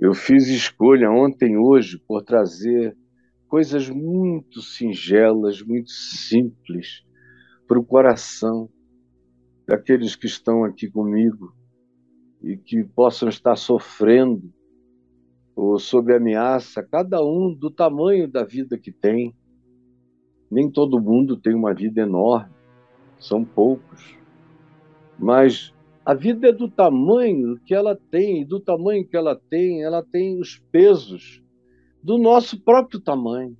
Eu 0.00 0.12
fiz 0.12 0.48
escolha 0.48 1.10
ontem 1.10 1.56
hoje 1.56 1.98
por 2.06 2.22
trazer 2.22 2.96
coisas 3.48 3.88
muito 3.88 4.60
singelas, 4.60 5.62
muito 5.62 5.90
simples 5.90 7.02
para 7.66 7.78
o 7.78 7.84
coração 7.84 8.68
daqueles 9.66 10.14
que 10.14 10.26
estão 10.26 10.64
aqui 10.64 10.90
comigo 10.90 11.54
e 12.42 12.56
que 12.56 12.84
possam 12.84 13.28
estar 13.28 13.56
sofrendo 13.56 14.52
ou 15.56 15.78
sob 15.78 16.14
ameaça, 16.14 16.82
cada 16.82 17.24
um 17.24 17.54
do 17.54 17.70
tamanho 17.70 18.28
da 18.28 18.44
vida 18.44 18.78
que 18.78 18.92
tem. 18.92 19.34
Nem 20.50 20.70
todo 20.70 21.00
mundo 21.00 21.36
tem 21.36 21.54
uma 21.54 21.72
vida 21.72 22.02
enorme, 22.02 22.52
são 23.18 23.42
poucos. 23.42 24.14
Mas 25.18 25.74
a 26.06 26.14
vida 26.14 26.50
é 26.50 26.52
do 26.52 26.70
tamanho 26.70 27.58
que 27.66 27.74
ela 27.74 27.98
tem, 28.12 28.42
e 28.42 28.44
do 28.44 28.60
tamanho 28.60 29.04
que 29.04 29.16
ela 29.16 29.34
tem, 29.50 29.82
ela 29.82 30.04
tem 30.04 30.38
os 30.38 30.56
pesos 30.70 31.42
do 32.00 32.16
nosso 32.16 32.60
próprio 32.60 33.00
tamanho. 33.00 33.56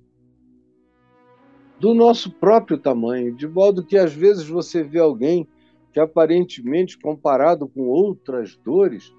Do 1.77 1.93
nosso 1.93 2.31
próprio 2.31 2.77
tamanho, 2.77 3.35
de 3.35 3.45
modo 3.45 3.83
que 3.83 3.97
às 3.97 4.13
vezes 4.13 4.47
você 4.47 4.81
vê 4.81 4.97
alguém 4.97 5.45
que 5.91 5.99
aparentemente, 5.99 6.97
comparado 6.97 7.67
com 7.67 7.81
outras 7.89 8.55
dores, 8.55 9.13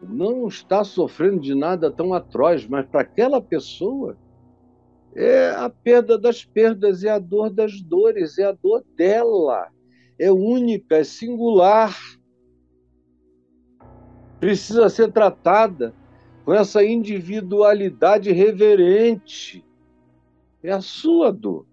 não 0.00 0.46
está 0.46 0.84
sofrendo 0.84 1.40
de 1.40 1.56
nada 1.56 1.90
tão 1.90 2.14
atroz, 2.14 2.64
mas 2.64 2.86
para 2.86 3.00
aquela 3.00 3.40
pessoa 3.40 4.16
é 5.16 5.50
a 5.50 5.68
perda 5.68 6.16
das 6.16 6.44
perdas, 6.44 7.02
é 7.02 7.10
a 7.10 7.18
dor 7.18 7.50
das 7.50 7.82
dores, 7.82 8.38
é 8.38 8.44
a 8.44 8.52
dor 8.52 8.84
dela. 8.96 9.66
É 10.16 10.30
única, 10.30 10.98
é 10.98 11.02
singular 11.02 11.96
precisa 14.40 14.88
ser 14.88 15.12
tratada 15.12 15.94
com 16.44 16.54
essa 16.54 16.84
individualidade 16.84 18.32
reverente. 18.32 19.64
É 20.62 20.72
a 20.72 20.80
sua 20.80 21.32
dor. 21.32 21.66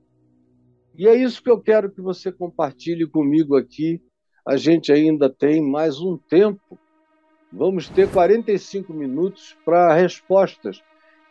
E 0.98 1.08
é 1.08 1.16
isso 1.16 1.44
que 1.44 1.50
eu 1.50 1.60
quero 1.60 1.92
que 1.92 2.02
você 2.02 2.32
compartilhe 2.32 3.06
comigo 3.06 3.56
aqui. 3.58 4.02
A 4.46 4.56
gente 4.56 4.92
ainda 4.92 5.30
tem 5.30 5.62
mais 5.62 6.00
um 6.00 6.18
tempo. 6.18 6.78
Vamos 7.52 7.90
ter 7.90 8.10
45 8.10 8.94
minutos 8.94 9.58
para 9.66 9.94
respostas. 9.94 10.82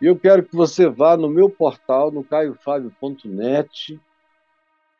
E 0.02 0.06
eu 0.06 0.18
quero 0.18 0.42
que 0.42 0.54
você 0.54 0.88
vá 0.88 1.16
no 1.16 1.30
meu 1.30 1.48
portal, 1.48 2.10
no 2.10 2.24
caiofabio.net, 2.24 4.00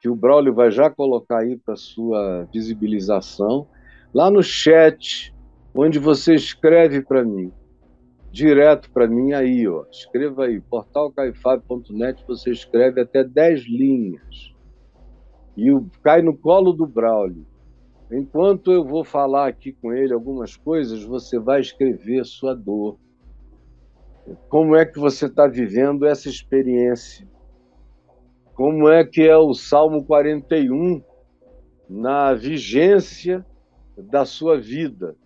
que 0.01 0.09
o 0.09 0.15
Braulio 0.15 0.55
vai 0.55 0.71
já 0.71 0.89
colocar 0.89 1.41
aí 1.41 1.57
para 1.57 1.77
sua 1.77 2.49
visibilização. 2.53 3.67
Lá 4.15 4.31
no 4.31 4.43
chat, 4.43 5.34
onde 5.75 5.99
você 5.99 6.35
escreve 6.35 7.03
para 7.03 7.25
mim, 7.25 7.53
direto 8.31 8.91
para 8.91 9.09
mim 9.09 9.33
aí, 9.33 9.67
ó. 9.67 9.85
Escreva 9.91 10.45
aí, 10.45 10.61
portalcaifab.net, 10.61 12.25
você 12.27 12.51
escreve 12.51 13.01
até 13.01 13.25
10 13.25 13.67
linhas. 13.67 14.55
E 15.57 15.67
cai 16.03 16.23
no 16.23 16.37
colo 16.37 16.73
do 16.73 16.87
Braulio. 16.87 17.47
Enquanto 18.11 18.71
eu 18.71 18.85
vou 18.85 19.05
falar 19.05 19.49
aqui 19.49 19.73
com 19.73 19.93
ele 19.93 20.13
algumas 20.13 20.57
coisas, 20.57 21.03
você 21.03 21.39
vai 21.39 21.61
escrever 21.61 22.25
sua 22.25 22.55
dor. 22.55 22.99
Como 24.49 24.77
é 24.77 24.85
que 24.85 24.99
você 24.99 25.27
está 25.27 25.47
vivendo 25.47 26.07
essa 26.07 26.29
experiência? 26.29 27.29
Como 28.55 28.89
é 28.89 29.05
que 29.05 29.23
é 29.23 29.37
o 29.37 29.53
Salmo 29.53 30.05
41 30.05 31.03
na 31.89 32.35
vigência 32.35 33.45
da 33.97 34.25
sua 34.25 34.61
vida? 34.61 35.17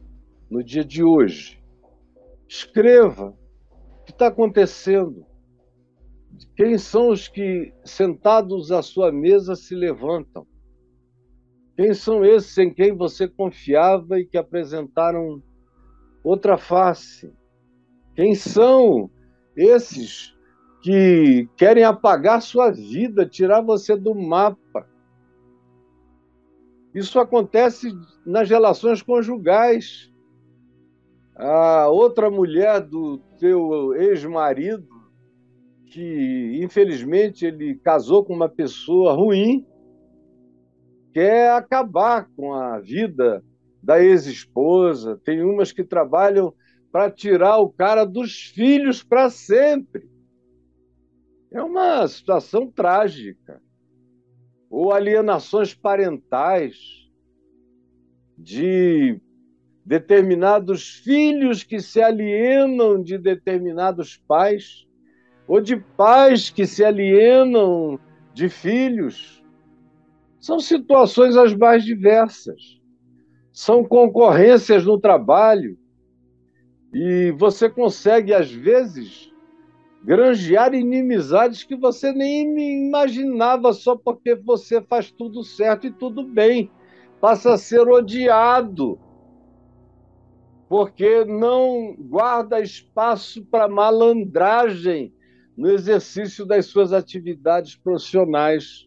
No 0.51 0.63
dia 0.63 0.85
de 0.85 1.03
hoje. 1.03 1.63
Escreva 2.49 3.35
o 4.01 4.05
que 4.05 4.13
está 4.13 4.29
acontecendo. 4.29 5.27
Quem 6.57 6.79
são 6.79 7.11
os 7.11 7.29
que, 7.29 7.73
sentados 7.85 8.73
à 8.73 8.83
sua 8.83 9.13
mesa, 9.13 9.55
se 9.55 9.75
levantam? 9.75 10.47
Quem 11.77 11.95
são 11.95 12.25
esses 12.25 12.57
em 12.59 12.73
quem 12.73 12.97
você 12.97 13.29
confiava 13.29 14.19
e 14.19 14.27
que 14.27 14.37
apresentaram 14.37 15.43
outra 16.25 16.57
face? 16.57 17.33
Quem 18.15 18.35
são 18.35 19.11
esses 19.57 20.37
que 20.83 21.49
querem 21.57 21.85
apagar 21.85 22.43
sua 22.43 22.71
vida, 22.71 23.27
tirar 23.27 23.61
você 23.61 23.97
do 23.97 24.15
mapa? 24.15 24.89
Isso 26.95 27.21
acontece 27.21 27.93
nas 28.27 28.49
relações 28.49 29.03
conjugais 29.03 30.08
a 31.39 31.89
outra 31.89 32.29
mulher 32.29 32.81
do 32.81 33.19
teu 33.39 33.95
ex-marido, 33.95 34.89
que 35.87 36.61
infelizmente 36.61 37.47
ele 37.47 37.77
casou 37.77 38.25
com 38.25 38.35
uma 38.35 38.49
pessoa 38.49 39.13
ruim, 39.13 39.65
quer 41.13 41.53
acabar 41.53 42.29
com 42.37 42.53
a 42.53 42.81
vida 42.81 43.43
da 43.81 44.03
ex-esposa, 44.03 45.21
tem 45.25 45.43
umas 45.43 45.71
que 45.71 45.85
trabalham 45.85 46.53
para 46.91 47.09
tirar 47.11 47.59
o 47.59 47.71
cara 47.71 48.05
dos 48.05 48.33
filhos 48.55 49.05
para 49.05 49.31
sempre. 49.31 50.11
É 51.53 51.63
uma 51.63 52.07
situação 52.09 52.71
trágica. 52.71 53.63
Ou 54.69 54.93
alienações 54.93 55.73
parentais 55.75 56.77
de 58.37 59.21
determinados 59.89 60.97
filhos 61.03 61.65
que 61.65 61.81
se 61.81 62.03
alienam 62.03 63.03
de 63.03 63.17
determinados 63.17 64.23
pais, 64.29 64.87
ou 65.47 65.63
de 65.63 65.79
pais 65.79 66.51
que 66.51 66.67
se 66.67 66.85
alienam 66.85 67.99
de 68.35 68.51
filhos. 68.51 69.43
São 70.39 70.61
situações 70.61 71.39
as 71.39 71.55
mais 71.55 71.85
diversas. 71.85 72.79
São 73.51 73.83
concorrências 73.83 74.85
no 74.85 75.01
trabalho. 75.01 75.79
E 76.93 77.31
você 77.39 77.67
consegue, 77.71 78.35
às 78.35 78.53
vezes, 78.53 79.33
granjear 80.05 80.75
inimizades 80.75 81.65
que 81.65 81.75
você 81.75 82.13
nem 82.13 82.87
imaginava 82.87 83.73
só 83.73 83.97
porque 83.97 84.35
você 84.35 84.83
faz 84.83 85.11
tudo 85.11 85.43
certo 85.43 85.87
e 85.87 85.91
tudo 85.91 86.23
bem. 86.23 86.71
Passa 87.23 87.55
a 87.55 87.59
ser 87.59 87.89
odiado 87.89 88.99
porque 90.69 91.25
não 91.25 91.97
guarda 91.99 92.61
espaço 92.61 93.43
para 93.47 93.67
malandragem 93.67 95.15
no 95.57 95.71
exercício 95.71 96.45
das 96.45 96.67
suas 96.67 96.93
atividades 96.93 97.75
profissionais, 97.75 98.87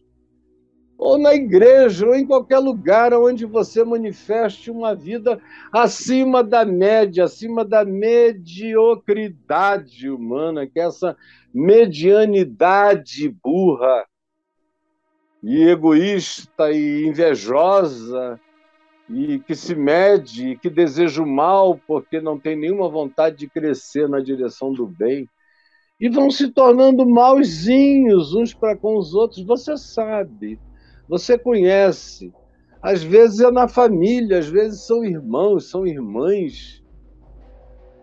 ou 0.96 1.18
na 1.18 1.34
igreja, 1.34 2.06
ou 2.06 2.14
em 2.14 2.24
qualquer 2.24 2.60
lugar 2.60 3.12
onde 3.12 3.44
você 3.44 3.82
manifeste 3.82 4.70
uma 4.70 4.94
vida 4.94 5.42
acima 5.72 6.44
da 6.44 6.64
média, 6.64 7.24
acima 7.24 7.64
da 7.64 7.84
mediocridade 7.84 10.08
humana, 10.08 10.64
que 10.66 10.78
é 10.78 10.84
essa 10.84 11.16
medianidade 11.52 13.28
burra 13.42 14.06
e 15.42 15.64
egoísta 15.64 16.70
e 16.70 17.04
invejosa 17.04 18.38
e 19.12 19.38
que 19.40 19.54
se 19.54 19.74
mede, 19.74 20.50
e 20.50 20.58
que 20.58 20.70
deseja 20.70 21.22
o 21.22 21.26
mal 21.26 21.78
porque 21.86 22.20
não 22.20 22.38
tem 22.38 22.56
nenhuma 22.56 22.88
vontade 22.88 23.36
de 23.36 23.48
crescer 23.48 24.08
na 24.08 24.20
direção 24.20 24.72
do 24.72 24.86
bem, 24.86 25.28
e 26.00 26.08
vão 26.08 26.30
se 26.30 26.50
tornando 26.50 27.06
mauzinhos 27.06 28.34
uns 28.34 28.54
para 28.54 28.76
com 28.76 28.96
os 28.96 29.14
outros. 29.14 29.44
Você 29.44 29.76
sabe, 29.76 30.58
você 31.08 31.38
conhece. 31.38 32.32
Às 32.82 33.02
vezes 33.02 33.38
é 33.40 33.50
na 33.50 33.68
família, 33.68 34.38
às 34.38 34.48
vezes 34.48 34.84
são 34.86 35.04
irmãos, 35.04 35.70
são 35.70 35.86
irmãs. 35.86 36.82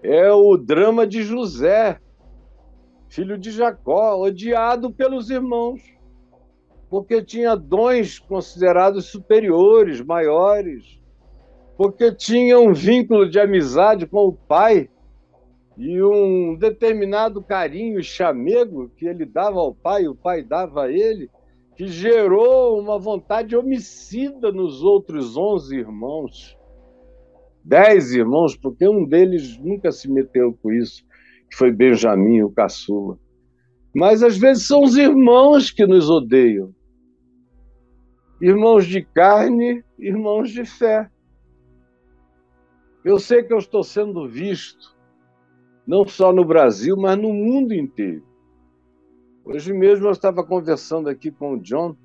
É 0.01 0.31
o 0.31 0.55
drama 0.55 1.05
de 1.05 1.23
José, 1.23 1.99
filho 3.09 3.37
de 3.37 3.51
Jacó, 3.51 4.21
odiado 4.21 4.93
pelos 4.93 5.29
irmãos 5.29 5.81
porque 6.89 7.21
tinha 7.23 7.55
dons 7.55 8.17
considerados 8.17 9.05
superiores, 9.05 10.01
maiores, 10.01 10.98
porque 11.79 12.13
tinha 12.13 12.59
um 12.59 12.73
vínculo 12.73 13.29
de 13.29 13.39
amizade 13.39 14.05
com 14.05 14.27
o 14.27 14.33
pai 14.33 14.89
e 15.77 16.03
um 16.03 16.57
determinado 16.57 17.41
carinho 17.41 18.03
chamego 18.03 18.89
que 18.97 19.07
ele 19.07 19.25
dava 19.25 19.59
ao 19.59 19.73
pai, 19.73 20.05
o 20.05 20.13
pai 20.13 20.43
dava 20.43 20.83
a 20.83 20.91
ele, 20.91 21.29
que 21.77 21.87
gerou 21.87 22.77
uma 22.77 22.99
vontade 22.99 23.55
homicida 23.55 24.51
nos 24.51 24.83
outros 24.83 25.37
onze 25.37 25.77
irmãos. 25.77 26.57
Dez 27.63 28.11
irmãos, 28.11 28.57
porque 28.57 28.85
um 28.85 29.05
deles 29.05 29.57
nunca 29.57 29.89
se 29.89 30.11
meteu 30.11 30.53
com 30.61 30.73
isso, 30.73 31.01
que 31.49 31.55
foi 31.55 31.71
Benjamim, 31.71 32.41
o 32.41 32.51
caçula. 32.51 33.17
Mas 33.95 34.21
às 34.21 34.37
vezes 34.37 34.67
são 34.67 34.83
os 34.83 34.97
irmãos 34.97 35.71
que 35.71 35.87
nos 35.87 36.09
odeiam 36.09 36.75
irmãos 38.41 38.85
de 38.85 39.01
carne, 39.01 39.81
irmãos 39.97 40.49
de 40.51 40.65
fé. 40.65 41.09
Eu 43.03 43.17
sei 43.17 43.43
que 43.43 43.53
eu 43.53 43.57
estou 43.57 43.83
sendo 43.83 44.27
visto, 44.27 44.95
não 45.87 46.05
só 46.05 46.33
no 46.33 46.43
Brasil, 46.43 46.95
mas 46.97 47.17
no 47.17 47.33
mundo 47.33 47.73
inteiro. 47.73 48.23
Hoje 49.45 49.73
mesmo 49.73 50.07
eu 50.07 50.11
estava 50.11 50.43
conversando 50.43 51.09
aqui 51.09 51.31
com 51.31 51.53
o 51.53 51.59
John 51.59 51.95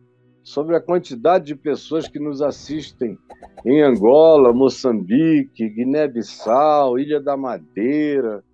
sobre 0.43 0.77
a 0.77 0.81
quantidade 0.81 1.47
de 1.47 1.57
pessoas 1.57 2.07
que 2.07 2.19
nos 2.19 2.41
assistem 2.41 3.19
em 3.67 3.83
Angola, 3.83 4.53
Moçambique, 4.53 5.69
Guiné-Bissau, 5.69 6.99
Ilha 6.99 7.21
da 7.21 7.37
Madeira, 7.37 8.45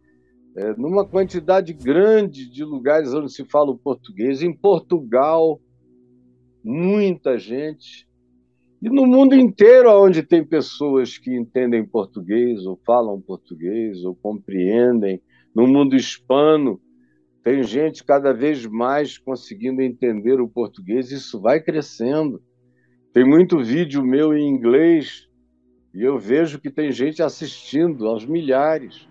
é, 0.56 0.74
numa 0.76 1.04
quantidade 1.04 1.72
grande 1.72 2.50
de 2.50 2.64
lugares 2.64 3.12
onde 3.14 3.32
se 3.32 3.44
fala 3.44 3.70
o 3.70 3.78
português, 3.78 4.42
em 4.42 4.52
Portugal, 4.52 5.60
muita 6.64 7.38
gente. 7.38 8.08
E 8.82 8.88
no 8.88 9.06
mundo 9.06 9.34
inteiro, 9.34 9.90
onde 9.90 10.22
tem 10.22 10.42
pessoas 10.42 11.18
que 11.18 11.36
entendem 11.36 11.84
português, 11.84 12.64
ou 12.64 12.80
falam 12.86 13.20
português, 13.20 14.02
ou 14.04 14.14
compreendem, 14.14 15.20
no 15.54 15.66
mundo 15.66 15.94
hispano, 15.94 16.80
tem 17.42 17.62
gente 17.62 18.02
cada 18.02 18.32
vez 18.32 18.64
mais 18.64 19.18
conseguindo 19.18 19.82
entender 19.82 20.40
o 20.40 20.48
português, 20.48 21.10
isso 21.10 21.40
vai 21.40 21.60
crescendo. 21.60 22.42
Tem 23.12 23.24
muito 23.24 23.62
vídeo 23.62 24.02
meu 24.02 24.32
em 24.32 24.48
inglês 24.48 25.28
e 25.92 26.02
eu 26.02 26.18
vejo 26.18 26.60
que 26.60 26.70
tem 26.70 26.90
gente 26.90 27.22
assistindo 27.22 28.06
aos 28.06 28.24
milhares. 28.24 29.08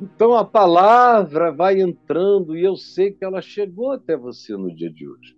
Então 0.00 0.34
a 0.34 0.44
palavra 0.44 1.52
vai 1.52 1.80
entrando 1.80 2.56
e 2.56 2.64
eu 2.64 2.76
sei 2.76 3.12
que 3.12 3.24
ela 3.24 3.42
chegou 3.42 3.92
até 3.92 4.16
você 4.16 4.56
no 4.56 4.74
dia 4.74 4.90
de 4.90 5.06
hoje. 5.06 5.37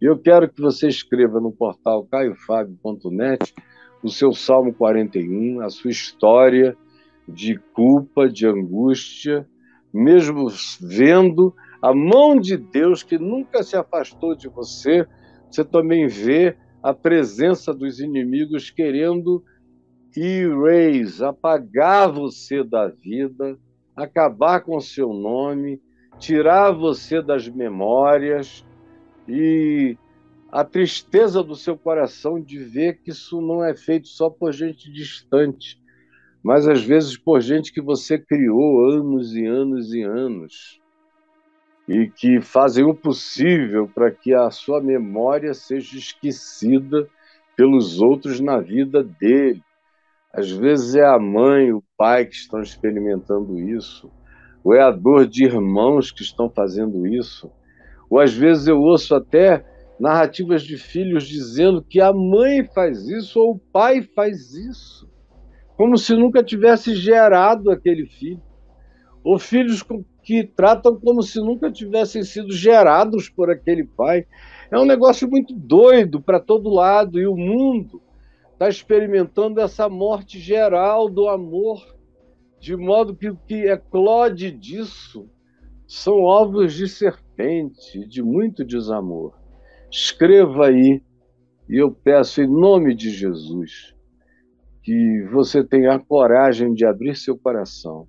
E 0.00 0.06
eu 0.06 0.18
quero 0.18 0.48
que 0.48 0.60
você 0.60 0.88
escreva 0.88 1.40
no 1.40 1.52
portal 1.52 2.04
caiofábio.net 2.04 3.54
o 4.02 4.08
seu 4.08 4.32
Salmo 4.32 4.72
41, 4.72 5.60
a 5.60 5.68
sua 5.68 5.90
história 5.90 6.76
de 7.28 7.58
culpa, 7.74 8.28
de 8.28 8.46
angústia, 8.46 9.46
mesmo 9.92 10.48
vendo 10.80 11.54
a 11.82 11.94
mão 11.94 12.38
de 12.38 12.56
Deus 12.56 13.02
que 13.02 13.18
nunca 13.18 13.62
se 13.62 13.76
afastou 13.76 14.34
de 14.34 14.48
você, 14.48 15.06
você 15.50 15.64
também 15.64 16.06
vê 16.06 16.56
a 16.82 16.94
presença 16.94 17.74
dos 17.74 18.00
inimigos 18.00 18.70
querendo 18.70 19.44
erase, 20.16 21.22
apagar 21.24 22.10
você 22.10 22.64
da 22.64 22.88
vida, 22.88 23.58
acabar 23.94 24.60
com 24.60 24.80
seu 24.80 25.12
nome, 25.12 25.80
tirar 26.18 26.72
você 26.72 27.22
das 27.22 27.48
memórias, 27.48 28.64
e 29.30 29.96
a 30.50 30.64
tristeza 30.64 31.42
do 31.44 31.54
seu 31.54 31.78
coração 31.78 32.40
de 32.40 32.58
ver 32.58 32.98
que 32.98 33.10
isso 33.10 33.40
não 33.40 33.64
é 33.64 33.76
feito 33.76 34.08
só 34.08 34.28
por 34.28 34.52
gente 34.52 34.90
distante, 34.90 35.80
mas 36.42 36.66
às 36.66 36.82
vezes 36.82 37.16
por 37.16 37.40
gente 37.40 37.72
que 37.72 37.80
você 37.80 38.18
criou 38.18 38.90
anos 38.90 39.36
e 39.36 39.46
anos 39.46 39.94
e 39.94 40.02
anos 40.02 40.80
e 41.86 42.08
que 42.08 42.40
fazem 42.40 42.84
o 42.84 42.94
possível 42.94 43.88
para 43.88 44.10
que 44.10 44.34
a 44.34 44.50
sua 44.50 44.80
memória 44.80 45.54
seja 45.54 45.96
esquecida 45.96 47.08
pelos 47.56 48.00
outros 48.00 48.40
na 48.40 48.58
vida 48.58 49.04
dele. 49.04 49.62
Às 50.32 50.50
vezes 50.50 50.94
é 50.96 51.04
a 51.04 51.18
mãe, 51.18 51.72
o 51.72 51.82
pai 51.96 52.26
que 52.26 52.34
estão 52.34 52.60
experimentando 52.60 53.58
isso, 53.58 54.10
ou 54.64 54.74
é 54.74 54.82
a 54.82 54.90
dor 54.90 55.26
de 55.26 55.44
irmãos 55.44 56.10
que 56.10 56.22
estão 56.22 56.48
fazendo 56.50 57.06
isso 57.06 57.50
ou 58.10 58.18
às 58.18 58.34
vezes 58.34 58.66
eu 58.66 58.80
ouço 58.80 59.14
até 59.14 59.64
narrativas 59.98 60.62
de 60.62 60.76
filhos 60.76 61.28
dizendo 61.28 61.80
que 61.80 62.00
a 62.00 62.12
mãe 62.12 62.64
faz 62.64 63.06
isso 63.06 63.38
ou 63.38 63.52
o 63.52 63.58
pai 63.58 64.02
faz 64.02 64.52
isso, 64.52 65.08
como 65.76 65.96
se 65.96 66.14
nunca 66.14 66.42
tivesse 66.42 66.94
gerado 66.96 67.70
aquele 67.70 68.06
filho. 68.06 68.42
Ou 69.22 69.38
filhos 69.38 69.84
que 70.22 70.42
tratam 70.42 70.98
como 70.98 71.22
se 71.22 71.38
nunca 71.38 71.70
tivessem 71.70 72.22
sido 72.22 72.52
gerados 72.52 73.28
por 73.28 73.50
aquele 73.50 73.84
pai. 73.84 74.26
É 74.70 74.78
um 74.78 74.86
negócio 74.86 75.28
muito 75.28 75.54
doido 75.54 76.20
para 76.20 76.40
todo 76.40 76.70
lado 76.70 77.20
e 77.20 77.26
o 77.26 77.36
mundo 77.36 78.02
está 78.52 78.68
experimentando 78.68 79.60
essa 79.60 79.88
morte 79.88 80.38
geral 80.38 81.08
do 81.08 81.28
amor, 81.28 81.82
de 82.58 82.74
modo 82.76 83.14
que 83.14 83.28
o 83.28 83.36
que 83.36 83.70
eclode 83.70 84.50
disso 84.50 85.28
são 85.90 86.22
ovos 86.22 86.74
de 86.74 86.86
serpente, 86.86 88.06
de 88.06 88.22
muito 88.22 88.64
desamor. 88.64 89.36
Escreva 89.90 90.66
aí, 90.66 91.02
e 91.68 91.82
eu 91.82 91.90
peço 91.90 92.40
em 92.40 92.46
nome 92.46 92.94
de 92.94 93.10
Jesus, 93.10 93.92
que 94.84 95.26
você 95.32 95.64
tenha 95.64 95.94
a 95.94 95.98
coragem 95.98 96.72
de 96.74 96.86
abrir 96.86 97.16
seu 97.16 97.36
coração, 97.36 98.06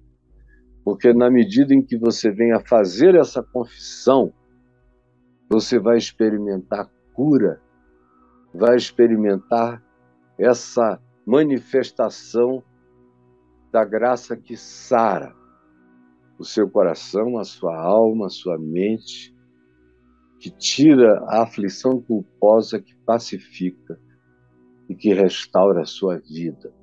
porque 0.85 1.11
na 1.11 1.27
medida 1.31 1.73
em 1.73 1.81
que 1.81 1.97
você 1.97 2.29
venha 2.29 2.59
fazer 2.59 3.15
essa 3.15 3.41
confissão, 3.41 4.31
você 5.49 5.79
vai 5.79 5.97
experimentar 5.97 6.87
cura, 7.15 7.59
vai 8.53 8.75
experimentar 8.75 9.83
essa 10.37 11.01
manifestação 11.25 12.63
da 13.71 13.83
graça 13.83 14.37
que 14.37 14.55
sara 14.55 15.40
o 16.41 16.43
seu 16.43 16.67
coração, 16.67 17.37
a 17.37 17.43
sua 17.43 17.79
alma, 17.79 18.25
a 18.25 18.29
sua 18.29 18.57
mente, 18.57 19.31
que 20.39 20.49
tira 20.49 21.19
a 21.27 21.43
aflição 21.43 22.01
culposa, 22.01 22.81
que 22.81 22.95
pacifica 23.05 23.99
e 24.89 24.95
que 24.95 25.13
restaura 25.13 25.83
a 25.83 25.85
sua 25.85 26.17
vida. 26.17 26.73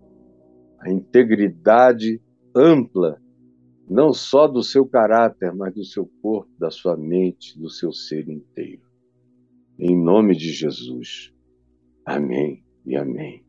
A 0.78 0.88
integridade 0.88 2.22
ampla, 2.54 3.20
não 3.90 4.12
só 4.12 4.46
do 4.46 4.62
seu 4.62 4.86
caráter, 4.86 5.52
mas 5.52 5.74
do 5.74 5.84
seu 5.84 6.08
corpo, 6.22 6.52
da 6.56 6.70
sua 6.70 6.96
mente, 6.96 7.58
do 7.58 7.68
seu 7.68 7.92
ser 7.92 8.28
inteiro. 8.28 8.82
Em 9.76 10.00
nome 10.00 10.36
de 10.36 10.52
Jesus. 10.52 11.34
Amém 12.06 12.64
e 12.86 12.96
amém. 12.96 13.47